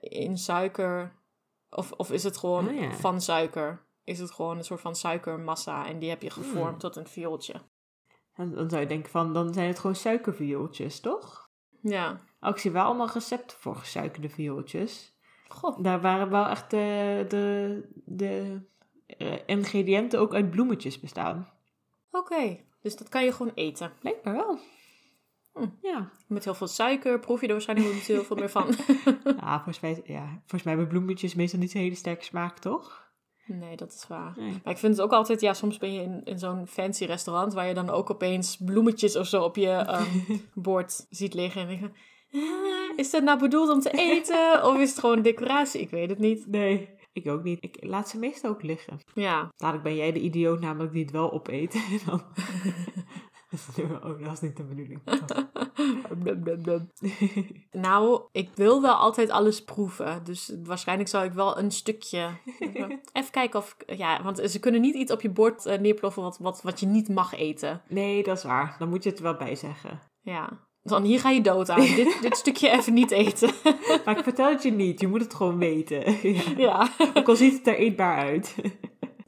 in 0.00 0.38
suiker... 0.38 1.18
Of, 1.70 1.92
of 1.92 2.12
is 2.12 2.22
het 2.22 2.36
gewoon 2.36 2.68
Oh 2.68 2.74
ja. 2.74 2.92
van 2.92 3.20
suiker? 3.20 3.82
Is 4.04 4.18
het 4.18 4.30
gewoon 4.30 4.56
een 4.58 4.64
soort 4.64 4.80
van 4.80 4.96
suikermassa 4.96 5.86
en 5.86 5.98
die 5.98 6.08
heb 6.08 6.22
je 6.22 6.30
gevormd 6.30 6.68
Hmm. 6.68 6.78
tot 6.78 6.96
een 6.96 7.06
viooltje? 7.06 7.54
Dan, 8.36 8.54
dan 8.54 8.70
zou 8.70 8.82
je 8.82 8.88
denken 8.88 9.10
van, 9.10 9.32
dan 9.34 9.54
zijn 9.54 9.68
het 9.68 9.78
gewoon 9.78 9.96
suikerviooltjes, 9.96 11.00
toch? 11.00 11.50
Ja. 11.82 12.20
Oh, 12.40 12.50
ik 12.50 12.56
zie 12.56 12.70
wel 12.70 12.84
allemaal 12.84 13.10
recepten 13.12 13.56
voor 13.58 13.76
gesuikerde 13.76 14.28
viooltjes. 14.28 15.14
Goh. 15.48 15.82
Daar 15.82 16.00
waren 16.00 16.30
wel 16.30 16.46
echt 16.46 16.70
de, 16.70 17.24
de, 17.28 17.82
de 18.04 18.60
eh, 19.06 19.36
ingrediënten 19.46 20.20
ook 20.20 20.34
uit 20.34 20.50
bloemetjes 20.50 21.00
bestaan. 21.00 21.48
Oké, 22.10 22.58
dus 22.82 22.96
dat 22.96 23.08
kan 23.08 23.24
je 23.24 23.32
gewoon 23.32 23.52
eten. 23.54 23.92
Blijkbaar 24.00 24.34
wel. 24.34 24.58
Ja. 25.82 26.10
Met 26.26 26.44
heel 26.44 26.54
veel 26.54 26.66
suiker 26.66 27.18
proef 27.18 27.40
je 27.40 27.46
er 27.46 27.52
waarschijnlijk 27.52 27.94
niet 27.94 28.02
heel 28.02 28.24
veel 28.24 28.36
meer 28.36 28.50
van. 28.50 28.66
ja, 29.40 29.54
volgens 29.54 29.80
mij, 29.80 30.00
ja, 30.04 30.26
volgens 30.28 30.62
mij 30.62 30.72
hebben 30.72 30.88
bloemetjes 30.88 31.34
meestal 31.34 31.58
niet 31.58 31.70
zo'n 31.70 31.80
hele 31.80 31.94
sterke 31.94 32.24
smaak, 32.24 32.58
toch? 32.58 33.08
Nee, 33.46 33.76
dat 33.76 33.92
is 33.92 34.06
waar. 34.08 34.32
Nee. 34.36 34.60
Maar 34.64 34.72
ik 34.72 34.78
vind 34.78 34.96
het 34.96 35.02
ook 35.04 35.12
altijd, 35.12 35.40
ja, 35.40 35.54
soms 35.54 35.78
ben 35.78 35.92
je 35.92 36.02
in, 36.02 36.24
in 36.24 36.38
zo'n 36.38 36.66
fancy 36.66 37.04
restaurant 37.04 37.52
waar 37.52 37.66
je 37.66 37.74
dan 37.74 37.90
ook 37.90 38.10
opeens 38.10 38.56
bloemetjes 38.56 39.16
of 39.16 39.26
zo 39.26 39.42
op 39.42 39.56
je 39.56 39.68
ehm, 39.70 40.36
bord 40.54 41.06
ziet 41.10 41.34
liggen. 41.34 41.60
En 41.60 41.68
denk 41.68 41.80
je, 41.80 41.90
"Ah, 42.32 42.98
is 42.98 43.10
dat 43.10 43.22
nou 43.22 43.38
bedoeld 43.38 43.70
om 43.70 43.80
te 43.80 43.90
eten? 43.90 44.64
Of 44.64 44.78
is 44.78 44.90
het 44.90 44.98
gewoon 44.98 45.22
decoratie? 45.22 45.80
Ik 45.80 45.90
weet 45.90 46.10
het 46.10 46.18
niet. 46.18 46.46
Nee, 46.46 46.88
ik 47.12 47.28
ook 47.28 47.42
niet. 47.42 47.58
Ik 47.64 47.76
laat 47.80 48.08
ze 48.08 48.18
meestal 48.18 48.50
ook 48.50 48.62
liggen. 48.62 49.00
Ja, 49.14 49.48
Dadelijk 49.56 49.84
ben 49.84 49.96
jij 49.96 50.12
de 50.12 50.20
idioot 50.20 50.60
namelijk 50.60 50.92
die 50.92 51.02
het 51.02 51.12
wel 51.12 51.32
opeet. 51.32 51.72
Dan... 52.06 52.22
oh, 54.04 54.24
dat 54.24 54.32
is 54.32 54.40
niet 54.40 54.56
de 54.56 54.62
bedoeling. 54.64 55.00
Nou, 57.70 58.22
ik 58.32 58.50
wil 58.54 58.82
wel 58.82 58.94
altijd 58.94 59.30
alles 59.30 59.64
proeven. 59.64 60.24
Dus 60.24 60.52
waarschijnlijk 60.64 61.08
zou 61.08 61.24
ik 61.24 61.32
wel 61.32 61.58
een 61.58 61.70
stukje. 61.70 62.28
Even 63.12 63.30
kijken 63.30 63.58
of. 63.58 63.76
ik- 63.86 63.96
Ja, 63.96 64.22
want 64.22 64.40
ze 64.50 64.58
kunnen 64.60 64.80
niet 64.80 64.94
iets 64.94 65.12
op 65.12 65.20
je 65.20 65.30
bord 65.30 65.66
eh, 65.66 65.78
neerploffen 65.78 66.22
wat, 66.22 66.38
wat, 66.38 66.62
wat 66.62 66.80
je 66.80 66.86
niet 66.86 67.08
mag 67.08 67.34
eten. 67.34 67.82
Nee, 67.88 68.22
dat 68.22 68.36
is 68.36 68.44
waar. 68.44 68.76
Dan 68.78 68.88
moet 68.88 69.02
je 69.04 69.10
het 69.10 69.20
wel 69.20 69.36
bij 69.36 69.54
zeggen. 69.54 70.00
Ja. 70.22 70.68
Dan 70.82 71.02
hier 71.02 71.20
ga 71.20 71.30
je 71.30 71.40
dood 71.40 71.68
aan. 71.70 71.80
dit, 71.80 72.18
dit 72.22 72.36
stukje 72.36 72.68
even 72.70 72.92
niet 72.92 73.10
eten. 73.10 73.50
Maar 74.04 74.16
ik 74.18 74.24
vertel 74.24 74.50
het 74.50 74.62
je 74.62 74.70
niet. 74.72 75.00
Je 75.00 75.08
moet 75.08 75.20
het 75.20 75.34
gewoon 75.34 75.58
weten. 75.58 76.28
ja. 76.32 76.42
ja, 76.56 76.88
Ook 77.14 77.28
al 77.28 77.36
ziet 77.36 77.52
het 77.56 77.66
er 77.66 77.76
eetbaar 77.76 78.16
uit. 78.16 78.54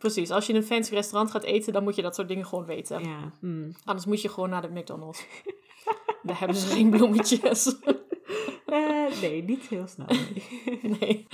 Precies. 0.02 0.30
Als 0.30 0.46
je 0.46 0.52
in 0.52 0.58
een 0.58 0.64
fancy 0.64 0.94
restaurant 0.94 1.30
gaat 1.30 1.42
eten, 1.42 1.72
dan 1.72 1.82
moet 1.82 1.94
je 1.94 2.02
dat 2.02 2.14
soort 2.14 2.28
dingen 2.28 2.46
gewoon 2.46 2.64
weten. 2.64 3.04
ja. 3.04 3.32
hmm. 3.40 3.72
Anders 3.84 4.06
moet 4.06 4.22
je 4.22 4.28
gewoon 4.28 4.50
naar 4.50 4.62
de 4.62 4.80
McDonald's. 4.80 5.26
Daar 6.22 6.38
hebben 6.38 6.56
ze 6.56 6.66
geen 6.66 6.90
bloemetjes. 6.90 7.66
Eh, 8.66 9.20
nee, 9.20 9.42
niet 9.42 9.68
heel 9.68 9.86
snel. 9.86 10.06
nee. 10.06 10.96
nee. 11.00 11.26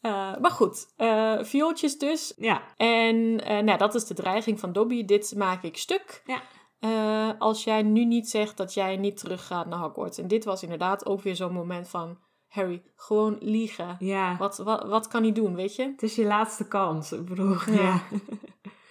Eh, 0.00 0.36
maar 0.40 0.50
goed, 0.50 0.92
eh 0.96 1.38
viooltjes 1.42 1.98
dus. 1.98 2.34
ja. 2.36 2.62
En 2.76 3.44
eh, 3.44 3.58
nou, 3.58 3.78
dat 3.78 3.94
is 3.94 4.04
de 4.04 4.14
dreiging 4.14 4.60
van 4.60 4.72
Dobby. 4.72 5.04
Dit 5.04 5.34
maak 5.36 5.62
ik 5.62 5.76
stuk. 5.76 6.22
Ja. 6.26 7.36
Als 7.38 7.64
jij 7.64 7.82
nu 7.82 8.04
niet 8.04 8.28
zegt 8.28 8.56
dat 8.56 8.74
jij 8.74 8.96
niet 8.96 9.16
teruggaat 9.16 9.66
naar 9.66 9.78
Hogwarts. 9.78 10.18
En 10.18 10.28
dit 10.28 10.44
was 10.44 10.62
inderdaad 10.62 11.06
ook 11.06 11.22
weer 11.22 11.36
zo'n 11.36 11.52
moment 11.52 11.88
van... 11.88 12.18
Harry, 12.50 12.82
gewoon 12.96 13.36
liegen. 13.40 13.96
Ja. 13.98 14.36
Wat, 14.36 14.58
wat, 14.58 14.88
wat 14.88 15.08
kan 15.08 15.22
hij 15.22 15.32
doen, 15.32 15.54
weet 15.54 15.76
je? 15.76 15.82
Het 15.82 16.02
is 16.02 16.14
je 16.14 16.24
laatste 16.24 16.68
kans. 16.68 17.12
Ik 17.12 17.24
bedoel, 17.24 17.56
ja. 17.66 17.72
Ja. 17.72 18.02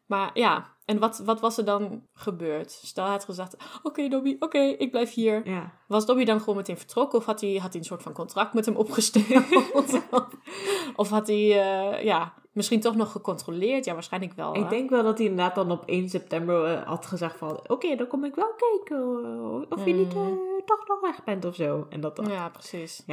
Maar 0.09 0.29
ja, 0.33 0.75
en 0.85 0.99
wat, 0.99 1.17
wat 1.25 1.39
was 1.39 1.57
er 1.57 1.65
dan 1.65 2.03
gebeurd? 2.13 2.71
Stel, 2.71 3.03
hij 3.03 3.13
had 3.13 3.25
gezegd... 3.25 3.57
Oké, 3.83 4.07
Dobby, 4.07 4.35
oké, 4.39 4.59
ik 4.59 4.91
blijf 4.91 5.13
hier. 5.13 5.49
Ja. 5.49 5.73
Was 5.87 6.05
Dobby 6.05 6.23
dan 6.23 6.39
gewoon 6.39 6.55
meteen 6.55 6.77
vertrokken? 6.77 7.19
Of 7.19 7.25
had 7.25 7.41
hij, 7.41 7.55
had 7.55 7.71
hij 7.71 7.81
een 7.81 7.87
soort 7.87 8.03
van 8.03 8.13
contract 8.13 8.53
met 8.53 8.65
hem 8.65 8.75
opgesteld? 8.75 9.45
of 10.95 11.09
had 11.09 11.27
hij, 11.27 11.61
eh, 11.61 12.03
ja, 12.03 12.33
misschien 12.59 12.79
toch 12.81 12.95
nog 12.95 13.11
gecontroleerd? 13.11 13.85
Ja, 13.85 13.93
waarschijnlijk 13.93 14.33
wel. 14.33 14.55
Ik 14.55 14.63
hè? 14.63 14.69
denk 14.69 14.89
wel 14.89 15.03
dat 15.03 15.17
hij 15.17 15.27
inderdaad 15.27 15.55
dan 15.55 15.71
op 15.71 15.83
1 15.85 16.09
september 16.09 16.65
eh, 16.65 16.87
had 16.87 17.05
gezegd 17.05 17.37
van... 17.37 17.59
Oké, 17.67 17.95
dan 17.95 18.07
kom 18.07 18.23
ik 18.25 18.35
wel 18.35 18.53
kijken 18.57 18.97
eh, 19.23 19.77
of 19.77 19.85
je 19.85 19.93
niet 19.93 20.13
Mhm. 20.15 20.27
eh, 20.27 20.65
toch 20.65 20.87
nog 20.87 20.99
weg 21.01 21.23
bent 21.23 21.45
of 21.45 21.55
zo. 21.55 21.85
En 21.89 22.01
dat 22.01 22.15
dan... 22.15 22.25
Ja. 22.25 22.33
Ja, 22.33 22.49
precies. 22.49 23.03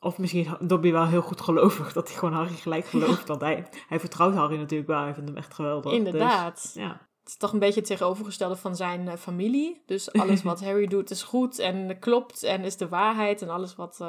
Of 0.00 0.18
misschien 0.18 0.56
Dobby 0.60 0.92
wel 0.92 1.06
heel 1.06 1.22
goed 1.22 1.40
gelovig 1.40 1.92
dat 1.92 2.08
hij 2.08 2.18
gewoon 2.18 2.34
Harry 2.34 2.54
gelijk 2.54 2.84
gelooft. 2.86 3.28
want 3.32 3.40
hij, 3.40 3.66
hij 3.88 4.00
vertrouwt 4.00 4.34
Harry 4.34 4.56
natuurlijk 4.56 4.88
wel. 4.90 5.00
Hij 5.02 5.14
vindt 5.14 5.28
hem 5.28 5.38
echt 5.38 5.54
geweldig. 5.54 5.90
dus- 5.90 5.98
Inderdaad. 5.98 6.70
ja. 6.74 6.88
Het 7.20 7.32
is 7.32 7.36
toch 7.38 7.52
een 7.52 7.58
beetje 7.58 7.80
het 7.80 7.88
tegenovergestelde 7.88 8.56
van 8.56 8.76
zijn 8.76 9.18
familie. 9.18 9.82
Dus 9.86 10.12
alles 10.12 10.42
wat 10.52 10.64
Harry 10.64 10.86
doet 10.86 11.10
is 11.10 11.22
goed 11.22 11.58
en 11.58 11.98
klopt 11.98 12.42
en 12.42 12.64
is 12.64 12.76
de 12.76 12.88
waarheid. 12.88 13.42
En 13.42 13.48
alles 13.48 13.74
wat 13.76 14.00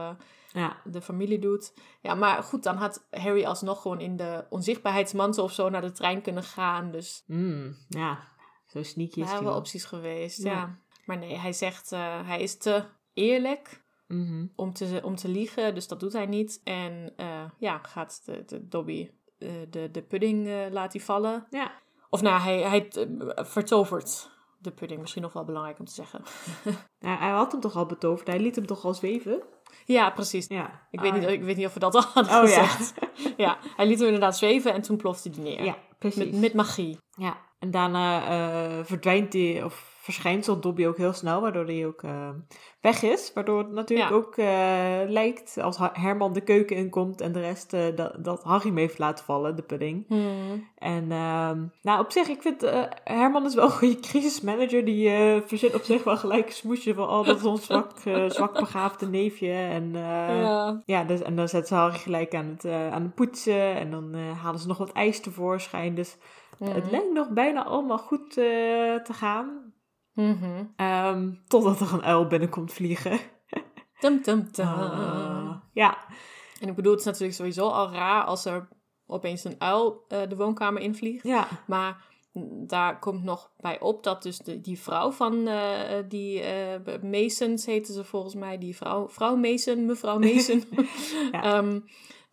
ja. 0.56 0.78
de 0.84 1.02
familie 1.02 1.40
doet. 1.40 1.74
Ja, 2.02 2.14
maar 2.16 2.44
goed, 2.44 2.64
dan 2.64 2.76
had 2.76 3.08
Harry 3.12 3.46
alsnog 3.46 3.82
gewoon 3.82 4.00
in 4.00 4.16
de 4.16 4.46
onzichtbaarheidsmantel 4.50 5.44
of 5.44 5.52
zo 5.52 5.70
naar 5.70 5.82
de 5.82 5.92
trein 5.92 6.22
kunnen 6.22 6.44
gaan. 6.44 6.92
Dus 6.92 7.24
Mm, 7.28 7.76
ja. 7.88 8.20
Zo 8.66 8.84
sneaky 8.84 9.22
is 9.22 9.32
hij 9.32 9.44
wel 9.44 9.56
opties 9.56 9.86
geweest. 9.86 10.44
Ja. 10.44 10.52
Ja. 10.52 10.80
Maar 11.06 11.18
nee, 11.18 11.38
hij 11.38 11.54
zegt 11.54 11.92
uh, 11.92 12.28
hij 12.28 12.42
is 12.42 12.58
te 12.58 12.84
eerlijk 13.14 13.84
Mhm. 14.08 14.46
om 14.56 14.74
te, 14.74 15.00
om 15.04 15.16
te 15.16 15.28
liegen. 15.28 15.76
Dus 15.76 15.88
dat 15.88 16.00
doet 16.00 16.14
hij 16.14 16.26
niet. 16.26 16.62
En 16.64 17.14
uh, 17.18 17.44
ja, 17.58 17.80
gaat 17.82 18.22
de, 18.26 18.44
de 18.46 18.68
Dobby 18.68 19.10
uh, 19.40 19.52
de, 19.70 19.92
de 19.92 20.02
pudding 20.02 20.48
laat 20.72 20.94
hij 20.94 21.02
vallen. 21.02 21.48
Ja. 21.50 21.72
Of 22.10 22.22
nou, 22.22 22.42
hij, 22.42 22.62
hij 22.62 22.88
vertovert 23.36 24.30
de 24.58 24.72
pudding. 24.72 25.00
Misschien 25.02 25.22
nog 25.22 25.34
wel 25.34 25.44
belangrijk 25.46 25.80
om 25.80 25.86
te 25.86 25.94
zeggen. 25.94 26.22
ja, 27.08 27.18
hij 27.18 27.30
had 27.30 27.52
hem 27.52 27.62
toch 27.62 27.76
al 27.76 27.86
betoverd? 27.86 28.28
Hij 28.28 28.40
liet 28.40 28.56
hem 28.56 28.66
toch 28.66 28.86
al 28.86 28.94
zweven? 28.94 29.44
Ja, 29.88 30.10
precies. 30.10 30.48
Ja. 30.48 30.88
Ik, 30.92 31.00
weet 31.00 31.12
Ah, 31.12 31.18
niet, 31.18 31.28
ja. 31.28 31.30
ik 31.34 31.44
weet 31.44 31.58
niet 31.58 31.66
of 31.66 31.74
we 31.74 31.80
dat 31.80 31.96
al 31.96 32.02
hadden 32.14 32.34
Oh, 32.34 32.40
gezegd. 32.40 32.94
Ja. 33.16 33.34
ja, 33.38 33.58
hij 33.76 33.88
liet 33.88 33.98
hem 33.98 34.06
inderdaad 34.06 34.38
zweven 34.38 34.74
en 34.74 34.82
toen 34.82 34.98
plofte 34.98 35.30
hij 35.30 35.44
neer. 35.44 35.64
Ja, 35.64 35.78
precies. 36.00 36.18
Met, 36.32 36.40
met 36.40 36.54
magie. 36.54 36.98
Ja, 37.18 37.38
en 37.66 37.72
daarna 37.72 38.22
uh, 38.22 38.84
verdwijnt 38.84 39.34
hij, 39.34 39.64
of 39.64 39.94
verschijnt 40.00 40.46
Dobby 40.46 40.86
ook 40.86 40.98
heel 40.98 41.14
snel, 41.14 41.42
waardoor 41.42 41.66
hij 41.66 41.86
ook 41.86 42.02
uh, 42.02 42.30
weg 42.82 43.02
is. 43.02 43.32
Waardoor 43.34 43.58
het 43.58 43.72
natuurlijk 43.72 44.10
Ja. 44.10 44.16
ook 44.16 44.38
uh, 44.38 45.10
lijkt, 45.12 45.58
als 45.62 45.78
Herman 45.94 46.34
de 46.34 46.42
keuken 46.42 46.76
inkomt 46.76 47.22
en 47.22 47.32
de 47.32 47.40
rest, 47.40 47.72
dat, 47.96 48.16
dat 48.24 48.44
Harry 48.44 48.68
hem 48.68 48.78
heeft 48.78 48.98
laten 48.98 49.26
vallen, 49.26 49.56
de 49.56 49.62
pudding. 49.62 50.06
Hmm. 50.08 50.70
En 50.78 51.08
nou, 51.82 52.00
op 52.00 52.12
zich, 52.12 52.28
ik 52.28 52.42
vind 52.42 52.62
Herman 53.04 53.46
is 53.46 53.56
wel 53.56 53.66
een 53.66 53.72
goede 53.72 54.00
crisismanager. 54.00 54.86
Die 54.86 55.10
verzint 55.46 55.76
op 55.76 55.84
zich 55.84 56.04
wel 56.04 56.18
gelijk 56.18 56.46
een 56.46 56.54
smoesje 56.54 56.94
van, 56.94 57.10
oh, 57.10 57.26
dat 57.26 57.38
is 57.38 57.44
ons 57.44 57.66
zwak, 57.66 57.92
zwak 58.28 58.60
begaafde 58.60 59.08
neefje. 59.08 59.52
En, 59.52 59.92
ja. 59.94 60.82
ja 60.86 61.04
dus, 61.04 61.22
en 61.22 61.36
dan 61.36 61.48
zet 61.48 61.68
ze 61.68 61.76
Harry 61.76 61.98
gelijk 61.98 62.36
aan 62.36 62.58
het, 62.58 62.66
aan 62.72 63.04
het 63.04 63.16
poetsen. 63.16 63.76
En 63.76 63.92
dan 63.92 64.16
halen 64.16 64.60
ze 64.60 64.68
nog 64.68 64.78
wat 64.78 64.92
ijs 64.92 65.20
tevoorschijn. 65.20 65.96
Dus 65.96 66.18
Mhm. 66.60 66.72
het 66.72 66.92
lijkt 66.92 67.14
nog 67.14 67.30
bijna 67.30 67.64
allemaal 67.64 67.98
goed 67.98 68.38
uh, 68.38 68.96
te 68.96 69.14
gaan. 69.14 69.74
Mhm. 70.14 70.64
Um, 70.78 71.42
totdat 71.48 71.80
er 71.80 71.94
een 71.94 72.04
uil 72.04 72.28
binnenkomt 72.28 72.74
vliegen. 72.74 73.20
Tum, 74.00 74.22
tum, 74.22 74.52
tum. 74.52 74.66
Uh, 74.66 75.56
ja. 75.74 75.98
En 76.60 76.68
ik 76.68 76.76
bedoel, 76.76 76.92
het 76.92 77.00
is 77.00 77.06
natuurlijk 77.06 77.36
sowieso 77.36 77.68
al 77.68 77.92
raar 77.92 78.24
als 78.24 78.46
er 78.46 78.68
opeens 79.08 79.44
een 79.44 79.56
uil 79.58 80.06
uh, 80.10 80.20
de 80.30 80.36
woonkamer 80.36 80.82
invliegt. 80.82 81.24
Ja. 81.24 81.48
Maar 81.68 82.14
daar 82.68 83.00
komt 83.00 83.24
nog 83.24 83.52
bij 83.58 83.80
op 83.80 84.04
dat 84.04 84.24
dus 84.24 84.38
de, 84.38 84.62
die 84.62 84.80
vrouw 84.80 85.12
van 85.12 85.48
uh, 85.48 85.64
die 86.08 86.44
uh, 86.44 87.02
Masons 87.02 87.66
heette 87.66 87.94
ze 87.94 88.04
volgens 88.04 88.36
mij, 88.36 88.58
die 88.58 88.76
vrouw, 88.76 89.10
vrouw 89.10 89.36
Mason, 89.36 89.86
mevrouw 89.86 90.20
Mason, 90.20 90.64
ja. 91.32 91.58
um, 91.58 91.86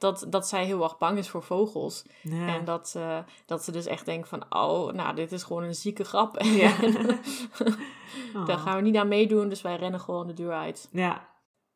dat, 0.02 0.26
dat 0.28 0.48
zij 0.48 0.64
heel 0.64 0.82
erg 0.82 0.98
bang 0.98 1.18
is 1.18 1.28
voor 1.28 1.42
vogels. 1.42 2.04
Ja. 2.22 2.46
En 2.46 2.64
dat, 2.64 2.94
uh, 2.96 3.18
dat 3.46 3.64
ze 3.64 3.72
dus 3.72 3.86
echt 3.86 4.04
denkt 4.04 4.28
van, 4.28 4.54
oh, 4.54 4.92
nou, 4.92 5.14
dit 5.14 5.32
is 5.32 5.42
gewoon 5.42 5.62
een 5.62 5.74
zieke 5.74 6.04
grap. 6.04 6.40
Ja. 6.42 6.74
oh. 8.36 8.46
Daar 8.46 8.58
gaan 8.58 8.76
we 8.76 8.82
niet 8.82 8.96
aan 8.96 9.08
meedoen, 9.08 9.48
dus 9.48 9.62
wij 9.62 9.76
rennen 9.76 10.00
gewoon 10.00 10.26
de 10.26 10.32
deur 10.32 10.52
uit. 10.52 10.88
Ja. 10.92 11.30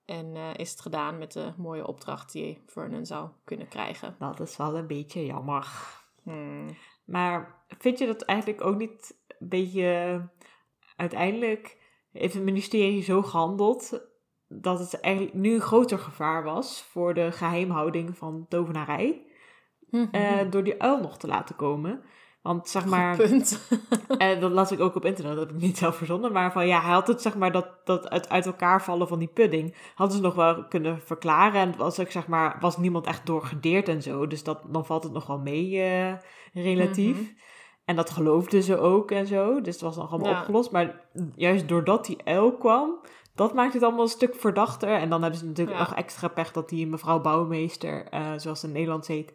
En 0.04 0.34
uh, 0.34 0.54
is 0.56 0.70
het 0.70 0.80
gedaan 0.80 1.18
met 1.18 1.32
de 1.32 1.52
mooie 1.56 1.86
opdracht 1.86 2.32
die 2.32 2.62
Vernon 2.66 3.06
zou 3.06 3.28
kunnen 3.44 3.68
krijgen. 3.68 4.16
Dat 4.18 4.40
is 4.40 4.56
wel 4.56 4.76
een 4.76 4.86
beetje 4.86 5.26
jammer. 5.26 5.66
Hmm. 6.22 6.76
Maar 7.04 7.64
vind 7.78 7.98
je 7.98 8.06
dat 8.06 8.22
eigenlijk 8.22 8.64
ook 8.64 8.76
niet 8.76 9.16
een 9.38 9.48
beetje... 9.48 10.20
Uiteindelijk 10.96 11.78
heeft 12.12 12.34
het 12.34 12.42
ministerie 12.42 13.02
zo 13.02 13.22
gehandeld... 13.22 14.00
dat 14.48 14.78
het 14.78 15.00
eigenlijk 15.00 15.34
nu 15.34 15.54
een 15.54 15.60
groter 15.60 15.98
gevaar 15.98 16.42
was... 16.42 16.82
voor 16.90 17.14
de 17.14 17.32
geheimhouding 17.32 18.16
van 18.16 18.46
tovenarij... 18.48 19.24
Mm 19.90 20.08
-hmm. 20.10 20.20
uh, 20.20 20.50
door 20.50 20.64
die 20.64 20.82
uil 20.82 21.00
nog 21.00 21.18
te 21.18 21.26
laten 21.26 21.56
komen. 21.56 22.02
Want 22.46 22.68
zeg 22.68 22.86
maar. 22.86 23.14
Goed 23.14 23.26
punt. 23.26 23.68
uh, 24.18 24.40
dat 24.40 24.52
las 24.52 24.72
ik 24.72 24.80
ook 24.80 24.94
op 24.94 25.04
internet, 25.04 25.36
dat 25.36 25.46
heb 25.46 25.56
ik 25.56 25.62
niet 25.62 25.78
zelf 25.78 25.96
verzonnen. 25.96 26.32
Maar 26.32 26.52
van 26.52 26.66
ja, 26.66 26.80
hij 26.80 26.92
had 26.92 27.06
het 27.06 27.22
zeg 27.22 27.36
maar 27.36 27.52
dat, 27.52 27.68
dat 27.84 28.08
het 28.08 28.28
uit 28.28 28.46
elkaar 28.46 28.82
vallen 28.82 29.08
van 29.08 29.18
die 29.18 29.28
pudding. 29.28 29.76
Hadden 29.94 30.16
ze 30.16 30.22
nog 30.22 30.34
wel 30.34 30.64
kunnen 30.64 31.00
verklaren. 31.00 31.60
En 31.60 31.76
was 31.76 32.00
ook 32.00 32.10
zeg 32.10 32.26
maar, 32.26 32.56
was 32.60 32.76
niemand 32.76 33.06
echt 33.06 33.26
doorgedeerd 33.26 33.88
en 33.88 34.02
zo. 34.02 34.26
Dus 34.26 34.44
dat, 34.44 34.60
dan 34.66 34.86
valt 34.86 35.02
het 35.02 35.12
nog 35.12 35.26
wel 35.26 35.38
mee, 35.38 35.70
uh, 35.70 36.12
relatief. 36.52 37.16
Mm 37.16 37.24
-hmm. 37.24 37.36
En 37.84 37.96
dat 37.96 38.10
geloofden 38.10 38.62
ze 38.62 38.78
ook 38.78 39.10
en 39.10 39.26
zo. 39.26 39.60
Dus 39.60 39.74
het 39.74 39.82
was 39.82 39.96
nog 39.96 40.10
allemaal 40.10 40.32
ja. 40.32 40.38
opgelost. 40.38 40.70
Maar 40.70 41.00
juist 41.34 41.68
doordat 41.68 42.06
die 42.06 42.18
uil 42.24 42.52
kwam. 42.52 42.98
Dat 43.36 43.54
maakt 43.54 43.72
het 43.72 43.82
allemaal 43.82 44.02
een 44.02 44.08
stuk 44.08 44.34
verdachter. 44.34 44.88
En 44.88 45.08
dan 45.08 45.22
hebben 45.22 45.40
ze 45.40 45.46
natuurlijk 45.46 45.78
ja. 45.78 45.82
nog 45.84 45.94
extra 45.94 46.28
pech 46.28 46.52
dat 46.52 46.68
die 46.68 46.86
mevrouw 46.86 47.20
Bouwmeester, 47.20 48.14
uh, 48.14 48.32
zoals 48.36 48.60
ze 48.60 48.66
in 48.66 48.72
Nederland 48.72 49.06
heet, 49.06 49.32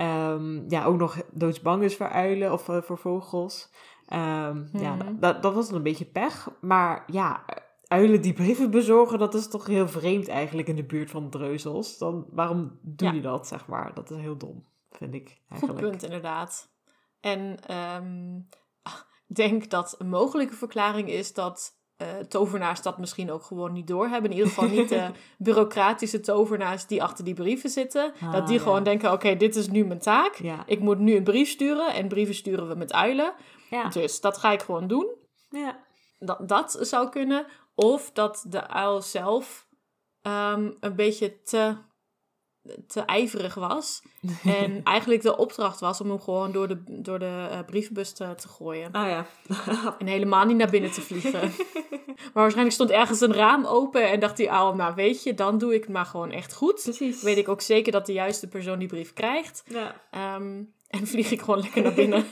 Um, 0.00 0.64
ja, 0.68 0.84
ook 0.84 0.96
nog 0.96 1.22
doodsbang 1.30 1.82
is 1.82 1.96
voor 1.96 2.08
uilen 2.08 2.52
of 2.52 2.68
uh, 2.68 2.82
voor 2.82 2.98
vogels. 2.98 3.70
Um, 4.12 4.18
mm 4.18 4.68
-hmm. 4.72 4.80
Ja, 4.80 4.96
dat, 5.18 5.42
dat 5.42 5.54
was 5.54 5.66
dan 5.66 5.76
een 5.76 5.82
beetje 5.82 6.04
pech. 6.04 6.48
Maar 6.60 7.04
ja, 7.06 7.44
uilen 7.86 8.22
die 8.22 8.32
brieven 8.32 8.70
bezorgen, 8.70 9.18
dat 9.18 9.34
is 9.34 9.48
toch 9.48 9.66
heel 9.66 9.88
vreemd 9.88 10.28
eigenlijk 10.28 10.68
in 10.68 10.76
de 10.76 10.84
buurt 10.84 11.10
van 11.10 11.30
dreuzels. 11.30 11.98
Dan, 11.98 12.26
waarom 12.30 12.78
doe 12.82 13.08
ja. 13.08 13.14
je 13.14 13.20
dat, 13.20 13.46
zeg 13.46 13.66
maar? 13.66 13.94
Dat 13.94 14.10
is 14.10 14.16
heel 14.16 14.36
dom, 14.36 14.64
vind 14.90 15.14
ik 15.14 15.40
eigenlijk. 15.48 15.80
Goed 15.80 15.90
punt, 15.90 16.02
inderdaad. 16.02 16.70
En 17.20 17.58
um, 17.76 18.48
ik 19.28 19.36
denk 19.36 19.70
dat 19.70 19.94
een 19.98 20.08
mogelijke 20.08 20.54
verklaring 20.54 21.08
is 21.08 21.34
dat 21.34 21.79
eh, 22.00 22.06
tovenaars 22.28 22.82
dat 22.82 22.98
misschien 22.98 23.30
ook 23.30 23.42
gewoon 23.42 23.72
niet 23.72 23.86
doorhebben. 23.86 24.30
In 24.30 24.36
ieder 24.36 24.52
geval 24.52 24.68
niet 24.68 24.88
de 24.88 25.10
bureaucratische 25.38 26.20
tovenaars 26.20 26.86
die 26.86 27.02
achter 27.02 27.24
die 27.24 27.34
brieven 27.34 27.70
zitten. 27.70 28.12
Ah, 28.20 28.32
dat 28.32 28.46
die 28.46 28.56
ja. 28.56 28.62
gewoon 28.62 28.82
denken, 28.82 29.12
oké, 29.12 29.36
dit 29.36 29.56
is 29.56 29.68
nu 29.68 29.84
mijn 29.84 29.98
taak. 29.98 30.34
Ja. 30.34 30.62
Ik 30.66 30.80
moet 30.80 30.98
nu 30.98 31.16
een 31.16 31.22
brief 31.22 31.48
sturen 31.48 31.94
en 31.94 32.08
brieven 32.08 32.34
sturen 32.34 32.68
we 32.68 32.74
met 32.74 32.92
uilen. 32.92 33.32
Ja. 33.70 33.88
Dus 33.88 34.20
dat 34.20 34.38
ga 34.38 34.52
ik 34.52 34.62
gewoon 34.62 34.86
doen. 34.86 35.06
ja. 35.50 35.78
Dat, 36.18 36.48
dat 36.48 36.78
zou 36.80 37.08
kunnen. 37.08 37.46
Of 37.74 38.10
dat 38.12 38.44
de 38.48 38.68
uil 38.68 39.02
zelf 39.02 39.66
ehm, 40.22 40.70
een 40.80 40.94
beetje 40.94 41.42
te, 41.42 41.76
te 42.86 43.00
ijverig 43.00 43.54
was. 43.54 44.02
En 44.44 44.82
eigenlijk 44.82 45.22
de 45.22 45.36
opdracht 45.36 45.80
was 45.80 46.00
om 46.00 46.08
hem 46.08 46.20
gewoon 46.20 46.52
door 46.52 46.68
de, 46.68 46.82
door 46.86 47.18
de 47.18 47.46
eh, 47.50 47.58
brievenbus 47.66 48.12
te, 48.12 48.34
te 48.34 48.48
gooien. 48.48 48.92
Ah 48.92 49.08
ja. 49.08 49.26
En 49.98 50.06
helemaal 50.06 50.44
niet 50.44 50.56
naar 50.56 50.70
binnen 50.70 50.90
te 50.90 51.00
vliegen. 51.00 51.40
maar 52.06 52.30
waarschijnlijk 52.32 52.74
stond 52.74 52.90
ergens 52.90 53.20
een 53.20 53.34
raam 53.34 53.64
open 53.64 54.10
en 54.10 54.20
dacht 54.20 54.36
die 54.36 54.50
uil, 54.50 54.74
nou 54.74 54.94
weet 54.94 55.22
je, 55.22 55.34
dan 55.34 55.58
doe 55.58 55.74
ik 55.74 55.80
het 55.80 55.92
maar 55.92 56.06
gewoon 56.06 56.30
echt 56.30 56.54
goed. 56.54 56.80
Precies. 56.82 57.22
Weet 57.22 57.36
ik 57.36 57.48
ook 57.48 57.60
zeker 57.60 57.92
dat 57.92 58.06
de 58.06 58.12
juiste 58.12 58.48
persoon 58.48 58.78
die 58.78 58.88
brief 58.88 59.12
krijgt. 59.12 59.62
Ja. 59.66 60.00
Ehm, 60.10 60.62
en 60.88 61.06
vlieg 61.06 61.30
ik 61.30 61.40
gewoon 61.40 61.60
lekker 61.60 61.82
naar 61.82 61.94
binnen. 61.94 62.24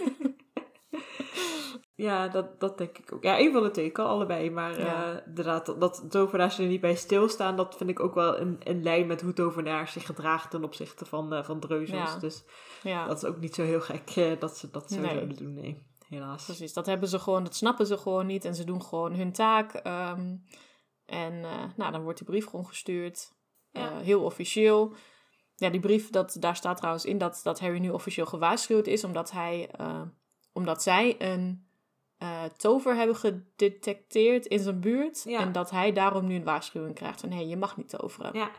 Ja, 2.01 2.29
dat, 2.29 2.61
dat 2.61 2.79
denk 2.79 2.99
ik 2.99 3.13
ook. 3.13 3.23
Ja, 3.23 3.39
een 3.39 3.53
van 3.53 3.63
de 3.63 3.71
twee 3.71 3.91
kan 3.91 4.07
allebei. 4.07 4.51
Maar 4.51 4.79
Ja. 4.81 5.13
eh, 5.13 5.27
inderdaad, 5.27 5.67
dat, 5.67 5.81
dat 5.81 6.05
tovenaars 6.11 6.59
er 6.59 6.67
niet 6.67 6.81
bij 6.81 6.95
stilstaan, 6.95 7.57
dat 7.57 7.77
vind 7.77 7.91
ik 7.91 8.01
ook 8.01 8.15
wel 8.15 8.37
in, 8.37 8.57
in 8.63 8.83
lijn 8.83 9.07
met 9.07 9.21
hoe 9.21 9.33
tovenaars 9.33 9.93
zich 9.93 10.07
gedragen 10.07 10.51
ten 10.51 10.65
opzichte 10.65 11.05
van, 11.05 11.33
eh 11.33 11.45
van 11.45 11.61
dreuzels. 11.61 12.13
Ja. 12.13 12.19
Dus 12.19 12.45
ja. 12.83 13.07
dat 13.07 13.17
is 13.17 13.25
ook 13.25 13.39
niet 13.41 13.55
zo 13.55 13.63
heel 13.63 13.81
gek 13.81 14.11
eh, 14.17 14.41
dat 14.41 14.57
ze 14.57 14.71
dat 14.71 14.91
zo 14.91 15.01
Nee. 15.01 15.15
zouden 15.15 15.37
doen. 15.37 15.55
Nee, 15.55 15.87
helaas. 16.09 16.45
Precies, 16.45 16.73
dat 16.73 16.87
hebben 16.87 17.09
ze 17.09 17.19
gewoon, 17.19 17.45
dat 17.45 17.55
snappen 17.57 17.87
ze 17.87 17.99
gewoon 17.99 18.27
niet 18.27 18.45
en 18.45 18.55
ze 18.55 18.65
doen 18.65 18.83
gewoon 18.83 19.15
hun 19.15 19.33
taak. 19.33 19.73
ehm, 19.75 20.37
en 21.07 21.41
nou, 21.77 21.93
dan 21.93 22.03
wordt 22.03 22.19
die 22.19 22.27
brief 22.29 22.47
gewoon 22.47 22.67
gestuurd. 22.67 23.33
Heel 24.03 24.23
officieel. 24.23 24.95
Ja, 25.55 25.71
die 25.71 25.81
brief, 25.81 26.11
dat, 26.11 26.37
daar 26.41 26.57
staat 26.57 26.77
trouwens 26.77 27.05
in 27.05 27.19
dat, 27.19 27.41
dat 27.43 27.61
Harry 27.61 27.79
nu 27.79 27.91
officieel 27.91 28.27
gewaarschuwd 28.27 28.87
is, 28.87 29.05
omdat, 29.05 29.31
hij, 29.31 29.71
omdat 30.53 30.83
zij 30.83 31.15
een 31.19 31.67
eh, 32.19 32.45
tover 32.57 32.97
hebben 32.97 33.17
gedetecteerd 33.17 34.47
in 34.47 34.59
zijn 34.59 34.81
buurt. 34.81 35.23
Ja. 35.27 35.41
En 35.41 35.53
dat 35.53 35.71
hij 35.71 35.93
daarom 35.93 36.27
nu 36.27 36.35
een 36.35 36.45
waarschuwing 36.45 36.95
krijgt 36.95 37.21
van 37.21 37.31
hé, 37.31 37.41
je 37.41 37.57
mag 37.57 37.77
niet 37.77 37.89
toveren. 37.89 38.31
Ja, 38.35 38.51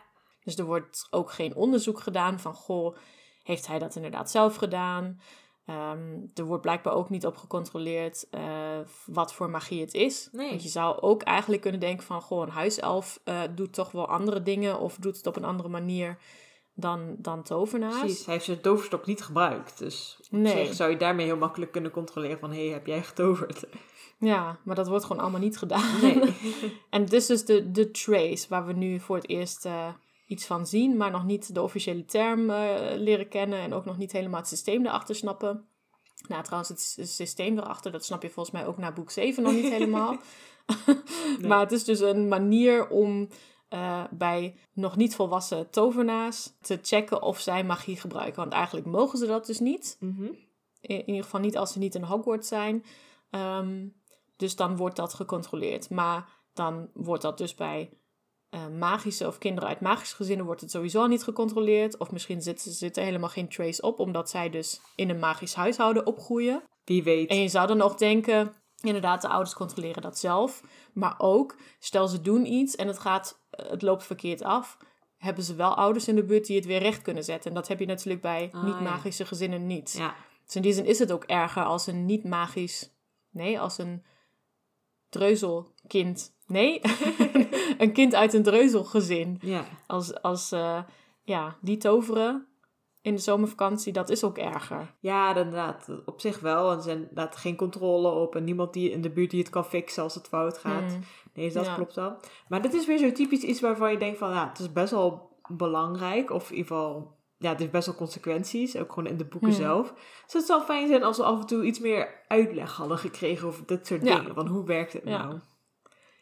Dus 0.43 0.57
er 0.57 0.66
wordt 0.66 1.07
ook 1.10 1.32
geen 1.32 1.55
onderzoek 1.55 1.99
gedaan 1.99 2.39
van, 2.39 2.53
goh, 2.53 2.95
heeft 3.43 3.68
hij 3.68 3.80
dat 3.80 3.95
inderdaad 3.95 4.32
zelf 4.32 4.55
gedaan? 4.55 5.20
Ehm, 5.66 6.18
er 6.34 6.45
wordt 6.45 6.62
blijkbaar 6.62 6.93
ook 6.93 7.10
niet 7.10 7.26
op 7.26 7.38
gecontroleerd 7.38 8.28
eh, 8.30 8.80
wat 9.05 9.34
voor 9.34 9.49
magie 9.49 9.82
het 9.82 9.93
is. 9.93 10.30
Nee. 10.32 10.49
Want 10.49 10.64
je 10.64 10.70
zou 10.70 11.01
ook 11.01 11.22
eigenlijk 11.22 11.62
kunnen 11.62 11.80
denken 11.80 12.05
van, 12.05 12.22
goh, 12.22 12.41
een 12.41 12.49
huiself 12.49 13.20
eh, 13.24 13.41
doet 13.55 13.74
toch 13.74 13.91
wel 13.91 14.07
andere 14.07 14.41
dingen 14.41 14.80
of 14.80 14.95
doet 14.95 15.18
het 15.18 15.28
op 15.28 15.36
een 15.36 15.43
andere 15.43 15.70
manier 15.70 16.18
dan, 16.80 17.15
dan 17.17 17.43
tovenaars. 17.43 17.99
precies. 17.99 18.25
Hij 18.25 18.34
heeft 18.34 18.45
zijn 18.45 18.61
toverstok 18.61 19.05
niet 19.05 19.21
gebruikt. 19.21 19.77
Dus 19.77 20.17
op 20.21 20.39
Nee. 20.39 20.65
zich 20.65 20.75
zou 20.75 20.91
je 20.91 20.97
daarmee 20.97 21.25
heel 21.25 21.38
makkelijk 21.38 21.71
kunnen 21.71 21.91
controleren 21.91 22.39
van... 22.39 22.51
hé, 22.51 22.63
hey, 22.63 22.73
heb 22.73 22.86
jij 22.86 23.03
getoverd? 23.03 23.63
Ja, 24.19 24.59
maar 24.63 24.75
dat 24.75 24.88
wordt 24.88 25.05
gewoon 25.05 25.21
allemaal 25.21 25.39
niet 25.39 25.57
gedaan. 25.57 26.01
Nee. 26.01 26.21
En 26.89 27.01
dit 27.01 27.13
is 27.13 27.25
dus 27.25 27.45
de, 27.45 27.71
de 27.71 27.91
trace, 27.91 28.45
waar 28.49 28.65
we 28.65 28.73
nu 28.73 28.99
voor 28.99 29.15
het 29.15 29.30
eerst 29.30 29.65
eh, 29.65 29.88
iets 30.27 30.45
van 30.45 30.67
zien, 30.67 30.97
maar 30.97 31.11
nog 31.11 31.25
niet 31.25 31.53
de 31.53 31.61
officiële 31.61 32.05
term 32.05 32.49
eh, 32.49 32.75
leren 32.95 33.27
kennen 33.27 33.59
en 33.59 33.73
ook 33.73 33.86
nog 33.86 33.97
niet 33.97 34.11
helemaal 34.11 34.39
het 34.39 34.49
systeem 34.49 34.86
erachter 34.86 35.15
snappen. 35.15 35.67
Nou, 36.27 36.43
trouwens, 36.43 36.95
het 36.95 37.09
systeem 37.09 37.57
erachter, 37.57 37.91
dat 37.91 38.05
snap 38.05 38.21
je 38.21 38.30
volgens 38.30 38.55
mij 38.55 38.67
ook 38.67 38.77
na 38.77 38.91
boek 38.91 39.11
7 39.11 39.43
nog 39.43 39.53
niet 39.53 39.69
helemaal. 39.69 40.17
Maar 41.47 41.59
het 41.59 41.71
is 41.71 41.84
dus 41.84 41.99
een 41.99 42.27
manier 42.27 42.88
om 42.89 43.27
eh, 43.70 44.03
bij 44.11 44.55
nog 44.74 44.95
niet 44.95 45.15
volwassen 45.15 45.70
tovenaars 45.70 46.53
te 46.61 46.80
checken 46.82 47.22
of 47.22 47.39
zij 47.39 47.63
magie 47.63 47.97
gebruiken. 47.97 48.36
Want 48.36 48.53
eigenlijk 48.53 48.86
mogen 48.86 49.17
ze 49.17 49.26
dat 49.26 49.45
dus 49.45 49.59
niet. 49.59 49.97
Mhm. 49.99 50.24
In, 50.24 50.38
in 50.82 51.07
ieder 51.07 51.24
geval 51.24 51.39
niet 51.39 51.57
als 51.57 51.72
ze 51.72 51.80
niet 51.80 51.95
in 51.95 52.03
Hogwarts 52.03 52.47
zijn. 52.47 52.86
Ehm, 53.30 53.88
dus 54.36 54.55
dan 54.55 54.78
wordt 54.78 54.95
dat 54.95 55.13
gecontroleerd. 55.13 55.89
Maar 55.89 56.30
dan 56.53 56.89
wordt 56.93 57.22
dat 57.22 57.38
dus 57.38 57.55
bij 57.55 57.89
eh, 58.49 58.67
magische 58.67 59.28
of 59.28 59.38
kinderen 59.38 59.70
uit 59.70 59.82
magische 59.82 60.15
gezinnen 60.15 60.45
wordt 60.45 60.61
het 60.61 60.72
sowieso 60.72 61.01
al 61.01 61.07
niet 61.07 61.24
gecontroleerd. 61.24 61.97
Of 61.97 62.11
misschien 62.11 62.41
zit, 62.41 62.61
zit 62.61 62.97
er 62.97 63.03
helemaal 63.03 63.30
geen 63.30 63.49
trace 63.49 63.82
op, 63.82 63.99
omdat 63.99 64.30
zij 64.30 64.49
dus 64.49 64.82
in 64.95 65.09
een 65.09 65.20
magisch 65.20 65.53
huishouden 65.53 66.05
opgroeien. 66.05 66.63
Wie 66.84 67.03
weet. 67.03 67.30
En 67.30 67.41
je 67.41 67.47
zou 67.47 67.67
dan 67.67 67.82
ook 67.82 67.97
denken, 67.97 68.53
inderdaad, 68.82 69.21
de 69.21 69.27
ouders 69.27 69.53
controleren 69.53 70.01
dat 70.01 70.17
zelf. 70.17 70.63
Maar 70.93 71.15
ook, 71.17 71.55
stel 71.80 72.07
ze 72.07 72.21
doen 72.21 72.45
iets 72.45 72.75
en 72.75 72.88
het, 72.88 72.99
gaat, 72.99 73.41
eh, 73.49 73.69
het 73.69 73.82
loopt 73.82 74.03
verkeerd 74.03 74.41
af. 74.41 74.77
Hebben 75.17 75.43
ze 75.43 75.55
wel 75.55 75.75
ouders 75.75 76.07
in 76.07 76.15
de 76.15 76.23
buurt 76.23 76.45
die 76.45 76.55
het 76.55 76.65
weer 76.65 76.80
recht 76.80 77.01
kunnen 77.01 77.23
zetten. 77.23 77.49
En 77.49 77.55
dat 77.55 77.67
heb 77.67 77.80
je 77.80 77.86
natuurlijk 77.86 78.21
bij 78.21 78.49
Ah, 78.53 78.63
niet-magische 78.63 79.25
gezinnen 79.25 79.67
niet. 79.67 79.93
Ja. 79.97 80.15
Dus 80.45 80.55
in 80.55 80.61
die 80.61 80.73
zin 80.73 80.86
is 80.86 80.99
het 80.99 81.11
ook 81.11 81.23
erger 81.23 81.63
als 81.63 81.88
een 81.88 82.05
niet-magisch... 82.05 82.93
Nee, 83.32 83.59
als 83.59 83.77
een 83.77 84.03
dreuzelkind. 85.09 86.34
Nee, 86.47 86.82
een 87.77 87.93
kind 87.93 88.15
uit 88.15 88.34
een 88.34 88.43
dreuzelgezin. 88.43 89.38
Ja. 89.41 89.65
Als, 89.88 90.21
als 90.21 90.51
eh, 90.51 90.84
ja, 91.23 91.57
die 91.61 91.77
toveren 91.77 92.48
in 93.01 93.15
de 93.15 93.21
zomervakantie, 93.21 93.93
dat 93.93 94.09
is 94.09 94.23
ook 94.23 94.37
erger. 94.37 94.95
Ja, 94.99 95.27
inderdaad. 95.35 95.89
Op 96.05 96.21
zich 96.21 96.39
wel. 96.39 96.71
En 96.71 96.77
er 96.77 96.83
zijn 96.83 96.97
inderdaad 96.97 97.35
geen 97.35 97.55
controle 97.55 98.09
op. 98.09 98.35
En 98.35 98.43
niemand 98.43 98.73
die 98.73 98.91
in 98.91 99.01
de 99.01 99.09
buurt 99.11 99.29
die 99.31 99.39
het 99.39 99.49
kan 99.49 99.65
fixen 99.65 100.03
als 100.03 100.15
het 100.15 100.27
fout 100.27 100.57
gaat. 100.57 100.91
Hmm. 100.91 101.03
Nee, 101.33 101.51
dat 101.51 101.65
Ja. 101.65 101.75
klopt 101.75 101.95
wel. 101.95 102.17
Maar 102.47 102.61
dit 102.61 102.73
is 102.73 102.85
weer 102.85 102.97
zo 102.97 103.11
typisch 103.11 103.41
iets 103.41 103.61
waarvan 103.61 103.91
je 103.91 103.97
denkt 103.97 104.17
van... 104.17 104.29
Ja, 104.29 104.47
het 104.49 104.59
is 104.59 104.71
best 104.71 104.91
wel 104.91 105.37
belangrijk. 105.47 106.29
Of 106.31 106.49
in 106.51 106.55
ieder 106.57 106.67
geval... 106.71 107.17
Ja, 107.37 107.49
het 107.49 107.59
heeft 107.59 107.71
best 107.71 107.85
wel 107.85 107.95
consequenties. 107.95 108.75
Ook 108.77 108.93
gewoon 108.93 109.09
in 109.09 109.17
de 109.17 109.25
boeken 109.25 109.49
Hmm. 109.49 109.57
zelf. 109.57 109.93
Dus 110.23 110.33
het 110.33 110.45
zou 110.45 110.61
fijn 110.61 110.87
zijn 110.87 111.03
als 111.03 111.17
we 111.17 111.23
af 111.23 111.39
en 111.39 111.45
toe 111.47 111.63
iets 111.63 111.79
meer 111.79 112.23
uitleg 112.27 112.75
hadden 112.75 112.97
gekregen 112.97 113.47
over 113.47 113.65
dit 113.65 113.87
soort 113.87 114.05
Ja. 114.05 114.17
dingen. 114.19 114.35
Van 114.35 114.47
hoe 114.47 114.65
werkt 114.65 114.93
het 114.93 115.03
nou? 115.03 115.39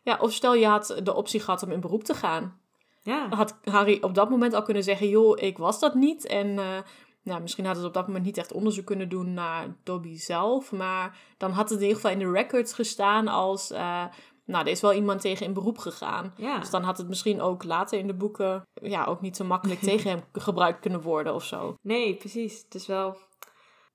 Ja, 0.04 0.18
of 0.22 0.32
stel 0.34 0.56
je 0.56 0.68
had 0.68 1.00
de 1.04 1.14
optie 1.14 1.40
gehad 1.40 1.64
om 1.64 1.72
in 1.72 1.80
beroep 1.80 2.04
te 2.04 2.14
gaan. 2.14 2.60
Ja. 3.08 3.28
Had 3.30 3.58
Harry 3.64 3.98
op 4.02 4.16
dat 4.16 4.30
moment 4.30 4.54
al 4.54 4.62
kunnen 4.62 4.84
zeggen, 4.84 5.10
joh, 5.10 5.42
ik 5.42 5.58
was 5.58 5.80
dat 5.80 5.94
niet. 5.94 6.26
En 6.26 6.60
eh, 6.60 6.78
nou, 7.24 7.42
misschien 7.42 7.66
hadden 7.66 7.82
ze 7.82 7.88
op 7.88 7.94
dat 7.94 8.08
moment 8.08 8.26
niet 8.26 8.38
echt 8.38 8.52
onderzoek 8.52 8.86
kunnen 8.86 9.10
doen 9.10 9.34
naar 9.34 9.76
Dobby 9.84 10.18
zelf. 10.18 10.72
Maar 10.72 11.18
dan 11.38 11.52
had 11.52 11.70
het 11.70 11.80
in 11.80 11.88
ieder 11.88 12.02
geval 12.02 12.12
in 12.12 12.20
de 12.20 12.32
records 12.32 12.74
gestaan 12.74 13.28
als, 13.28 13.72
eh, 13.72 14.06
nou, 14.46 14.66
er 14.66 14.72
is 14.72 14.82
wel 14.82 14.94
iemand 14.94 15.22
tegen 15.22 15.46
in 15.46 15.54
beroep 15.54 15.78
gegaan. 15.78 16.34
Ja. 16.38 16.60
Dus 16.60 16.70
dan 16.70 16.84
had 16.84 16.98
het 16.98 17.08
misschien 17.08 17.42
ook 17.42 17.64
later 17.64 18.00
in 18.00 18.08
de 18.08 18.14
boeken, 18.14 18.68
ja, 18.74 19.06
ook 19.06 19.22
niet 19.22 19.36
zo 19.36 19.44
makkelijk 19.44 19.80
tegen 19.90 20.10
hem 20.10 20.24
gebruikt 20.32 20.80
kunnen 20.80 21.02
worden 21.02 21.34
of 21.34 21.44
zo. 21.44 21.76
Nee, 21.82 22.16
precies. 22.16 22.62
Het 22.62 22.76
is 22.76 22.88
wel... 22.88 23.18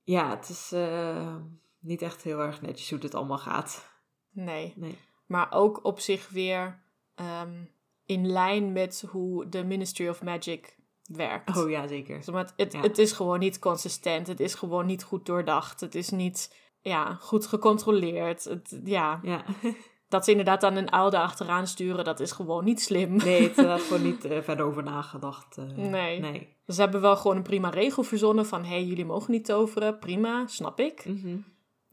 Ja, 0.02 0.30
het 0.30 0.48
is 0.48 0.72
eh, 0.72 1.36
niet 1.80 2.02
echt 2.02 2.22
heel 2.22 2.40
erg 2.40 2.60
netjes 2.60 2.90
hoe 2.90 2.98
dit 2.98 3.14
allemaal 3.14 3.38
gaat. 3.38 3.90
Nee. 4.30 4.72
Nee. 4.76 4.98
Maar 5.26 5.52
ook 5.52 5.84
op 5.84 6.00
zich 6.00 6.28
weer 6.28 6.82
ehm, 7.14 7.64
in 8.12 8.26
lijn 8.30 8.72
met 8.72 9.04
hoe 9.10 9.48
de 9.48 9.64
Ministry 9.64 10.08
of 10.08 10.22
Magic 10.22 10.76
werkt. 11.06 11.56
Oh 11.56 11.70
ja, 11.70 11.86
zeker. 11.86 12.20
Omdat 12.26 12.52
het, 12.56 12.72
Ja. 12.72 12.80
het 12.80 12.98
is 12.98 13.12
gewoon 13.12 13.38
niet 13.38 13.58
consistent. 13.58 14.26
Het 14.26 14.40
is 14.40 14.54
gewoon 14.54 14.86
niet 14.86 15.02
goed 15.04 15.26
doordacht. 15.26 15.80
Het 15.80 15.94
is 15.94 16.10
niet 16.10 16.56
ja, 16.80 17.14
goed 17.20 17.46
gecontroleerd. 17.46 18.44
Het, 18.44 18.80
ja, 18.84 19.20
Ja. 19.22 19.44
dat 20.08 20.24
ze 20.24 20.30
inderdaad 20.30 20.60
dan 20.60 20.76
een 20.76 20.90
oude 20.90 21.18
achteraan 21.18 21.66
sturen, 21.66 22.04
dat 22.04 22.20
is 22.20 22.32
gewoon 22.32 22.64
niet 22.64 22.80
slim. 22.82 23.16
Nee, 23.16 23.42
het 23.54 23.66
had 23.66 23.80
gewoon 23.80 24.02
niet 24.02 24.24
eh, 24.24 24.42
verder 24.42 24.64
over 24.66 24.82
nagedacht. 24.82 25.56
eh. 25.58 25.64
Nee. 25.64 26.20
Nee. 26.20 26.56
Ze 26.66 26.80
hebben 26.80 27.00
wel 27.00 27.16
gewoon 27.16 27.36
een 27.36 27.42
prima 27.42 27.68
regel 27.68 28.02
verzonnen 28.02 28.46
van... 28.46 28.62
hé, 28.62 28.68
hey, 28.68 28.84
jullie 28.84 29.04
mogen 29.04 29.32
niet 29.32 29.44
toveren. 29.44 29.98
Prima, 29.98 30.46
snap 30.46 30.80
ik. 30.80 31.04
Mhm. 31.06 31.36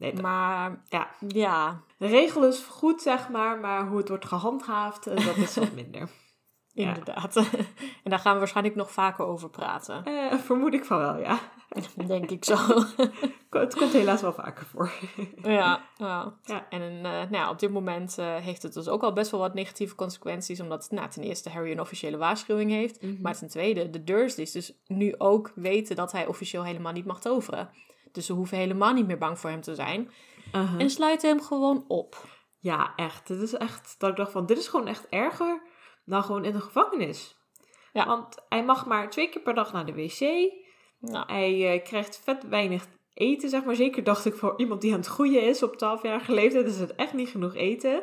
Nee, 0.00 0.12
dat- 0.12 0.22
Maar 0.22 0.82
ja. 0.88 1.08
ja, 1.28 1.80
De 1.98 2.06
regel 2.06 2.44
is 2.46 2.58
goed, 2.58 3.02
zeg 3.02 3.28
maar, 3.28 3.58
maar 3.60 3.86
hoe 3.86 3.98
het 3.98 4.08
wordt 4.08 4.24
gehandhaafd, 4.26 5.06
eh, 5.06 5.26
dat 5.26 5.36
is 5.36 5.56
wat 5.56 5.72
minder. 5.82 6.08
Ja. 6.72 6.88
inderdaad. 6.88 7.36
en 8.04 8.10
daar 8.10 8.18
gaan 8.18 8.32
we 8.32 8.38
waarschijnlijk 8.38 8.76
nog 8.76 8.90
vaker 8.92 9.24
over 9.26 9.50
praten. 9.50 10.04
Eh, 10.04 10.34
vermoed 10.38 10.74
ik 10.74 10.84
van 10.84 10.98
wel, 10.98 11.16
ja. 11.18 11.38
Denk 12.06 12.30
ik 12.30 12.44
zo. 12.44 12.56
Het 13.50 13.74
komt 13.74 13.92
helaas 13.92 14.20
wel 14.20 14.32
vaker 14.32 14.66
voor. 14.66 14.90
ja, 15.42 15.80
ja. 15.96 16.34
Ja. 16.42 16.66
En 16.68 16.82
eh, 16.82 17.02
nou 17.02 17.30
ja, 17.30 17.50
op 17.50 17.58
dit 17.58 17.70
moment 17.70 18.18
eh, 18.18 18.36
heeft 18.36 18.62
het 18.62 18.74
dus 18.74 18.88
ook 18.88 19.02
al 19.02 19.12
best 19.12 19.30
wel 19.30 19.40
wat 19.40 19.54
negatieve 19.54 19.94
consequenties. 19.94 20.60
Omdat 20.60 20.90
nou, 20.90 21.08
ten 21.10 21.22
eerste 21.22 21.50
Harry 21.50 21.70
een 21.72 21.80
officiële 21.80 22.16
waarschuwing 22.16 22.70
heeft. 22.70 23.02
Mhm. 23.02 23.20
Maar 23.22 23.36
ten 23.36 23.48
tweede, 23.48 23.90
de 23.90 24.04
Dursleys 24.04 24.52
dus 24.52 24.72
nu 24.86 25.14
ook 25.18 25.52
weten 25.54 25.96
dat 25.96 26.12
hij 26.12 26.26
officieel 26.26 26.64
helemaal 26.64 26.92
niet 26.92 27.06
mag 27.06 27.20
toveren. 27.20 27.70
Dus 28.12 28.26
ze 28.26 28.32
hoeven 28.32 28.58
helemaal 28.58 28.92
niet 28.92 29.06
meer 29.06 29.18
bang 29.18 29.38
voor 29.38 29.50
hem 29.50 29.60
te 29.60 29.74
zijn. 29.74 30.10
Uh-huh. 30.54 30.80
En 30.80 30.90
sluiten 30.90 31.28
hem 31.28 31.42
gewoon 31.42 31.84
op. 31.88 32.16
Ja, 32.58 32.92
echt. 32.96 33.28
Het 33.28 33.40
is 33.40 33.54
echt 33.54 33.94
dat 33.98 34.10
ik 34.10 34.16
dacht 34.16 34.32
van, 34.32 34.46
dit 34.46 34.58
is 34.58 34.68
gewoon 34.68 34.86
echt 34.86 35.08
erger 35.08 35.62
dan 36.04 36.22
gewoon 36.22 36.44
in 36.44 36.52
de 36.52 36.60
gevangenis. 36.60 37.36
Ja. 37.92 38.06
Want 38.06 38.36
hij 38.48 38.64
mag 38.64 38.86
maar 38.86 39.10
twee 39.10 39.28
keer 39.28 39.42
per 39.42 39.54
dag 39.54 39.72
naar 39.72 39.86
de 39.86 39.94
wc. 39.94 40.20
Nou, 41.00 41.32
Hij 41.32 41.72
eh, 41.72 41.84
krijgt 41.84 42.20
vet 42.24 42.48
weinig 42.48 42.86
eten, 43.14 43.48
zeg 43.48 43.64
maar. 43.64 43.74
Zeker 43.74 44.04
dacht 44.04 44.24
ik 44.24 44.34
voor 44.34 44.54
iemand 44.56 44.80
die 44.80 44.92
aan 44.92 44.98
het 44.98 45.06
groeien 45.06 45.42
is 45.42 45.62
op 45.62 45.74
12-jarige 45.74 46.32
leeftijd, 46.32 46.66
is 46.66 46.80
het 46.80 46.94
echt 46.94 47.12
niet 47.12 47.28
genoeg 47.28 47.54
eten. 47.54 48.02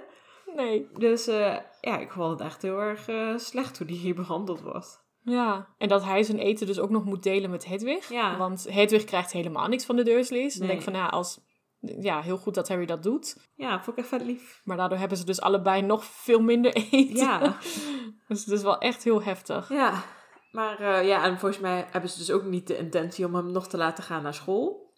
Nee. 0.56 0.90
Dus 0.94 1.28
eh, 1.28 1.58
ja, 1.82 1.98
ik 1.98 2.12
vond 2.12 2.32
het 2.32 2.42
echt 2.42 2.62
heel 2.62 2.80
erg 2.80 3.08
eh, 3.08 3.38
slecht 3.38 3.78
hoe 3.78 3.88
die 3.88 3.98
hier 3.98 4.16
behandeld 4.16 4.62
wordt. 4.62 5.06
Ja, 5.30 5.68
en 5.78 5.88
dat 5.88 6.04
hij 6.04 6.24
zijn 6.24 6.40
eten 6.40 6.68
dus 6.68 6.80
ook 6.80 6.90
nog 6.90 7.06
moet 7.06 7.24
delen 7.24 7.50
met 7.50 7.66
Hedwig. 7.66 8.10
Ja. 8.10 8.38
Want 8.38 8.68
Hedwig 8.70 9.04
krijgt 9.04 9.32
helemaal 9.32 9.68
niks 9.68 9.86
van 9.86 9.96
de 9.96 10.04
Dursleys. 10.04 10.56
Dan 10.56 10.68
denk 10.68 10.80
ik 10.80 10.86
van, 10.86 10.94
ja, 10.94 11.06
als... 11.06 11.46
Ja, 11.80 12.22
heel 12.22 12.38
goed 12.38 12.54
dat 12.54 12.68
Harry 12.68 12.86
dat 12.86 13.04
doet. 13.04 13.38
Ja, 13.56 13.84
vond 13.84 13.98
ik 13.98 14.04
echt 14.04 14.08
vet 14.08 14.22
lief. 14.22 14.62
Maar 14.64 14.78
daardoor 14.78 14.98
hebben 14.98 15.18
ze 15.18 15.26
dus 15.26 15.42
allebei 15.42 15.82
nog 15.82 16.04
veel 16.06 16.40
minder 16.42 16.74
eten. 16.74 17.16
Ja. 17.16 17.58
Dus 18.28 18.46
het 18.46 18.54
is 18.54 18.62
wel 18.62 18.78
echt 18.78 19.04
heel 19.04 19.24
heftig. 19.24 19.70
Ja, 19.70 20.04
maar 20.52 20.80
eh, 20.80 21.08
ja, 21.08 21.24
en 21.24 21.40
volgens 21.40 21.62
mij 21.62 21.88
hebben 21.92 22.10
ze 22.10 22.18
dus 22.18 22.32
ook 22.32 22.44
niet 22.44 22.68
de 22.68 22.78
intentie 22.78 23.26
om 23.26 23.36
hem 23.36 23.52
nog 23.52 23.68
te 23.68 23.78
laten 23.78 24.04
gaan 24.04 24.24
naar 24.24 24.34
school. 24.34 24.94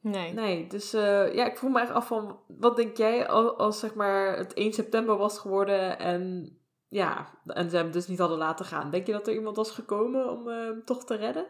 Nee. 0.00 0.32
Nee, 0.32 0.66
dus 0.66 0.92
eh, 0.92 1.34
ja, 1.34 1.46
ik 1.46 1.58
vroeg 1.58 1.70
me 1.70 1.80
echt 1.80 1.90
af 1.90 2.06
van, 2.06 2.38
wat 2.48 2.76
denk 2.76 2.96
jij 2.96 3.28
als, 3.28 3.56
als 3.56 3.78
zeg 3.78 3.94
maar 3.94 4.36
het 4.36 4.52
1 4.52 4.72
september 4.72 5.16
was 5.16 5.38
geworden 5.38 5.98
en 5.98 6.52
ja, 6.88 7.38
en 7.46 7.70
ze 7.70 7.76
hem 7.76 7.90
dus 7.90 8.06
niet 8.06 8.18
hadden 8.18 8.38
laten 8.38 8.64
gaan. 8.64 8.90
Denk 8.90 9.06
je 9.06 9.12
dat 9.12 9.26
er 9.26 9.34
iemand 9.34 9.56
was 9.56 9.70
gekomen 9.70 10.30
om 10.30 10.48
eh, 10.48 10.56
hem 10.56 10.84
toch 10.84 11.04
te 11.04 11.14
redden? 11.14 11.46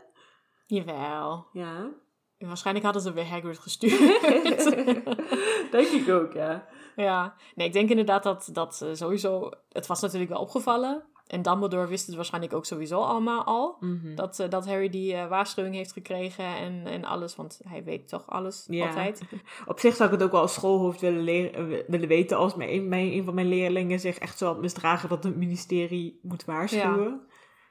Jawel. 0.66 1.47
Ja. 1.53 1.91
En 2.39 2.47
waarschijnlijk 2.47 2.85
hadden 2.85 3.03
ze 3.03 3.12
weer 3.12 3.28
Hagrid 3.28 3.59
gestuurd. 3.59 4.22
denk 5.70 5.89
ik 5.89 6.09
ook, 6.09 6.32
ja. 6.32 6.68
ja. 6.97 7.35
Nee, 7.55 7.66
ik 7.66 7.72
denk 7.72 7.91
inderdaad 7.91 8.22
dat, 8.22 8.49
dat 8.53 8.82
eh, 8.82 8.89
sowieso... 8.93 9.51
Het 9.68 9.87
was 9.87 10.01
natuurlijk 10.01 10.30
wel 10.30 10.41
opgevallen. 10.41 11.05
En 11.27 11.43
Dumbledore 11.43 11.87
wist 11.87 12.07
het 12.07 12.14
waarschijnlijk 12.16 12.53
ook 12.55 12.64
sowieso 12.64 13.01
allemaal 13.01 13.45
al. 13.45 13.77
Mhm. 13.81 14.14
Dat, 14.14 14.39
eh, 14.39 14.51
dat 14.51 14.66
Harry 14.66 14.89
die 14.89 15.14
eh, 15.14 15.29
waarschuwing 15.29 15.75
heeft 15.75 15.93
gekregen 15.93 16.45
en, 16.45 16.87
en 16.87 17.05
alles. 17.05 17.37
Want 17.37 17.61
hij 17.68 17.85
weet 17.85 18.09
toch 18.09 18.27
alles 18.27 18.64
Ja. 18.68 18.87
altijd. 18.87 19.22
Op 19.66 19.79
zich 19.81 19.97
zou 19.97 20.09
ik 20.12 20.14
het 20.14 20.25
ook 20.25 20.33
wel 20.33 20.41
als 20.41 20.55
schoolhoofd 20.55 21.01
willen, 21.01 21.22
leren, 21.22 21.55
eh, 21.72 21.85
willen 21.87 22.09
weten 22.09 22.37
als 22.37 22.55
mijn, 22.55 22.89
mijn, 22.89 23.12
een 23.12 23.25
van 23.25 23.35
mijn 23.35 23.49
leerlingen 23.49 24.01
zich 24.01 24.18
echt 24.18 24.39
zo 24.39 24.47
had 24.47 24.61
misdragen 24.61 25.09
dat 25.09 25.25
het 25.25 25.37
ministerie 25.37 26.18
moet 26.22 26.45
waarschuwen. 26.45 27.20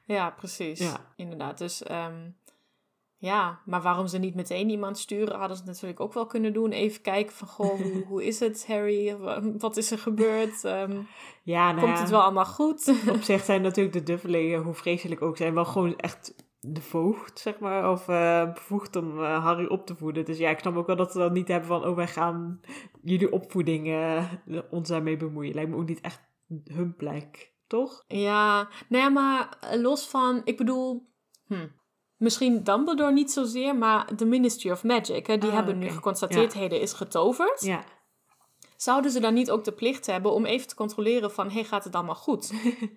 Ja, 0.06 0.30
precies. 0.30 0.78
Ja. 0.78 1.12
Inderdaad. 1.16 1.58
Dus 1.58 1.82
ehm, 1.82 2.30
ja, 3.24 3.60
maar 3.64 3.82
waarom 3.82 4.06
ze 4.06 4.18
niet 4.18 4.34
meteen 4.34 4.68
iemand 4.70 4.98
sturen, 4.98 5.38
hadden 5.38 5.56
ze 5.56 5.62
natuurlijk 5.64 6.00
ook 6.00 6.12
wel 6.12 6.26
kunnen 6.26 6.52
doen. 6.52 6.70
Even 6.70 7.02
kijken 7.02 7.36
van, 7.36 7.48
goh, 7.48 7.80
hoe, 7.80 8.04
hoe 8.08 8.24
is 8.24 8.40
het, 8.40 8.66
Harry? 8.66 9.16
Wa- 9.16 9.40
Wat 9.58 9.76
is 9.76 9.90
er 9.90 9.98
gebeurd? 9.98 10.64
Ehm, 10.64 11.00
Ja, 11.42 11.66
nou 11.72 11.80
komt 11.84 11.96
ja, 11.96 12.00
het 12.00 12.10
wel 12.10 12.22
allemaal 12.22 12.44
goed? 12.46 12.94
op 13.16 13.22
zich 13.22 13.44
zijn 13.44 13.62
natuurlijk 13.62 13.94
de 13.94 14.02
duffelingen, 14.02 14.62
hoe 14.62 14.74
vreselijk 14.74 15.22
ook 15.22 15.36
zijn, 15.36 15.54
wel 15.54 15.64
gewoon 15.64 15.96
echt 15.96 16.34
de 16.60 16.80
voogd, 16.80 17.38
zeg 17.38 17.58
maar. 17.58 17.90
Of 17.90 18.08
eh, 18.08 18.52
bevoegd 18.52 18.96
om 18.96 19.22
eh, 19.22 19.44
Harry 19.44 19.66
op 19.66 19.86
te 19.86 19.96
voeden. 19.96 20.24
Dus 20.24 20.38
ja, 20.38 20.50
ik 20.50 20.58
snap 20.58 20.76
ook 20.76 20.86
wel 20.86 20.96
dat 20.96 21.12
ze 21.12 21.18
dat 21.18 21.32
niet 21.32 21.48
hebben 21.48 21.68
van, 21.68 21.84
oh, 21.86 21.96
wij 21.96 22.06
gaan 22.06 22.60
jullie 23.02 23.32
opvoeding 23.32 23.86
eh, 23.88 24.24
ons 24.70 24.88
daarmee 24.88 25.16
bemoeien. 25.16 25.54
Lijkt 25.54 25.70
me 25.70 25.76
ook 25.76 25.88
niet 25.88 26.00
echt 26.00 26.22
hun 26.64 26.94
plek, 26.96 27.52
toch? 27.66 28.04
Ja, 28.06 28.68
nou 28.88 29.02
ja, 29.02 29.08
maar 29.08 29.58
los 29.76 30.08
van, 30.08 30.40
ik 30.44 30.56
bedoel, 30.56 31.08
hm, 31.46 31.66
misschien 32.24 32.62
Dumbledore 32.62 33.12
niet 33.12 33.32
zozeer, 33.32 33.76
maar 33.76 34.16
de 34.16 34.24
Ministry 34.24 34.70
of 34.70 34.84
Magic, 34.84 35.26
hè, 35.26 35.38
die 35.38 35.48
Ah, 35.48 35.54
hebben 35.54 35.78
nu 35.78 35.88
geconstateerd, 35.90 36.52
heden 36.52 36.80
is 36.80 36.92
getoverd. 36.92 37.60
Ja. 37.60 37.84
Zouden 38.76 39.10
ze 39.10 39.20
dan 39.20 39.34
niet 39.34 39.50
ook 39.50 39.64
de 39.64 39.72
plicht 39.72 40.06
hebben 40.06 40.32
om 40.32 40.44
even 40.44 40.68
te 40.68 40.74
controleren 40.74 41.30
van, 41.30 41.50
hey, 41.50 41.64
gaat 41.64 41.84
het 41.84 41.94
allemaal 41.94 42.14
goed? 42.14 42.52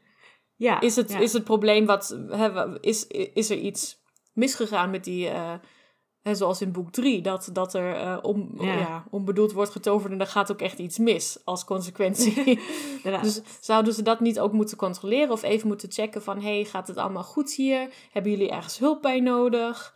ja 0.56 0.80
Is 0.80 0.96
het, 0.96 1.12
ja. 1.12 1.20
is 1.20 1.34
het 1.34 1.44
probleem 1.44 1.86
wat, 1.86 2.18
hè, 2.30 2.80
is, 2.82 3.08
is 3.34 3.50
er 3.50 3.58
iets 3.58 4.02
misgegaan 4.34 4.90
met 4.90 5.04
die, 5.04 5.28
eh, 5.30 5.54
hè, 6.28 6.36
zoals 6.36 6.62
in 6.62 6.72
boek 6.72 6.92
3, 6.92 7.22
dat, 7.22 7.50
dat 7.54 7.74
er 7.74 7.96
eh, 7.96 8.18
om, 8.22 8.52
Ja. 8.60 8.74
ja. 8.74 9.04
onbedoeld 9.10 9.52
wordt 9.52 9.72
getoverd 9.72 10.12
en 10.12 10.20
er 10.20 10.28
gaat 10.28 10.52
ook 10.52 10.62
echt 10.62 10.80
iets 10.80 10.98
mis 10.98 11.40
als 11.44 11.66
consequentie. 11.66 12.36
Dus 13.22 13.42
zouden 13.60 13.94
ze 13.94 14.02
dat 14.02 14.20
niet 14.20 14.40
ook 14.40 14.52
moeten 14.52 14.78
controleren 14.78 15.32
of 15.32 15.44
even 15.44 15.68
moeten 15.68 15.92
checken 15.92 16.24
van... 16.24 16.42
hey, 16.42 16.64
gaat 16.64 16.88
het 16.88 16.98
allemaal 16.98 17.24
goed 17.24 17.54
hier? 17.54 17.90
Hebben 18.12 18.32
jullie 18.32 18.50
ergens 18.50 18.80
hulp 18.80 19.02
bij 19.02 19.20
nodig? 19.20 19.94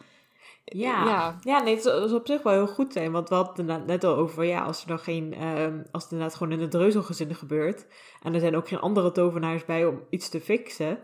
Ja. 0.65 1.05
Ja. 1.05 1.39
ja. 1.41 1.61
nee, 1.63 1.73
het 1.73 1.83
zou 1.83 2.13
op 2.13 2.27
zich 2.27 2.43
wel 2.43 2.53
heel 2.53 2.67
goed 2.67 2.93
zijn. 2.93 3.11
Want 3.11 3.29
we 3.29 3.35
hadden 3.35 3.69
het 3.69 3.85
net 3.85 4.03
al 4.03 4.15
over, 4.15 4.43
ja, 4.43 4.63
als 4.63 4.81
er 4.81 4.87
dan 4.87 4.99
geen, 4.99 5.33
ehm, 5.33 5.81
als 5.91 6.03
het 6.03 6.11
inderdaad 6.11 6.37
gewoon 6.37 6.53
in 6.53 6.59
het 6.59 6.71
dreuzelgezin 6.71 7.35
gebeurt. 7.35 7.85
En 8.21 8.33
er 8.33 8.39
zijn 8.39 8.55
ook 8.55 8.67
geen 8.67 8.79
andere 8.79 9.11
tovenaars 9.11 9.65
bij 9.65 9.85
om 9.85 10.01
iets 10.09 10.29
te 10.29 10.41
fixen. 10.41 10.99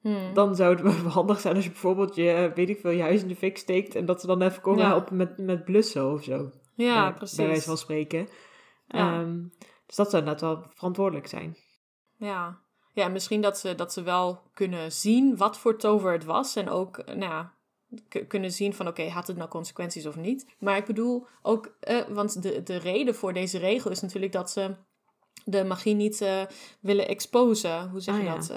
Hmm. 0.00 0.34
Dan 0.34 0.54
zou 0.56 0.74
het 0.74 0.82
wel 1.02 1.10
handig 1.12 1.40
zijn 1.40 1.54
als 1.54 1.64
je 1.64 1.70
bijvoorbeeld 1.70 2.14
je, 2.14 2.30
eh, 2.30 2.52
weet 2.54 2.68
ik 2.68 2.80
veel, 2.80 2.90
je 2.90 3.02
huis 3.02 3.22
in 3.22 3.28
de 3.28 3.36
fik 3.36 3.58
steekt. 3.58 3.94
En 3.94 4.04
dat 4.06 4.20
ze 4.20 4.26
dan 4.26 4.42
even 4.42 4.62
komen 4.62 4.82
Ja. 4.82 4.88
helpen 4.88 5.16
met, 5.16 5.38
met 5.38 5.64
blussen 5.64 6.12
of 6.12 6.22
zo. 6.24 6.50
Ja, 6.74 7.02
bij, 7.08 7.14
precies. 7.14 7.36
Bij 7.36 7.46
wijze 7.46 7.62
van 7.62 7.78
spreken. 7.78 8.28
Ja. 8.86 9.20
Ehm, 9.20 9.38
dus 9.86 9.96
dat 9.96 10.10
zou 10.10 10.22
inderdaad 10.22 10.40
wel 10.40 10.64
verantwoordelijk 10.74 11.26
zijn. 11.26 11.56
Ja. 12.16 12.58
ja, 12.92 13.08
misschien 13.08 13.40
dat 13.40 13.58
ze, 13.58 13.74
dat 13.74 13.92
ze 13.92 14.02
wel 14.02 14.42
kunnen 14.54 14.92
zien 14.92 15.36
wat 15.36 15.58
voor 15.58 15.76
tover 15.78 16.12
het 16.12 16.24
was. 16.24 16.56
En 16.56 16.68
ook, 16.68 16.98
eh, 16.98 17.14
nou 17.14 17.30
ja, 17.32 17.52
kunnen 18.28 18.52
zien 18.52 18.74
van 18.74 18.88
oké, 18.88 19.08
had 19.08 19.26
het 19.26 19.36
nou 19.36 19.48
consequenties 19.48 20.06
of 20.06 20.16
niet. 20.16 20.46
Maar 20.58 20.76
ik 20.76 20.84
bedoel 20.86 21.26
ook, 21.42 21.74
eh, 21.80 22.00
want 22.08 22.42
de, 22.42 22.62
de 22.62 22.76
reden 22.76 23.14
voor 23.14 23.32
deze 23.32 23.58
regel 23.58 23.90
is 23.90 24.00
natuurlijk 24.00 24.32
dat 24.32 24.50
ze 24.50 24.74
de 25.44 25.64
magie 25.64 25.94
niet 25.94 26.24
willen 26.80 27.08
exposen. 27.08 27.88
Hoe 27.90 28.00
zeg 28.00 28.14
Ah, 28.14 28.20
je 28.20 28.26
ja. 28.26 28.34
dat? 28.34 28.52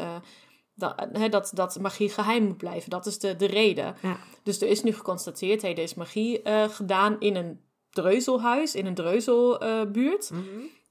Dat, 0.76 1.08
dat? 1.30 1.52
Dat 1.54 1.80
magie 1.80 2.10
geheim 2.10 2.44
moet 2.44 2.58
blijven. 2.58 2.90
Dat 2.90 3.06
is 3.06 3.20
de, 3.20 3.36
de 3.36 3.46
reden. 3.46 3.96
Ja. 4.02 4.18
Dus 4.44 4.62
er 4.62 4.68
is 4.68 4.84
nu 4.84 4.94
geconstateerd, 4.94 5.62
hey, 5.62 5.72
er 5.72 5.84
is 5.84 5.94
magie 5.94 6.42
eh, 6.42 6.64
gedaan 6.70 7.16
in 7.20 7.36
een 7.36 7.60
dreuzelhuis, 7.90 8.76
in 8.76 8.86
een 8.86 8.94
dreuzelbuurt. 8.96 10.32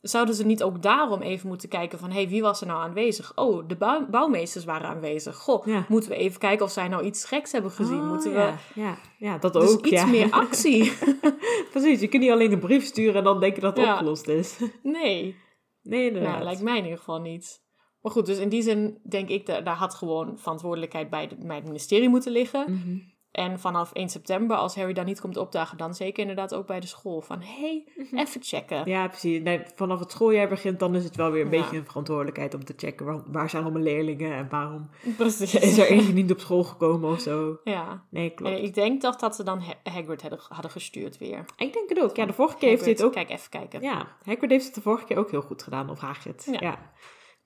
Zouden 0.00 0.34
ze 0.34 0.46
niet 0.46 0.62
ook 0.62 0.82
daarom 0.82 1.20
even 1.20 1.48
moeten 1.48 1.68
kijken 1.68 1.98
van... 1.98 2.10
hey, 2.10 2.28
wie 2.28 2.42
was 2.42 2.60
er 2.60 2.66
nou 2.66 2.82
aanwezig? 2.82 3.32
Oh, 3.36 3.68
de 3.68 3.76
bouw- 3.76 4.06
bouwmeesters 4.10 4.64
waren 4.64 4.88
aanwezig. 4.88 5.36
Goh, 5.36 5.66
Ja. 5.66 5.86
moeten 5.88 6.10
we 6.10 6.16
even 6.16 6.38
kijken 6.40 6.64
of 6.64 6.72
zij 6.72 6.88
nou 6.88 7.04
iets 7.04 7.24
geks 7.24 7.52
hebben 7.52 7.70
gezien? 7.70 8.00
Oh, 8.00 8.08
moeten 8.08 8.30
we... 8.32 8.38
ja. 8.38 8.58
Ja, 8.74 8.96
ja, 9.18 9.38
dat 9.38 9.52
Dus 9.52 9.70
ook. 9.72 9.86
iets 9.86 10.04
meer 10.06 10.30
actie. 10.44 10.92
Precies, 11.72 12.00
je 12.00 12.08
kunt 12.08 12.22
niet 12.22 12.30
alleen 12.32 12.52
een 12.52 12.58
brief 12.58 12.84
sturen 12.84 13.14
en 13.14 13.24
dan 13.24 13.40
denken 13.40 13.62
dat 13.62 13.76
het 13.76 13.86
opgelost 13.86 14.28
is. 14.28 14.58
nee, 14.82 15.36
Nee, 15.82 16.06
inderdaad. 16.06 16.32
nou, 16.32 16.44
lijkt 16.44 16.62
mij 16.62 16.76
in 16.78 16.82
ieder 16.82 16.98
geval 16.98 17.20
niet. 17.20 17.62
Maar 18.02 18.12
goed, 18.12 18.26
dus 18.26 18.38
in 18.38 18.48
die 18.48 18.62
zin 18.62 18.98
denk 19.02 19.28
ik... 19.28 19.46
dat 19.46 19.64
daar 19.64 19.76
had 19.76 19.94
gewoon 19.94 20.38
verantwoordelijkheid 20.38 21.10
bij, 21.10 21.28
de, 21.28 21.36
bij 21.46 21.56
het 21.56 21.64
ministerie 21.64 22.08
moeten 22.08 22.32
liggen. 22.32 22.72
Mhm. 22.72 22.98
En 23.32 23.60
vanaf 23.60 23.92
1 23.92 24.08
september, 24.08 24.56
als 24.56 24.74
Harry 24.76 24.92
daar 24.92 25.04
niet 25.04 25.20
komt 25.20 25.36
opdagen... 25.36 25.78
dan 25.78 25.94
zeker 25.94 26.20
inderdaad 26.20 26.54
ook 26.54 26.66
bij 26.66 26.80
de 26.80 26.86
school. 26.86 27.20
Van, 27.20 27.40
hé, 27.40 27.60
hey, 27.60 27.86
even 28.22 28.42
checken. 28.42 28.80
Mhm. 28.80 28.88
Ja, 28.88 29.08
precies. 29.08 29.42
Nee, 29.42 29.62
vanaf 29.74 29.98
het 30.00 30.10
schooljaar 30.10 30.48
begint, 30.48 30.78
dan 30.78 30.94
is 30.94 31.04
het 31.04 31.16
wel 31.16 31.30
weer 31.30 31.44
een 31.46 31.52
Ja. 31.52 31.60
beetje 31.60 31.76
een 31.76 31.84
verantwoordelijkheid 31.86 32.54
om 32.54 32.64
te 32.64 32.72
checken 32.76 33.06
waar, 33.06 33.22
waar 33.26 33.50
zijn 33.50 33.62
allemaal 33.62 33.82
leerlingen 33.82 34.32
en 34.34 34.48
waarom 34.50 34.90
Precies. 35.16 35.54
is 35.54 35.78
er 35.78 35.86
eentje 35.86 36.12
niet 36.12 36.30
op 36.32 36.40
school 36.40 36.62
gekomen 36.64 37.10
of 37.10 37.20
zo. 37.20 37.58
Ja. 37.64 38.04
Nee, 38.10 38.30
klopt. 38.30 38.52
En 38.56 38.62
ik 38.64 38.74
denk 38.74 39.00
toch 39.00 39.16
dat 39.16 39.36
ze 39.36 39.42
dan 39.44 39.60
Ha- 39.60 39.90
Hagrid 39.92 40.20
hadden, 40.22 40.40
hadden 40.48 40.70
gestuurd 40.70 41.18
weer. 41.18 41.44
Ik 41.56 41.72
denk 41.72 41.88
het 41.88 42.00
ook. 42.00 42.16
Ja, 42.16 42.26
de 42.26 42.32
vorige 42.32 42.56
keer 42.56 42.68
heeft 42.68 42.82
hij 42.84 42.90
het 42.92 43.02
ook. 43.02 43.12
Kijk, 43.12 43.30
even 43.30 43.50
kijken. 43.50 43.80
Ja, 43.82 44.06
Hagrid 44.24 44.50
heeft 44.50 44.64
het 44.66 44.74
de 44.74 44.80
vorige 44.80 45.04
keer 45.04 45.16
ook 45.18 45.30
heel 45.30 45.42
goed 45.42 45.62
gedaan, 45.62 45.90
of 45.90 45.98
Hagrid. 46.00 46.48
Ja. 46.50 46.58
Ja, 46.60 46.90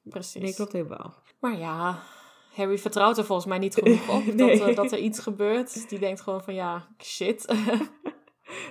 Precies. 0.09 0.43
nee, 0.43 0.55
klopt 0.55 0.73
helemaal. 0.73 1.15
Maar 1.41 1.59
ja, 1.59 2.03
Harry 2.55 2.79
vertrouwt 2.79 3.19
er 3.19 3.25
volgens 3.25 3.47
mij 3.49 3.59
niet 3.59 3.75
genoeg 3.75 4.09
op 4.09 4.25
Nee. 4.35 4.59
dat, 4.59 4.69
er- 4.69 4.75
dat 4.75 4.93
er 4.93 4.99
iets 4.99 5.19
gebeurt. 5.19 5.75
Dus 5.75 5.89
die 5.89 5.99
denkt 5.99 6.21
gewoon 6.21 6.43
van 6.43 6.55
ja, 6.55 6.87
shit. 7.03 7.45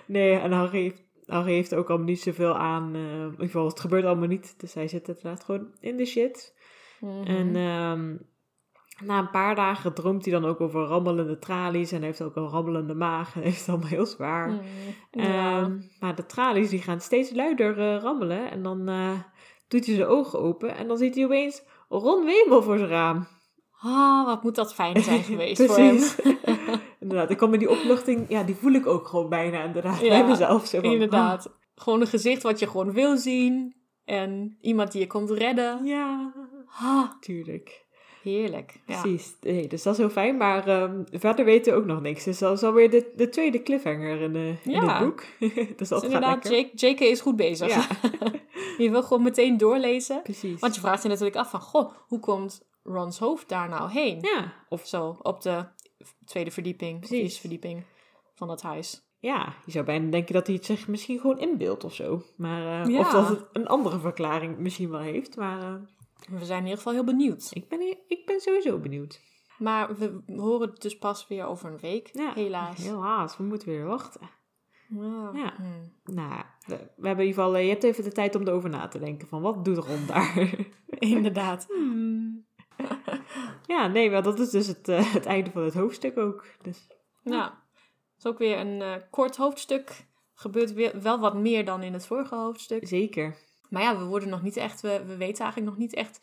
Nee, 0.07 0.33
en 0.37 0.51
Harry 0.51 0.81
heeft, 0.81 1.03
Harry 1.25 1.51
heeft 1.53 1.75
ook 1.75 1.87
allemaal 1.89 2.07
niet 2.07 2.21
zoveel 2.21 2.53
aan. 2.57 2.95
eh, 2.95 3.01
in 3.01 3.29
ieder 3.31 3.45
geval, 3.45 3.65
het 3.65 3.79
gebeurt 3.79 4.05
allemaal 4.05 4.27
niet. 4.27 4.59
Dus 4.59 4.73
hij 4.73 4.87
zit 4.87 5.07
inderdaad 5.07 5.43
gewoon 5.43 5.67
in 5.79 5.97
de 5.97 6.05
shit. 6.05 6.53
Mhm. 6.99 7.23
En 7.23 7.55
ehm, 7.55 8.15
na 9.07 9.19
een 9.19 9.29
paar 9.29 9.55
dagen 9.55 9.93
droomt 9.93 10.25
hij 10.25 10.33
dan 10.33 10.45
ook 10.45 10.61
over 10.61 10.81
rammelende 10.83 11.39
tralies. 11.39 11.91
En 11.91 12.01
heeft 12.01 12.21
ook 12.21 12.35
een 12.35 12.47
rammelende 12.49 12.93
maag. 12.93 13.35
En 13.35 13.41
heeft 13.47 13.59
het 13.59 13.69
allemaal 13.69 13.87
heel 13.89 14.05
zwaar. 14.05 14.49
Mhm. 14.49 14.63
Ja. 15.11 15.61
Ehm, 15.61 15.79
maar 15.99 16.15
de 16.15 16.25
tralies 16.25 16.69
die 16.69 16.81
gaan 16.81 17.01
steeds 17.01 17.31
luider 17.31 17.79
eh, 17.79 18.01
rammelen. 18.01 18.51
En 18.51 18.63
dan 18.63 18.87
eh, 18.89 19.19
doet 19.67 19.85
hij 19.85 19.95
zijn 19.95 20.07
ogen 20.07 20.39
open. 20.39 20.75
En 20.75 20.87
dan 20.87 20.97
ziet 20.97 21.15
hij 21.15 21.25
opeens 21.25 21.63
Ron 21.89 22.25
Wemel 22.25 22.63
voor 22.63 22.77
zijn 22.77 22.89
raam. 22.89 23.27
Ah, 23.81 24.25
wat 24.25 24.43
moet 24.43 24.55
dat 24.55 24.73
fijn 24.73 25.03
zijn 25.03 25.23
geweest 25.33 25.65
voor 25.65 25.77
hem. 25.77 25.99
Inderdaad, 26.99 27.29
ik 27.29 27.37
kan 27.37 27.49
met 27.49 27.59
die 27.59 27.69
opluchting... 27.69 28.25
Ja, 28.29 28.43
die 28.43 28.55
voel 28.55 28.71
ik 28.71 28.85
ook 28.85 29.07
gewoon 29.07 29.29
bijna 29.29 29.63
inderdaad 29.63 29.99
Ja, 29.99 30.09
bij 30.09 30.25
mezelf. 30.25 30.65
Zo 30.65 30.79
van, 30.79 30.91
Inderdaad. 30.91 31.51
Gewoon 31.75 32.01
een 32.01 32.07
gezicht 32.07 32.43
wat 32.43 32.59
je 32.59 32.67
gewoon 32.67 32.91
wil 32.91 33.17
zien. 33.17 33.75
En 34.05 34.57
iemand 34.61 34.91
die 34.91 35.01
je 35.01 35.07
komt 35.07 35.29
redden. 35.29 35.85
ja, 35.85 36.33
Ah, 36.81 37.11
tuurlijk. 37.19 37.84
Heerlijk. 38.31 38.79
Ja. 38.85 39.01
Precies. 39.01 39.35
Nee, 39.41 39.67
dus 39.67 39.83
dat 39.83 39.93
is 39.93 39.99
heel 39.99 40.09
fijn. 40.09 40.37
Maar 40.37 40.67
ehm, 40.67 41.03
verder 41.11 41.45
weten 41.45 41.73
we 41.73 41.79
ook 41.79 41.85
nog 41.85 42.01
niks. 42.01 42.23
Dus 42.23 42.37
dat 42.39 42.57
is 42.57 42.63
alweer 42.63 42.89
de, 42.89 43.11
de 43.15 43.29
tweede 43.29 43.63
cliffhanger 43.63 44.21
in, 44.21 44.35
eh, 44.35 44.65
in 44.73 44.81
het 44.89 44.99
boek. 44.99 45.23
dus 45.39 45.67
Dus 45.77 45.89
dat 45.89 46.01
gaat 46.01 46.03
inderdaad. 46.03 46.49
Jake, 46.49 46.69
JK 46.75 46.99
is 46.99 47.21
goed 47.21 47.35
bezig. 47.35 47.67
Ja, 47.69 47.87
je 48.83 48.89
wil 48.89 49.03
gewoon 49.03 49.23
meteen 49.23 49.57
doorlezen. 49.57 50.21
precies. 50.21 50.59
Want 50.59 50.75
je 50.75 50.81
vraagt 50.81 51.03
je 51.03 51.09
natuurlijk 51.09 51.37
af 51.37 51.49
van, 51.49 51.61
goh, 51.61 51.91
hoe 52.07 52.19
komt 52.19 52.67
Rons 52.83 53.19
hoofd 53.19 53.49
daar 53.49 53.69
nou 53.69 53.91
heen? 53.91 54.17
Ja, 54.21 54.53
Of 54.69 54.87
zo, 54.87 55.17
op 55.21 55.41
de 55.41 55.65
tweede 56.25 56.51
verdieping, 56.51 56.93
of 56.93 56.99
Precies. 56.99 57.21
eerste 57.23 57.39
verdieping 57.39 57.83
van 58.33 58.47
dat 58.47 58.61
huis. 58.61 59.03
ja, 59.19 59.53
je 59.65 59.71
zou 59.71 59.85
bijna 59.85 60.11
denken 60.11 60.33
dat 60.33 60.47
hij 60.47 60.55
het 60.55 60.65
zich 60.65 60.87
misschien 60.87 61.19
gewoon 61.19 61.39
inbeeldt 61.39 61.83
of 61.83 61.93
zo. 61.93 62.21
Maar, 62.37 62.89
Ja. 62.89 62.99
Of 62.99 63.11
dat 63.11 63.27
het 63.29 63.39
een 63.53 63.67
andere 63.67 63.99
verklaring 63.99 64.57
misschien 64.57 64.89
wel 64.89 64.99
heeft. 64.99 65.35
Maar 65.35 65.61
eh, 65.61 65.73
We 66.29 66.45
zijn 66.45 66.57
in 66.59 66.63
ieder 66.63 66.77
geval 66.77 66.93
heel 66.93 67.03
benieuwd. 67.03 67.49
ik, 67.53 67.69
ben, 67.69 67.97
ik 68.07 68.25
ben 68.25 68.39
sowieso 68.39 68.77
benieuwd. 68.79 69.21
Maar 69.57 69.97
we 69.97 70.21
horen 70.35 70.69
het 70.69 70.81
dus 70.81 70.97
pas 70.97 71.27
weer 71.27 71.45
over 71.45 71.71
een 71.71 71.79
week, 71.79 72.09
Ja, 72.13 72.33
helaas. 72.33 72.77
Helaas, 72.83 73.37
we 73.37 73.43
moeten 73.43 73.67
weer 73.67 73.85
wachten. 73.85 74.29
Ja. 74.89 75.31
Ja. 75.33 75.53
Hmm. 75.55 75.93
Nou, 76.03 76.43
we, 76.67 76.75
we 76.95 77.07
hebben 77.07 77.25
in 77.25 77.29
ieder 77.29 77.43
geval, 77.43 77.55
eh, 77.55 77.63
je 77.63 77.69
hebt 77.69 77.83
even 77.83 78.03
de 78.03 78.11
tijd 78.11 78.35
om 78.35 78.47
erover 78.47 78.69
na 78.69 78.87
te 78.87 78.99
denken. 78.99 79.27
Van 79.27 79.41
wat 79.41 79.65
doet 79.65 79.77
Ron 79.77 80.05
daar? 80.05 80.55
Inderdaad. 80.87 81.67
Hmm. 81.75 82.45
ja, 83.73 83.87
nee, 83.87 84.11
maar 84.11 84.23
dat 84.23 84.39
is 84.39 84.49
dus 84.49 84.67
het, 84.67 84.87
eh, 84.87 85.13
het 85.13 85.25
einde 85.25 85.51
van 85.51 85.63
het 85.63 85.73
hoofdstuk 85.73 86.17
ook. 86.17 86.45
Dus, 86.61 86.87
Ja. 87.23 87.63
Het 87.83 88.25
is 88.25 88.25
ook 88.25 88.37
weer 88.37 88.59
een 88.59 88.81
eh, 88.81 88.93
kort 89.09 89.35
hoofdstuk. 89.35 90.05
Gebeurt 90.33 90.73
weer 90.73 91.01
wel 91.01 91.19
wat 91.19 91.35
meer 91.35 91.65
dan 91.65 91.83
in 91.83 91.93
het 91.93 92.05
vorige 92.05 92.35
hoofdstuk. 92.35 92.87
zeker. 92.87 93.35
Maar 93.69 93.81
ja, 93.81 93.97
we 93.97 94.03
worden 94.05 94.29
nog 94.29 94.41
niet 94.41 94.57
echt, 94.57 94.81
we, 94.81 95.03
we 95.05 95.15
weten 95.15 95.43
eigenlijk 95.43 95.71
nog 95.71 95.77
niet 95.77 95.93
echt 95.93 96.19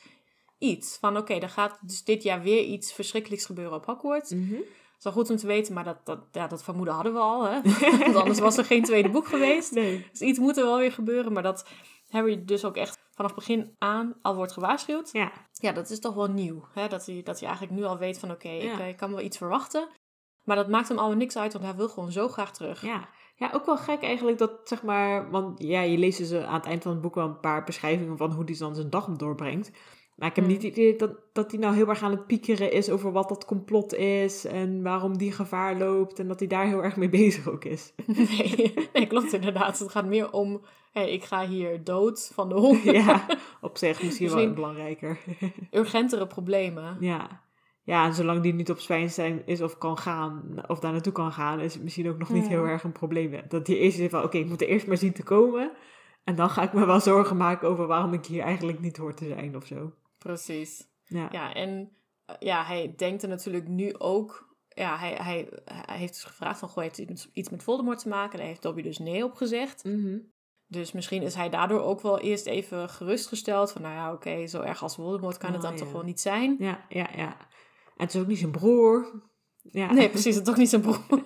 iets. 0.59 0.97
Van 1.01 1.16
oké, 1.16 1.34
er 1.34 1.49
gaat 1.49 1.78
dus 1.80 2.05
dit 2.05 2.22
jaar 2.22 2.43
weer 2.43 2.64
iets 2.64 2.93
verschrikkelijks 2.93 3.45
gebeuren 3.45 3.74
op 3.76 3.86
Hogwarts. 3.86 4.30
Mhm. 4.30 4.53
Dat 4.53 5.11
is 5.11 5.14
wel 5.14 5.22
goed 5.24 5.30
om 5.30 5.36
te 5.36 5.47
weten, 5.47 5.74
maar 5.74 5.84
dat, 5.84 6.07
dat, 6.07 6.18
ja, 6.32 6.47
dat 6.47 6.62
vermoeden 6.64 6.95
hadden 6.95 7.12
we 7.12 7.18
al. 7.18 7.45
Hè? 7.45 7.61
Want 8.05 8.16
anders 8.16 8.38
was 8.38 8.57
er 8.57 8.64
geen 8.64 8.82
tweede 8.84 9.09
boek 9.11 9.26
geweest. 9.26 9.72
Nee. 9.72 10.07
Dus 10.11 10.20
iets 10.20 10.38
moet 10.38 10.57
er 10.57 10.64
wel 10.64 10.78
weer 10.78 10.93
gebeuren. 10.93 11.32
Maar 11.32 11.43
dat 11.43 11.68
Harry 12.09 12.45
dus 12.45 12.64
ook 12.64 12.76
echt 12.76 12.99
vanaf 13.14 13.34
begin 13.34 13.74
aan 13.78 14.14
al 14.22 14.34
wordt 14.34 14.53
gewaarschuwd. 14.53 15.09
Ja, 15.12 15.32
Ja, 15.53 15.72
dat 15.72 15.90
is 15.90 16.01
toch 16.01 16.14
wel 16.14 16.26
nieuw. 16.28 16.68
Hè? 16.72 16.88
Dat, 16.88 17.07
hij, 17.07 17.22
dat 17.22 17.38
hij 17.40 17.49
eigenlijk 17.49 17.78
nu 17.80 17.84
al 17.86 17.99
weet 17.99 18.18
van 18.18 18.30
oké, 18.30 18.49
Ja. 18.49 18.72
ik, 18.72 18.78
eh, 18.78 18.88
ik 18.88 18.97
kan 18.97 19.11
wel 19.11 19.20
iets 19.20 19.36
verwachten. 19.36 19.88
Maar 20.43 20.57
dat 20.57 20.68
maakt 20.68 20.88
hem 20.88 20.99
allemaal 20.99 21.16
niks 21.16 21.36
uit, 21.36 21.53
want 21.53 21.64
hij 21.64 21.74
wil 21.74 21.88
gewoon 21.88 22.12
zo 22.12 22.28
graag 22.28 22.53
terug. 22.53 22.82
ja. 22.82 23.09
Ja, 23.43 23.51
ook 23.55 23.66
wel 23.66 23.76
gek 23.76 24.03
eigenlijk 24.03 24.38
dat, 24.38 24.51
zeg 24.64 24.82
maar, 24.82 25.30
want 25.30 25.62
ja, 25.62 25.80
je 25.80 25.99
leest 25.99 26.18
dus 26.18 26.32
aan 26.32 26.55
het 26.55 26.66
eind 26.66 26.82
van 26.82 26.93
het 26.93 27.01
boek 27.01 27.14
wel 27.14 27.26
een 27.26 27.40
paar 27.40 27.64
beschrijvingen 27.64 28.16
van 28.16 28.32
hoe 28.32 28.45
hij 28.45 28.57
dan 28.59 28.74
zijn 28.74 28.90
dag 28.90 29.09
doorbrengt. 29.09 29.70
Maar 30.16 30.28
ik 30.28 30.36
heb 30.36 30.45
Hmm. 30.45 30.53
niet 30.55 30.62
het 30.62 30.72
idee 30.72 30.97
dat, 30.97 31.11
dat 31.32 31.51
hij 31.51 31.61
nou 31.61 31.74
heel 31.74 31.88
erg 31.88 32.03
aan 32.03 32.11
het 32.11 32.26
piekeren 32.26 32.72
is 32.72 32.90
over 32.90 33.12
wat 33.12 33.28
dat 33.28 33.45
complot 33.45 33.95
is 33.95 34.45
en 34.45 34.82
waarom 34.82 35.18
die 35.18 35.32
gevaar 35.32 35.76
loopt 35.78 36.18
en 36.18 36.28
dat 36.28 36.38
hij 36.38 36.49
daar 36.49 36.66
heel 36.66 36.82
erg 36.84 36.97
mee 36.97 37.09
bezig 37.22 37.49
ook 37.49 37.64
is. 37.64 37.93
Nee, 38.07 38.74
nee, 38.93 39.07
klopt 39.07 39.32
inderdaad. 39.32 39.78
Het 39.78 39.90
gaat 39.90 40.07
meer 40.07 40.32
om, 40.32 40.61
hé, 40.93 41.03
ik 41.03 41.24
ga 41.24 41.47
hier 41.47 41.84
dood 41.84 42.30
van 42.34 42.49
de 42.49 42.55
hond. 42.55 42.82
ja, 42.82 43.26
op 43.61 43.76
zich 43.78 44.03
misschien 44.03 44.26
wel 44.26 44.34
Misschien- 44.36 44.55
belangrijker. 44.55 45.18
Urgentere 45.70 46.26
problemen. 46.26 46.97
ja. 47.01 47.40
Ja, 47.84 48.04
en 48.06 48.14
zolang 48.14 48.42
die 48.42 48.54
niet 48.54 48.70
op 48.70 48.78
Zwijnstein 48.78 49.42
is 49.46 49.60
of 49.60 49.78
kan 49.78 49.98
gaan, 49.98 50.62
of 50.66 50.78
daar 50.80 50.92
naartoe 50.92 51.12
kan 51.12 51.32
gaan, 51.32 51.60
is 51.60 51.74
het 51.74 51.82
misschien 51.82 52.08
ook 52.08 52.18
nog 52.18 52.28
niet 52.30 52.48
heel 52.48 52.64
erg 52.64 52.84
een 52.84 52.92
probleem. 52.92 53.40
Dat 53.48 53.66
hij 53.66 53.76
eerst 53.76 53.96
zegt 53.96 54.10
van, 54.10 54.22
oké, 54.22 54.38
ik 54.38 54.46
moet 54.48 54.60
er 54.62 54.68
eerst 54.68 54.86
maar 54.86 54.96
zien 54.96 55.12
te 55.12 55.22
komen. 55.22 55.72
En 56.24 56.34
dan 56.34 56.50
ga 56.50 56.62
ik 56.62 56.72
me 56.72 56.86
wel 56.86 57.00
zorgen 57.10 57.36
maken 57.36 57.68
over 57.68 57.86
waarom 57.86 58.12
ik 58.12 58.26
hier 58.26 58.42
eigenlijk 58.42 58.80
niet 58.80 58.96
hoor 58.96 59.14
te 59.14 59.26
zijn 59.28 59.56
of 59.56 59.66
zo. 59.66 59.92
Precies. 60.18 60.88
Ja, 61.04 61.28
Ja, 61.32 61.54
en 61.54 61.90
eh, 62.24 62.34
ja, 62.38 62.64
hij 62.64 62.94
denkt 62.96 63.22
er 63.22 63.28
natuurlijk 63.28 63.68
nu 63.68 63.94
ook... 63.98 64.50
Ja, 64.68 64.96
hij, 64.98 65.12
hij, 65.14 65.48
hij 65.64 65.96
heeft 65.98 66.12
dus 66.12 66.24
gevraagd 66.24 66.58
van, 66.58 66.68
goh, 66.68 66.82
heeft 66.82 66.96
het 66.96 67.28
iets- 67.32 67.50
met 67.50 67.62
Voldemort 67.62 67.98
te 67.98 68.08
maken? 68.08 68.38
Daar 68.38 68.46
heeft 68.46 68.62
Dobby 68.62 68.82
dus 68.82 68.98
nee 68.98 69.24
op 69.24 69.34
gezegd. 69.34 69.84
Mhm. 69.84 70.18
Dus 70.66 70.92
misschien 70.92 71.22
is 71.22 71.34
hij 71.34 71.48
daardoor 71.48 71.80
ook 71.82 72.00
wel 72.00 72.18
eerst 72.20 72.46
even 72.46 72.88
gerustgesteld. 72.88 73.72
Van, 73.72 73.82
nou 73.82 73.94
ja, 73.94 74.12
oké, 74.12 74.46
zo 74.46 74.60
erg 74.60 74.82
als 74.82 74.94
Voldemort 74.94 75.36
kan 75.38 75.48
het 75.52 75.56
Oh, 75.58 75.62
dan 75.62 75.72
ja. 75.72 75.78
toch 75.78 75.92
wel 75.92 76.02
niet 76.02 76.20
zijn. 76.20 76.56
ja, 76.58 76.84
ja, 76.88 77.08
ja. 77.16 77.36
En 78.03 78.09
het 78.09 78.16
is 78.16 78.20
ook 78.22 78.26
niet 78.26 78.38
zijn 78.38 78.50
broer. 78.50 79.22
Ja. 79.62 79.92
Nee, 79.92 80.09
precies, 80.09 80.34
het 80.34 80.42
is 80.42 80.48
toch 80.48 80.57
niet 80.57 80.68
zijn 80.68 80.82
broer. 80.82 81.24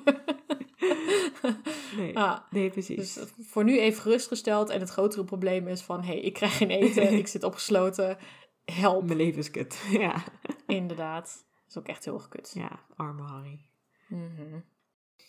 Nee, 1.96 2.18
ah, 2.18 2.38
nee 2.50 2.70
precies. 2.70 3.14
dus 3.14 3.24
voor 3.38 3.64
nu 3.64 3.78
even 3.78 4.02
gerustgesteld. 4.02 4.70
En 4.70 4.80
het 4.80 4.90
grotere 4.90 5.24
probleem 5.24 5.68
is 5.68 5.82
van, 5.82 6.00
hé, 6.00 6.06
hey, 6.06 6.20
ik 6.20 6.32
krijg 6.32 6.56
geen 6.56 6.70
eten, 6.70 7.12
ik 7.18 7.26
zit 7.26 7.42
opgesloten. 7.42 8.18
Help, 8.64 9.04
Mijn 9.04 9.16
leven 9.16 9.38
is 9.38 9.50
kut. 9.50 9.82
ja. 9.90 10.24
inderdaad. 10.66 11.44
Dat 11.52 11.68
is 11.68 11.78
ook 11.78 11.86
echt 11.86 12.04
heel 12.04 12.14
erg 12.14 12.28
kut. 12.28 12.52
ja, 12.54 12.80
arme 12.96 13.22
Harry. 13.22 13.66
Mhm. 14.08 14.60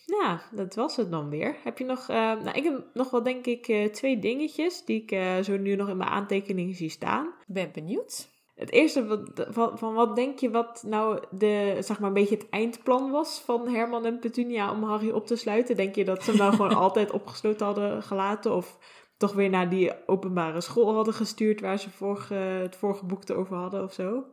Nou, 0.06 0.38
dat 0.52 0.74
was 0.74 0.96
het 0.96 1.10
dan 1.10 1.28
weer. 1.28 1.56
Heb 1.64 1.78
je 1.78 1.84
nog... 1.84 2.08
eh, 2.08 2.16
nou, 2.16 2.50
ik 2.50 2.64
heb 2.64 2.84
nog 2.94 3.10
wel 3.10 3.22
denk 3.22 3.46
ik 3.46 3.68
eh, 3.68 3.90
twee 3.90 4.18
dingetjes 4.18 4.84
die 4.84 5.02
ik 5.02 5.10
eh, 5.10 5.38
zo 5.38 5.56
nu 5.56 5.74
nog 5.76 5.88
in 5.88 5.96
mijn 5.96 6.10
aantekeningen 6.10 6.74
zie 6.74 6.90
staan. 6.90 7.26
Ik 7.26 7.54
ben 7.54 7.72
benieuwd. 7.72 8.28
Het 8.58 8.70
eerste, 8.70 9.06
wat, 9.06 9.46
van, 9.48 9.78
van 9.78 9.94
wat 9.94 10.16
denk 10.16 10.38
je 10.38 10.50
wat 10.50 10.82
nou 10.86 11.22
de, 11.30 11.76
zeg 11.80 11.98
maar 11.98 12.08
een 12.08 12.14
beetje 12.14 12.34
het 12.34 12.48
eindplan 12.48 13.10
was 13.10 13.40
van 13.40 13.68
Herman 13.68 14.04
en 14.04 14.18
Petunia 14.18 14.72
om 14.72 14.82
Harry 14.82 15.10
op 15.10 15.26
te 15.26 15.36
sluiten? 15.36 15.76
Denk 15.76 15.94
je 15.94 16.04
dat 16.04 16.24
ze 16.24 16.30
hem 16.30 16.38
nou 16.38 16.50
gewoon 16.50 16.74
altijd 16.84 17.10
opgesloten 17.10 17.66
hadden 17.66 18.02
gelaten 18.02 18.54
of 18.54 18.78
toch 19.16 19.32
weer 19.32 19.50
naar 19.50 19.68
die 19.68 20.06
openbare 20.06 20.60
school 20.60 20.94
hadden 20.94 21.14
gestuurd 21.14 21.60
waar 21.60 21.78
ze 21.78 21.90
vorige, 21.90 22.34
het 22.34 22.76
vorige 22.76 23.04
boek 23.04 23.28
erover 23.28 23.56
hadden 23.56 23.82
of 23.82 23.92
zo? 23.92 24.24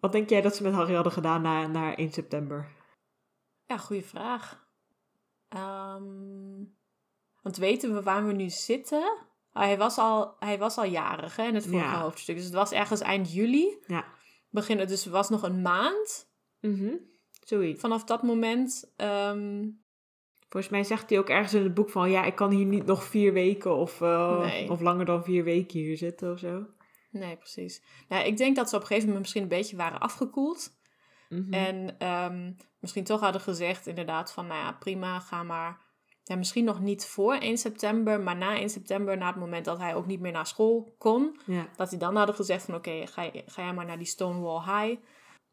Wat 0.00 0.12
denk 0.12 0.28
jij 0.28 0.40
dat 0.40 0.56
ze 0.56 0.62
met 0.62 0.72
Harry 0.72 0.94
hadden 0.94 1.12
gedaan 1.12 1.42
na, 1.42 1.66
na 1.66 1.96
1 1.96 2.12
september? 2.12 2.68
Ja, 3.66 3.76
goede 3.76 4.02
vraag. 4.02 4.66
Ehm, 5.48 6.64
want 7.42 7.56
weten 7.56 7.94
we 7.94 8.02
waar 8.02 8.26
we 8.26 8.32
nu 8.32 8.48
zitten? 8.48 9.30
Hij, 9.52 9.78
was 9.78 9.98
al, 9.98 10.34
hij 10.38 10.58
was 10.58 10.76
al 10.78 10.84
jarig 10.84 11.36
hè, 11.36 11.44
in 11.46 11.54
het 11.54 11.66
vorige 11.66 11.84
Ja. 11.88 12.00
hoofdstuk. 12.00 12.36
Dus 12.36 12.44
het 12.44 12.54
was 12.54 12.72
ergens 12.72 13.00
eind 13.00 13.32
juli. 13.32 13.76
Ja. 13.86 14.04
Begin, 14.50 14.78
het 14.78 14.88
dus 14.88 15.06
was 15.06 15.28
nog 15.28 15.42
een 15.42 15.62
maand 15.62 16.30
Mhm. 16.60 16.94
Zoiets. 17.44 17.80
vanaf 17.80 18.04
dat 18.04 18.22
moment. 18.22 18.92
Ehm, 18.96 19.68
Volgens 20.48 20.72
mij 20.72 20.84
zegt 20.84 21.10
hij 21.10 21.18
ook 21.18 21.28
ergens 21.28 21.54
in 21.54 21.62
het 21.62 21.74
boek 21.74 21.90
van... 21.90 22.10
ja, 22.10 22.24
ik 22.24 22.34
kan 22.34 22.50
hier 22.50 22.64
niet 22.64 22.86
nog 22.86 23.04
vier 23.04 23.32
weken 23.32 23.76
of, 23.76 24.00
eh, 24.00 24.38
Nee. 24.40 24.70
of 24.70 24.80
langer 24.80 25.04
dan 25.04 25.24
vier 25.24 25.44
weken 25.44 25.78
hier 25.80 25.96
zitten 25.96 26.32
of 26.32 26.38
zo. 26.38 26.66
nee, 27.10 27.36
precies. 27.36 27.82
Nou, 28.08 28.24
ik 28.26 28.36
denk 28.36 28.56
dat 28.56 28.68
ze 28.68 28.74
op 28.74 28.80
een 28.80 28.86
gegeven 28.86 29.06
moment 29.08 29.22
misschien 29.24 29.42
een 29.42 29.58
beetje 29.58 29.76
waren 29.76 29.98
afgekoeld. 30.00 30.70
Mhm. 31.28 31.52
En 31.52 31.98
ehm, 31.98 32.52
misschien 32.80 33.04
toch 33.04 33.20
hadden 33.20 33.40
gezegd 33.40 33.86
inderdaad 33.86 34.32
van... 34.32 34.46
nou 34.46 34.60
ja, 34.60 34.72
prima, 34.72 35.20
ga 35.20 35.42
maar... 35.42 35.80
Ja, 36.24 36.36
misschien 36.36 36.64
nog 36.64 36.80
niet 36.80 37.06
voor 37.06 37.34
1 37.34 37.58
september, 37.58 38.20
maar 38.20 38.36
na 38.36 38.56
1 38.56 38.70
september... 38.70 39.16
na 39.18 39.26
het 39.26 39.36
moment 39.36 39.64
dat 39.64 39.78
hij 39.78 39.94
ook 39.94 40.06
niet 40.06 40.20
meer 40.20 40.32
naar 40.32 40.46
school 40.46 40.94
kon... 40.98 41.40
ja. 41.46 41.66
Dat 41.76 41.90
die 41.90 41.98
dan 41.98 42.16
hadden 42.16 42.34
gezegd 42.34 42.64
van 42.64 42.74
oké, 42.74 43.06
ga, 43.06 43.30
ga 43.46 43.62
jij 43.62 43.74
maar 43.74 43.86
naar 43.86 43.98
die 43.98 44.06
Stonewall 44.06 44.60
High. 44.60 45.00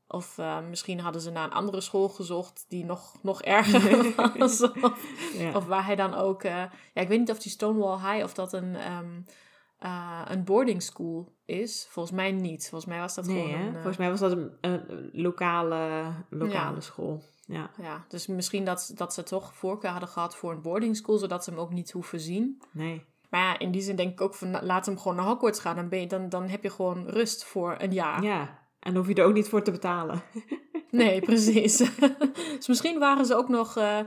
Of 0.08 0.38
eh, 0.38 0.60
misschien 0.70 1.00
hadden 1.00 1.22
ze 1.22 1.32
naar 1.32 1.44
een 1.44 1.52
andere 1.54 1.82
school 1.82 2.10
gezocht 2.10 2.66
die 2.68 2.86
nog, 2.86 3.24
nog 3.24 3.42
erger 3.42 4.14
was. 4.38 4.62
Of, 4.62 5.06
Ja. 5.38 5.56
of 5.56 5.66
waar 5.66 5.86
hij 5.86 5.96
dan 5.96 6.14
ook... 6.14 6.44
eh, 6.44 6.52
ja, 6.94 7.02
ik 7.02 7.08
weet 7.08 7.20
niet 7.20 7.32
of 7.32 7.40
die 7.40 7.52
Stonewall 7.52 7.98
High 8.12 8.24
of 8.24 8.34
dat 8.34 8.54
een, 8.54 8.76
ehm, 8.76 9.22
eh, 9.80 10.22
een 10.28 10.44
boarding 10.44 10.84
school 10.84 11.36
is. 11.46 11.88
Volgens 11.90 12.16
mij 12.16 12.32
niet. 12.32 12.70
Volgens 12.70 12.92
mij 12.92 13.00
was 13.00 13.16
dat 13.16 13.26
nee, 13.26 13.44
gewoon 13.44 13.60
een... 13.66 13.74
Volgens 13.74 13.98
mij 13.98 14.10
was 14.10 14.20
dat 14.20 14.32
een, 14.32 14.52
een 14.62 15.10
lokale, 15.14 16.14
lokale 16.30 16.76
Ja. 16.76 16.82
school. 16.82 17.22
Ja, 17.50 17.70
Ja, 17.82 18.06
dus 18.08 18.28
misschien 18.28 18.66
dat, 18.66 18.92
dat 18.96 19.14
ze 19.14 19.24
toch 19.24 19.54
voorkeur 19.54 19.92
hadden 19.92 20.10
gehad 20.10 20.36
voor 20.36 20.52
een 20.52 20.62
boarding 20.62 20.96
school, 20.96 21.18
zodat 21.18 21.44
ze 21.44 21.50
hem 21.50 21.60
ook 21.60 21.72
niet 21.72 21.92
hoeven 21.92 22.20
zien. 22.20 22.62
nee. 22.72 23.06
Maar 23.30 23.42
ja, 23.42 23.60
in 23.60 23.72
die 23.72 23.82
zin 23.82 23.96
denk 23.96 24.12
ik 24.12 24.22
ook 24.22 24.36
van, 24.36 24.50
nou, 24.50 24.66
laat 24.66 24.86
hem 24.86 24.98
gewoon 24.98 25.18
naar 25.18 25.26
Hogwarts 25.26 25.60
gaan. 25.60 25.76
Dan, 25.76 25.90
ben 25.90 26.00
je, 26.00 26.08
dan, 26.08 26.30
dan 26.30 26.48
heb 26.48 26.64
je 26.64 26.70
gewoon 26.70 27.08
rust 27.08 27.44
voor 27.44 27.76
een 27.80 27.92
jaar. 27.92 28.24
Ja, 28.24 28.60
en 28.80 28.96
hoef 28.96 29.08
je 29.08 29.14
er 29.14 29.26
ook 29.26 29.34
niet 29.34 29.50
voor 29.50 29.62
te 29.62 29.72
betalen. 29.72 30.22
Nee, 30.92 31.22
precies. 31.22 31.78
dus 32.58 32.68
misschien 32.68 33.00
waren 33.00 33.26
ze 33.26 33.36
ook 33.36 33.50
nog, 33.50 33.78
eh, 33.78 34.00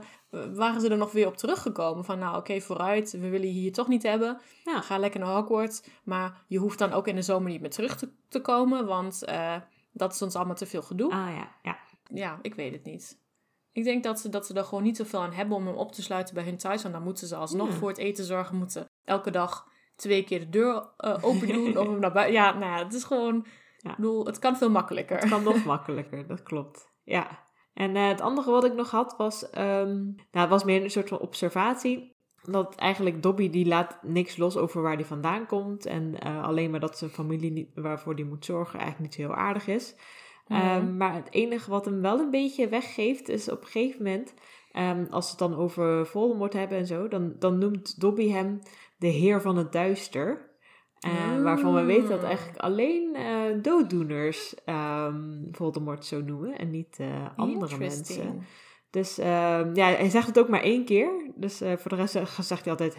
waren 0.53 0.81
ze 0.81 0.89
er 0.89 0.97
nog 0.97 1.11
weer 1.11 1.27
op 1.27 1.37
teruggekomen. 1.37 2.05
Van 2.05 2.19
nou, 2.19 2.37
oké, 2.37 2.61
vooruit, 2.61 3.11
we 3.11 3.29
willen 3.29 3.47
je 3.47 3.59
hier 3.59 3.71
toch 3.71 3.87
niet 3.87 4.03
hebben. 4.03 4.41
Ja. 4.63 4.81
Ga 4.81 4.97
lekker 4.97 5.19
naar 5.19 5.35
Hogwarts. 5.35 5.83
Maar 6.03 6.43
je 6.47 6.57
hoeft 6.57 6.79
dan 6.79 6.93
ook 6.93 7.07
in 7.07 7.15
de 7.15 7.21
zomer 7.21 7.51
niet 7.51 7.61
meer 7.61 7.69
terug 7.69 7.97
te, 7.97 8.09
te 8.27 8.41
komen, 8.41 8.85
want 8.85 9.25
eh, 9.25 9.55
dat 9.91 10.13
is 10.13 10.21
ons 10.21 10.35
allemaal 10.35 10.55
te 10.55 10.65
veel 10.65 10.81
gedoe. 10.81 11.11
Ah 11.11 11.35
ja, 11.35 11.51
ja. 11.63 11.77
Ja, 12.13 12.39
ik 12.41 12.55
weet 12.55 12.73
het 12.73 12.83
niet. 12.83 13.17
Ik 13.73 13.83
denk 13.83 14.03
dat 14.03 14.19
ze, 14.19 14.29
dat 14.29 14.45
ze 14.45 14.53
er 14.53 14.63
gewoon 14.63 14.83
niet 14.83 14.97
zoveel 14.97 15.21
aan 15.21 15.31
hebben 15.31 15.57
om 15.57 15.67
hem 15.67 15.75
op 15.75 15.91
te 15.91 16.01
sluiten 16.01 16.33
bij 16.35 16.43
hun 16.43 16.57
thuis. 16.57 16.81
Want 16.81 16.93
dan 16.93 17.03
moeten 17.03 17.27
ze 17.27 17.35
alsnog 17.35 17.73
voor 17.73 17.89
het 17.89 17.97
eten 17.97 18.25
zorgen. 18.25 18.55
Moeten 18.55 18.89
elke 19.03 19.31
dag 19.31 19.67
twee 19.95 20.23
keer 20.23 20.39
de 20.39 20.49
deur 20.49 20.89
eh, 20.97 21.17
open 21.21 21.47
doen. 21.47 21.77
of 21.77 21.87
hem 21.87 21.99
naar 21.99 22.11
buiten. 22.11 22.35
Ja, 22.35 22.51
nou 22.51 22.77
ja, 22.77 22.83
het 22.83 22.93
is 22.93 23.03
gewoon... 23.03 23.45
Ja. 23.77 23.89
Ik 23.89 23.95
bedoel, 23.95 24.25
het 24.25 24.39
kan 24.39 24.57
veel 24.57 24.69
makkelijker. 24.69 25.17
Het 25.17 25.29
kan 25.29 25.43
nog 25.43 25.65
makkelijker, 25.75 26.27
dat 26.27 26.43
klopt. 26.43 26.89
Ja. 27.03 27.39
En 27.73 27.95
eh, 27.95 28.07
het 28.07 28.21
andere 28.21 28.51
wat 28.51 28.63
ik 28.63 28.73
nog 28.73 28.91
had 28.91 29.15
was, 29.17 29.49
ehm, 29.49 30.03
nou, 30.03 30.15
het 30.31 30.49
was 30.49 30.63
meer 30.63 30.83
een 30.83 30.91
soort 30.91 31.09
van 31.09 31.19
observatie. 31.19 32.15
Dat 32.43 32.75
eigenlijk 32.75 33.23
Dobby 33.23 33.49
die 33.49 33.65
laat 33.65 34.03
niks 34.03 34.37
los 34.37 34.57
over 34.57 34.81
waar 34.81 34.95
hij 34.95 35.05
vandaan 35.05 35.45
komt. 35.45 35.85
En 35.85 36.19
eh, 36.19 36.43
alleen 36.43 36.71
maar 36.71 36.79
dat 36.79 36.97
zijn 36.97 37.09
familie 37.09 37.51
niet, 37.51 37.69
waarvoor 37.75 38.13
hij 38.13 38.23
moet 38.23 38.45
zorgen 38.45 38.79
eigenlijk 38.79 39.09
niet 39.09 39.13
zo 39.13 39.27
heel 39.27 39.41
aardig 39.41 39.67
is. 39.67 39.95
Mhm. 40.47 40.59
Ehm, 40.61 40.97
maar 40.97 41.13
het 41.13 41.27
enige 41.31 41.69
wat 41.69 41.85
hem 41.85 42.01
wel 42.01 42.19
een 42.19 42.31
beetje 42.31 42.67
weggeeft 42.69 43.29
is 43.29 43.49
op 43.49 43.61
een 43.61 43.67
gegeven 43.67 44.03
moment, 44.03 44.33
ehm, 44.71 45.05
als 45.09 45.25
ze 45.25 45.29
het 45.31 45.39
dan 45.39 45.55
over 45.59 46.05
Voldemort 46.07 46.53
hebben 46.53 46.77
en 46.77 46.87
zo, 46.87 47.07
dan, 47.07 47.33
dan 47.39 47.57
noemt 47.57 47.99
Dobby 48.01 48.29
hem 48.29 48.59
de 48.97 49.07
heer 49.07 49.41
van 49.41 49.57
het 49.57 49.71
duister. 49.71 50.51
Eh, 50.99 51.41
Waarvan 51.41 51.73
we 51.75 51.83
weten 51.83 52.09
dat 52.09 52.19
Ah. 52.21 52.25
eigenlijk 52.27 52.57
alleen 52.59 53.15
eh, 53.15 53.61
dooddoeners 53.61 54.55
ehm, 54.65 55.39
Voldemort 55.51 56.05
zo 56.05 56.21
noemen 56.21 56.57
en 56.57 56.69
niet 56.69 56.97
eh, 56.99 57.07
andere 57.35 57.77
mensen. 57.77 58.41
Dus 58.89 59.17
ehm, 59.17 59.75
ja, 59.75 59.85
hij 59.87 60.09
zegt 60.09 60.27
het 60.27 60.39
ook 60.39 60.47
maar 60.49 60.61
één 60.61 60.85
keer. 60.85 61.31
Dus 61.35 61.61
eh, 61.61 61.77
voor 61.77 61.89
de 61.91 61.95
rest 61.97 62.11
zegt 62.39 62.63
hij 62.65 62.71
altijd, 62.71 62.95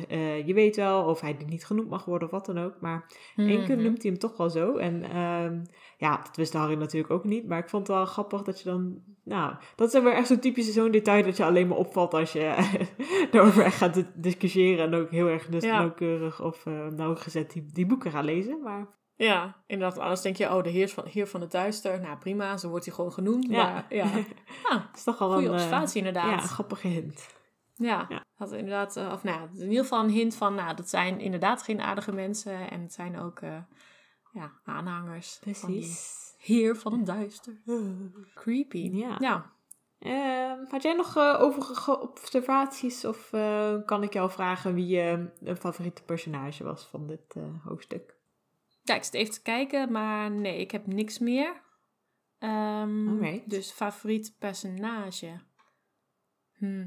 je 0.46 0.54
weet 0.54 0.76
wel, 0.76 1.04
of 1.04 1.20
hij 1.20 1.36
niet 1.46 1.66
genoemd 1.66 1.88
mag 1.88 2.04
worden 2.04 2.28
of 2.28 2.34
wat 2.34 2.46
dan 2.46 2.58
ook. 2.58 2.80
Maar 2.80 3.12
één 3.36 3.64
keer 3.64 3.74
Mhm. 3.76 3.84
noemt 3.84 4.02
hij 4.02 4.10
hem 4.10 4.20
toch 4.20 4.36
wel 4.36 4.50
zo. 4.50 4.76
En 4.76 5.02
ehm, 5.02 5.62
ja, 5.96 6.16
dat 6.16 6.36
wist 6.36 6.52
Harry 6.52 6.74
natuurlijk 6.74 7.12
ook 7.12 7.24
niet. 7.24 7.46
Maar 7.48 7.58
ik 7.58 7.68
vond 7.68 7.86
het 7.86 7.96
wel 7.96 8.06
grappig 8.06 8.42
dat 8.42 8.58
je 8.60 8.68
dan... 8.68 9.02
Nou, 9.24 9.54
dat 9.76 9.86
is 9.86 9.92
dan 9.92 10.04
weer 10.04 10.12
echt 10.14 10.26
zo'n 10.26 10.38
typische 10.38 10.72
zo'n 10.72 10.90
detail 10.90 11.22
dat 11.24 11.36
je 11.36 11.44
alleen 11.44 11.68
maar 11.68 11.76
opvalt 11.78 12.14
als 12.14 12.32
je 12.32 12.54
erover 13.32 13.64
echt 13.64 13.76
gaat 13.76 14.04
discussiëren. 14.14 14.84
En 14.86 14.94
ook 15.00 15.10
heel 15.10 15.26
erg 15.28 15.46
dus 15.46 15.64
Ja. 15.64 15.78
nauwkeurig 15.78 16.42
of 16.42 16.66
eh, 16.66 16.86
nauwgezet 16.86 17.52
die, 17.52 17.66
die 17.72 17.86
boeken 17.86 18.10
gaat 18.10 18.24
lezen. 18.24 18.60
Maar 18.62 18.86
Ja, 19.16 19.62
inderdaad. 19.66 19.98
Anders 19.98 20.20
denk 20.20 20.36
je, 20.36 20.54
oh, 20.54 20.62
de 20.62 20.70
heer 20.70 20.88
van, 20.88 21.04
heer 21.06 21.26
van 21.26 21.40
het 21.40 21.50
duister. 21.50 22.00
Nou, 22.00 22.16
prima, 22.18 22.56
zo 22.56 22.68
wordt 22.68 22.84
hij 22.84 22.94
gewoon 22.94 23.12
genoemd. 23.12 23.46
Ja. 23.50 23.72
Maar 23.72 23.86
ja, 23.88 24.04
ah, 24.70 24.82
het 24.86 24.96
is 24.96 25.04
toch 25.04 25.20
al 25.20 25.28
goede 25.32 25.42
een... 25.42 25.48
eh, 25.48 25.52
observatie 25.54 26.02
ja, 26.02 26.06
inderdaad. 26.08 26.42
een 26.42 26.48
grappige 26.48 26.88
hint. 26.88 27.26
Ja, 27.76 28.06
Ja. 28.08 28.24
had 28.34 28.52
inderdaad, 28.52 28.96
eh, 28.96 29.10
of 29.12 29.22
nou, 29.24 29.40
ja, 29.40 29.48
in 29.62 29.68
ieder 29.68 29.82
geval 29.82 30.02
een 30.04 30.10
hint 30.10 30.36
van, 30.36 30.54
nou, 30.54 30.76
dat 30.76 30.88
zijn 30.88 31.20
inderdaad 31.20 31.62
geen 31.62 31.80
aardige 31.80 32.12
mensen 32.12 32.70
en 32.70 32.80
het 32.80 32.92
zijn 32.92 33.18
ook, 33.20 33.40
ja, 34.34 34.52
aanhangers 34.64 35.38
Precies. 35.40 36.34
heer 36.38 36.76
van 36.76 36.92
het 36.92 37.06
duister. 37.06 37.60
Creepy. 38.34 38.90
Ja. 38.92 39.16
ja. 39.20 39.52
Ehm, 39.98 40.64
had 40.68 40.82
jij 40.82 40.92
nog 40.92 41.16
eh, 41.16 41.36
overige 41.40 42.00
observaties 42.00 43.04
of 43.04 43.32
eh, 43.32 43.76
kan 43.84 44.02
ik 44.02 44.12
jou 44.12 44.30
vragen 44.30 44.74
wie 44.74 44.86
je 44.86 45.30
een 45.40 45.56
favoriete 45.56 46.02
personage 46.02 46.64
was 46.64 46.84
van 46.84 47.06
dit 47.06 47.34
eh, 47.36 47.42
hoofdstuk? 47.64 48.16
Ja, 48.82 48.94
ik 48.94 49.02
zit 49.02 49.14
even 49.14 49.34
te 49.34 49.42
kijken, 49.42 49.92
maar 49.92 50.30
nee, 50.30 50.58
ik 50.58 50.70
heb 50.70 50.86
niks 50.86 51.18
meer. 51.18 51.62
Alright. 52.38 53.50
Dus 53.50 53.70
favoriet 53.70 54.36
personage. 54.38 55.40
Hm. 56.52 56.86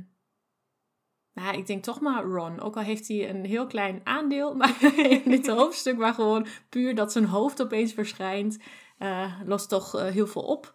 Nou, 1.37 1.57
ik 1.57 1.67
denk 1.67 1.83
toch 1.83 1.99
maar 1.99 2.23
Ron. 2.23 2.59
Ook 2.59 2.75
al 2.75 2.81
heeft 2.81 3.07
hij 3.07 3.29
een 3.29 3.45
heel 3.45 3.67
klein 3.67 4.01
aandeel 4.03 4.55
maar 4.57 4.97
in 4.97 5.21
dit 5.25 5.47
hoofdstuk, 5.57 5.97
maar 5.97 6.13
gewoon 6.13 6.45
puur 6.69 6.95
dat 6.95 7.11
zijn 7.11 7.25
hoofd 7.25 7.61
opeens 7.61 7.93
verschijnt, 7.93 8.57
eh, 8.97 9.33
lost 9.45 9.69
toch 9.69 9.95
eh, 9.95 10.05
heel 10.05 10.27
veel 10.27 10.41
op. 10.41 10.73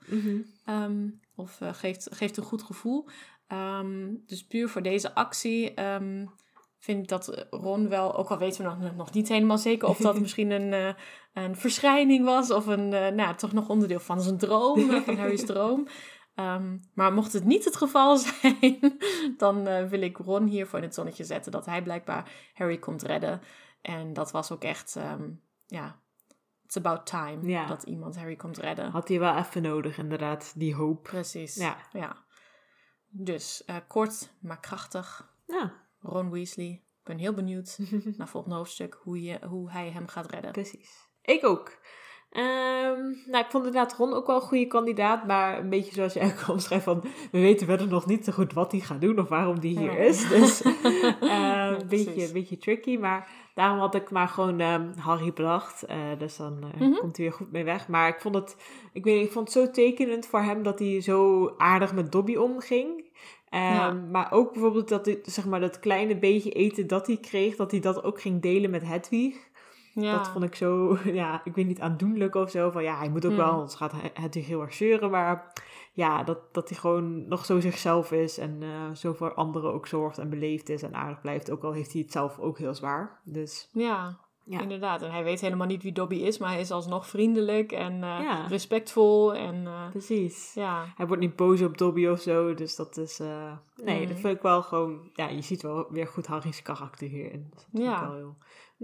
Ehm, 0.64 1.08
of 1.34 1.60
eh, 1.60 1.74
geeft, 1.74 2.08
geeft 2.10 2.36
een 2.36 2.42
goed 2.42 2.62
gevoel. 2.62 3.08
Ehm, 3.46 4.14
dus 4.26 4.46
puur 4.46 4.68
voor 4.68 4.82
deze 4.82 5.14
actie 5.14 5.74
ehm, 5.74 6.26
vind 6.78 7.02
ik 7.02 7.08
dat 7.08 7.46
Ron 7.50 7.88
wel, 7.88 8.16
ook 8.16 8.30
al 8.30 8.38
weten 8.38 8.64
we 8.64 8.84
nog, 8.84 8.96
nog 8.96 9.12
niet 9.12 9.28
helemaal 9.28 9.58
zeker 9.58 9.88
of 9.88 9.98
dat 9.98 10.20
misschien 10.24 10.50
een, 10.50 10.94
een 11.32 11.56
verschijning 11.56 12.24
was 12.24 12.50
of 12.50 12.66
een, 12.66 12.88
nou, 12.88 13.34
toch 13.36 13.52
nog 13.52 13.68
onderdeel 13.68 14.00
van 14.00 14.20
zijn 14.20 14.38
droom, 14.38 14.90
van 15.02 15.16
Harry's 15.16 15.44
droom. 15.44 15.86
Ehm, 16.34 16.78
maar 16.94 17.12
mocht 17.12 17.32
het 17.32 17.44
niet 17.44 17.64
het 17.64 17.76
geval 17.76 18.16
zijn, 18.42 18.98
dan 19.36 19.66
eh, 19.66 19.88
wil 19.88 20.00
ik 20.02 20.16
Ron 20.16 20.46
hiervoor 20.46 20.78
in 20.78 20.84
het 20.84 20.94
zonnetje 20.94 21.24
zetten 21.24 21.52
dat 21.52 21.66
hij 21.66 21.82
blijkbaar 21.82 22.32
Harry 22.54 22.78
komt 22.78 23.02
redden. 23.02 23.40
En 23.82 24.12
dat 24.12 24.30
was 24.30 24.50
ook 24.50 24.62
echt, 24.64 24.96
ehm, 24.96 25.30
ja, 25.66 26.00
it's 26.64 26.76
about 26.76 27.06
time 27.06 27.48
Ja. 27.48 27.66
dat 27.66 27.82
iemand 27.82 28.16
Harry 28.16 28.36
komt 28.36 28.58
redden. 28.58 28.90
Had 28.90 29.08
hij 29.08 29.18
wel 29.18 29.36
even 29.36 29.62
nodig, 29.62 29.98
inderdaad, 29.98 30.52
die 30.56 30.74
hoop. 30.74 31.02
Precies. 31.02 31.54
Ja. 31.54 31.76
ja. 31.92 32.16
Dus 33.08 33.64
eh, 33.64 33.76
kort, 33.88 34.32
maar 34.40 34.60
krachtig. 34.60 35.34
Ja, 35.46 35.72
Ron 36.00 36.30
Weasley. 36.30 36.70
Ik 36.98 37.08
ben 37.08 37.18
heel 37.18 37.34
benieuwd 37.34 37.76
naar 37.90 38.00
het 38.16 38.28
volgende 38.30 38.56
hoofdstuk 38.56 38.98
hoe, 39.02 39.22
je, 39.22 39.46
hoe 39.46 39.70
hij 39.70 39.90
hem 39.90 40.06
gaat 40.06 40.30
redden. 40.30 40.52
precies. 40.52 41.08
Ik 41.22 41.44
ook. 41.44 41.78
Ehm, 42.32 43.00
nou, 43.26 43.44
ik 43.44 43.50
vond 43.50 43.64
inderdaad 43.66 43.94
Ron 43.96 44.12
ook 44.14 44.26
wel 44.26 44.36
een 44.36 44.42
goede 44.42 44.66
kandidaat, 44.66 45.26
maar 45.26 45.58
een 45.58 45.68
beetje 45.68 45.92
zoals 45.94 46.12
je 46.12 46.18
eigenlijk 46.18 46.48
al 46.48 46.54
omschrijft 46.54 46.84
van, 46.84 47.00
we 47.30 47.40
weten 47.40 47.66
verder 47.66 47.88
nog 47.88 48.06
niet 48.06 48.24
zo 48.24 48.32
goed 48.32 48.52
wat 48.52 48.72
hij 48.72 48.80
gaat 48.80 49.00
doen 49.00 49.18
of 49.18 49.28
waarom 49.28 49.60
die 49.60 49.78
hier 49.78 49.92
Ja. 49.92 49.98
is. 49.98 50.28
Dus 50.28 50.62
eh, 50.62 51.10
Ja, 51.20 51.68
een, 51.68 51.86
beetje, 51.88 52.26
een 52.26 52.32
beetje 52.32 52.58
tricky, 52.58 52.96
maar 52.98 53.28
daarom 53.54 53.78
had 53.78 53.94
ik 53.94 54.10
maar 54.10 54.28
gewoon 54.28 54.60
ehm, 54.60 54.92
Harry 54.98 55.32
bedacht. 55.32 55.82
Eh, 55.82 55.96
dus 56.18 56.36
dan 56.36 56.58
eh, 56.74 56.80
Mhm. 56.80 56.98
komt 56.98 57.16
hij 57.16 57.26
weer 57.26 57.34
goed 57.34 57.52
mee 57.52 57.64
weg. 57.64 57.88
Maar 57.88 58.08
ik 58.08 58.20
vond 58.20 58.34
het, 58.34 58.56
ik 58.92 59.04
weet 59.04 59.14
niet, 59.16 59.26
ik 59.26 59.32
vond 59.32 59.54
het 59.54 59.64
zo 59.64 59.70
tekenend 59.70 60.26
voor 60.26 60.40
hem 60.42 60.62
dat 60.62 60.78
hij 60.78 61.00
zo 61.00 61.48
aardig 61.56 61.94
met 61.94 62.12
Dobby 62.12 62.36
omging. 62.36 63.10
Ehm, 63.48 63.62
Ja. 63.74 63.90
Maar 63.92 64.32
ook 64.32 64.52
bijvoorbeeld 64.52 64.88
dat, 64.88 65.06
hij, 65.06 65.18
zeg 65.22 65.46
maar, 65.46 65.60
dat 65.60 65.80
kleine 65.80 66.16
beetje 66.18 66.50
eten 66.50 66.86
dat 66.86 67.06
hij 67.06 67.16
kreeg, 67.16 67.56
dat 67.56 67.70
hij 67.70 67.80
dat 67.80 68.04
ook 68.04 68.20
ging 68.20 68.42
delen 68.42 68.70
met 68.70 68.82
Hedwig. 68.86 69.50
Ja. 69.94 70.16
Dat 70.16 70.28
vond 70.28 70.44
ik 70.44 70.54
zo, 70.54 70.98
ja, 71.04 71.40
ik 71.44 71.54
weet 71.54 71.66
niet, 71.66 71.80
aandoenlijk 71.80 72.34
of 72.34 72.50
zo. 72.50 72.70
Van 72.70 72.82
ja, 72.82 72.96
hij 72.98 73.08
moet 73.10 73.24
ook 73.24 73.30
Mm. 73.30 73.36
wel, 73.36 73.50
anders 73.50 73.74
gaat 73.74 73.92
hij- 73.92 74.42
heel 74.42 74.60
erg 74.60 74.74
zeuren. 74.74 75.10
Maar 75.10 75.52
ja, 75.92 76.22
dat, 76.22 76.38
dat 76.54 76.68
hij 76.68 76.78
gewoon 76.78 77.28
nog 77.28 77.44
zo 77.44 77.60
zichzelf 77.60 78.12
is 78.12 78.38
en 78.38 78.58
eh, 78.62 78.94
zo 78.94 79.12
voor 79.12 79.34
anderen 79.34 79.72
ook 79.72 79.86
zorgt 79.86 80.18
en 80.18 80.30
beleefd 80.30 80.68
is 80.68 80.82
en 80.82 80.94
aardig 80.94 81.20
blijft. 81.20 81.50
Ook 81.50 81.62
al 81.64 81.72
heeft 81.72 81.92
hij 81.92 82.02
het 82.02 82.12
zelf 82.12 82.38
ook 82.38 82.58
heel 82.58 82.74
zwaar. 82.74 83.20
Dus 83.24 83.68
ja, 83.72 84.18
Ja. 84.44 84.60
inderdaad. 84.60 85.02
En 85.02 85.10
hij 85.10 85.24
weet 85.24 85.40
helemaal 85.40 85.66
niet 85.66 85.82
wie 85.82 85.92
Dobby 85.92 86.14
is, 86.16 86.38
maar 86.38 86.50
hij 86.50 86.60
is 86.60 86.70
alsnog 86.70 87.06
vriendelijk 87.08 87.72
en 87.72 87.92
eh, 87.92 88.00
Ja. 88.22 88.46
respectvol. 88.46 89.34
En 89.34 89.66
eh, 89.66 89.90
precies. 89.90 90.54
ja, 90.54 90.84
Hij 90.96 91.06
wordt 91.06 91.22
niet 91.22 91.36
boos 91.36 91.62
op 91.62 91.78
Dobby 91.78 92.06
of 92.06 92.20
zo. 92.20 92.54
Dus 92.54 92.76
dat 92.76 92.96
is, 92.96 93.18
nee, 93.84 94.00
Mm. 94.00 94.06
dat 94.08 94.18
vind 94.18 94.36
ik 94.36 94.42
wel 94.42 94.62
gewoon, 94.62 95.10
ja, 95.14 95.28
je 95.28 95.42
ziet 95.42 95.62
wel 95.62 95.86
weer 95.90 96.06
goed 96.06 96.26
Harry's 96.26 96.62
karakter 96.62 97.08
hierin. 97.08 97.46
Dus 97.50 97.58
dat 97.62 97.68
vind 97.72 97.84
Ja. 97.84 97.94
ik 97.94 98.06
wel 98.08 98.14
heel 98.16 98.36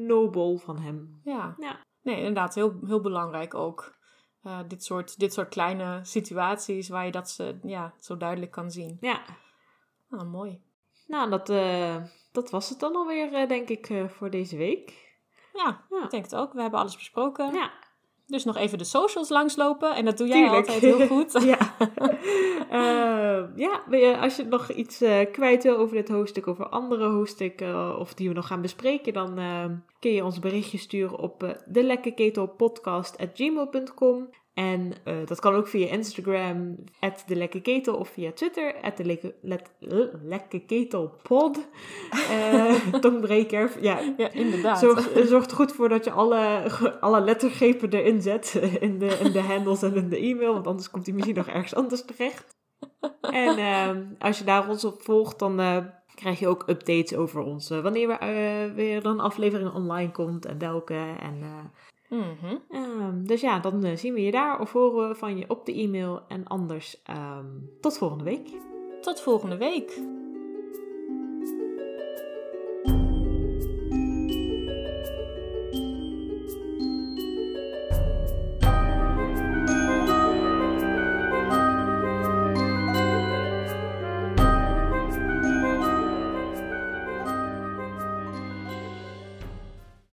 nobel 0.06 0.56
van 0.56 0.78
hem. 0.78 1.20
ja. 1.24 1.54
Ja. 1.58 1.86
Nee, 2.02 2.16
inderdaad, 2.16 2.54
heel, 2.54 2.78
heel 2.86 3.00
belangrijk 3.00 3.54
ook. 3.54 3.96
Eh, 4.42 4.58
dit, 4.68 4.84
soort, 4.84 5.18
dit 5.18 5.32
soort 5.32 5.48
kleine 5.48 6.00
situaties 6.02 6.88
waar 6.88 7.04
je 7.04 7.10
dat 7.10 7.30
ze, 7.30 7.58
ja, 7.62 7.94
zo 8.00 8.16
duidelijk 8.16 8.50
kan 8.52 8.70
zien. 8.70 8.96
Ja, 9.00 9.22
Ah, 10.10 10.30
mooi. 10.30 10.62
nou, 11.06 11.30
dat, 11.30 11.48
eh, 11.48 11.96
dat 12.32 12.50
was 12.50 12.68
het 12.68 12.80
dan 12.80 12.96
alweer, 12.96 13.32
eh, 13.34 13.48
denk 13.48 13.68
ik, 13.68 13.88
eh, 13.90 14.08
voor 14.08 14.30
deze 14.30 14.56
week. 14.56 15.16
Ja, 15.52 15.84
Ja. 15.90 16.04
ik 16.04 16.10
denk 16.10 16.24
het 16.24 16.34
ook. 16.34 16.52
We 16.52 16.60
hebben 16.60 16.80
alles 16.80 16.96
besproken. 16.96 17.54
Ja, 17.54 17.70
Dus 18.28 18.44
nog 18.44 18.56
even 18.56 18.78
de 18.78 18.84
socials 18.84 19.28
langslopen. 19.28 19.94
En 19.94 20.04
dat 20.04 20.18
doe 20.18 20.26
jij 20.26 20.36
Tuurlijk. 20.36 20.66
altijd 20.66 20.80
heel 20.80 21.06
goed. 21.06 21.32
ja. 21.52 21.58
Eh, 22.68 23.44
ja, 23.56 23.82
als 24.20 24.36
je 24.36 24.44
nog 24.44 24.70
iets 24.70 25.00
eh, 25.00 25.30
kwijt 25.32 25.62
wil 25.62 25.76
over 25.76 25.96
dit 25.96 26.08
hoofdstuk, 26.08 26.46
over 26.46 26.68
andere 26.68 27.06
hoofdstukken, 27.06 27.68
eh, 27.68 27.96
of 27.98 28.14
die 28.14 28.28
we 28.28 28.34
nog 28.34 28.46
gaan 28.46 28.60
bespreken, 28.60 29.12
dan 29.12 29.38
eh, 29.38 29.64
kun 30.00 30.12
je 30.12 30.24
ons 30.24 30.38
berichtje 30.38 30.78
sturen 30.78 31.18
op 31.18 31.56
de 31.66 31.84
lekkerketelpodcast.gmail.com. 31.84 34.28
En 34.58 34.92
eh, 35.04 35.14
dat 35.24 35.40
kan 35.40 35.54
ook 35.54 35.68
via 35.68 35.88
Instagram, 35.88 36.76
at 37.00 37.24
de 37.26 37.36
of 37.96 38.08
via 38.08 38.32
Twitter, 38.32 38.74
at 38.80 38.96
de 38.96 39.04
lekke, 39.04 39.34
let, 39.40 39.70
eh. 39.80 39.98
Eh 42.30 42.92
tongbreker, 43.00 43.70
ja. 43.80 43.98
Ja, 44.16 44.32
inderdaad. 44.32 44.78
Zorg, 44.78 45.10
zorg 45.24 45.46
er 45.46 45.56
goed 45.56 45.72
voor 45.72 45.88
dat 45.88 46.04
je 46.04 46.10
alle, 46.10 46.70
alle 47.00 47.20
lettergrepen 47.20 47.90
erin 47.90 48.22
zet 48.22 48.54
in 48.80 48.98
de, 48.98 49.06
in 49.06 49.32
de 49.32 49.40
handles 49.40 49.82
en 49.82 49.94
in 49.94 50.08
de 50.08 50.18
e-mail, 50.18 50.52
want 50.52 50.66
anders 50.66 50.90
komt 50.90 51.06
hij 51.06 51.14
misschien 51.14 51.36
nog 51.36 51.48
ergens 51.48 51.74
anders 51.74 52.04
terecht. 52.04 52.56
En 53.20 53.58
ehm, 53.58 54.04
als 54.18 54.38
je 54.38 54.44
daar 54.44 54.68
ons 54.68 54.84
op 54.84 55.02
volgt, 55.02 55.38
dan 55.38 55.60
eh, 55.60 55.84
krijg 56.14 56.38
je 56.38 56.48
ook 56.48 56.68
updates 56.68 57.14
over 57.14 57.40
ons. 57.40 57.70
eh, 57.70 57.80
wanneer 57.80 58.08
we, 58.08 58.14
eh, 58.14 58.74
weer 58.74 59.06
een 59.06 59.20
aflevering 59.20 59.72
online 59.72 60.10
komt 60.10 60.46
en 60.46 60.58
welke. 60.58 61.14
En, 61.20 61.42
Mhm. 62.08 62.56
ehm, 62.70 63.22
dus 63.22 63.40
ja, 63.40 63.58
dan 63.58 63.84
eh, 63.84 63.96
zien 63.96 64.14
we 64.14 64.22
je 64.22 64.30
daar 64.30 64.60
of 64.60 64.72
horen 64.72 65.08
we 65.08 65.14
van 65.14 65.38
je 65.38 65.44
op 65.48 65.66
de 65.66 65.74
e-mail. 65.74 66.22
En 66.28 66.46
anders 66.46 67.02
ehm, 67.02 67.46
tot 67.80 67.98
volgende 67.98 68.24
week. 68.24 68.48
Tot 69.00 69.20
volgende 69.20 69.56
week. 69.56 70.00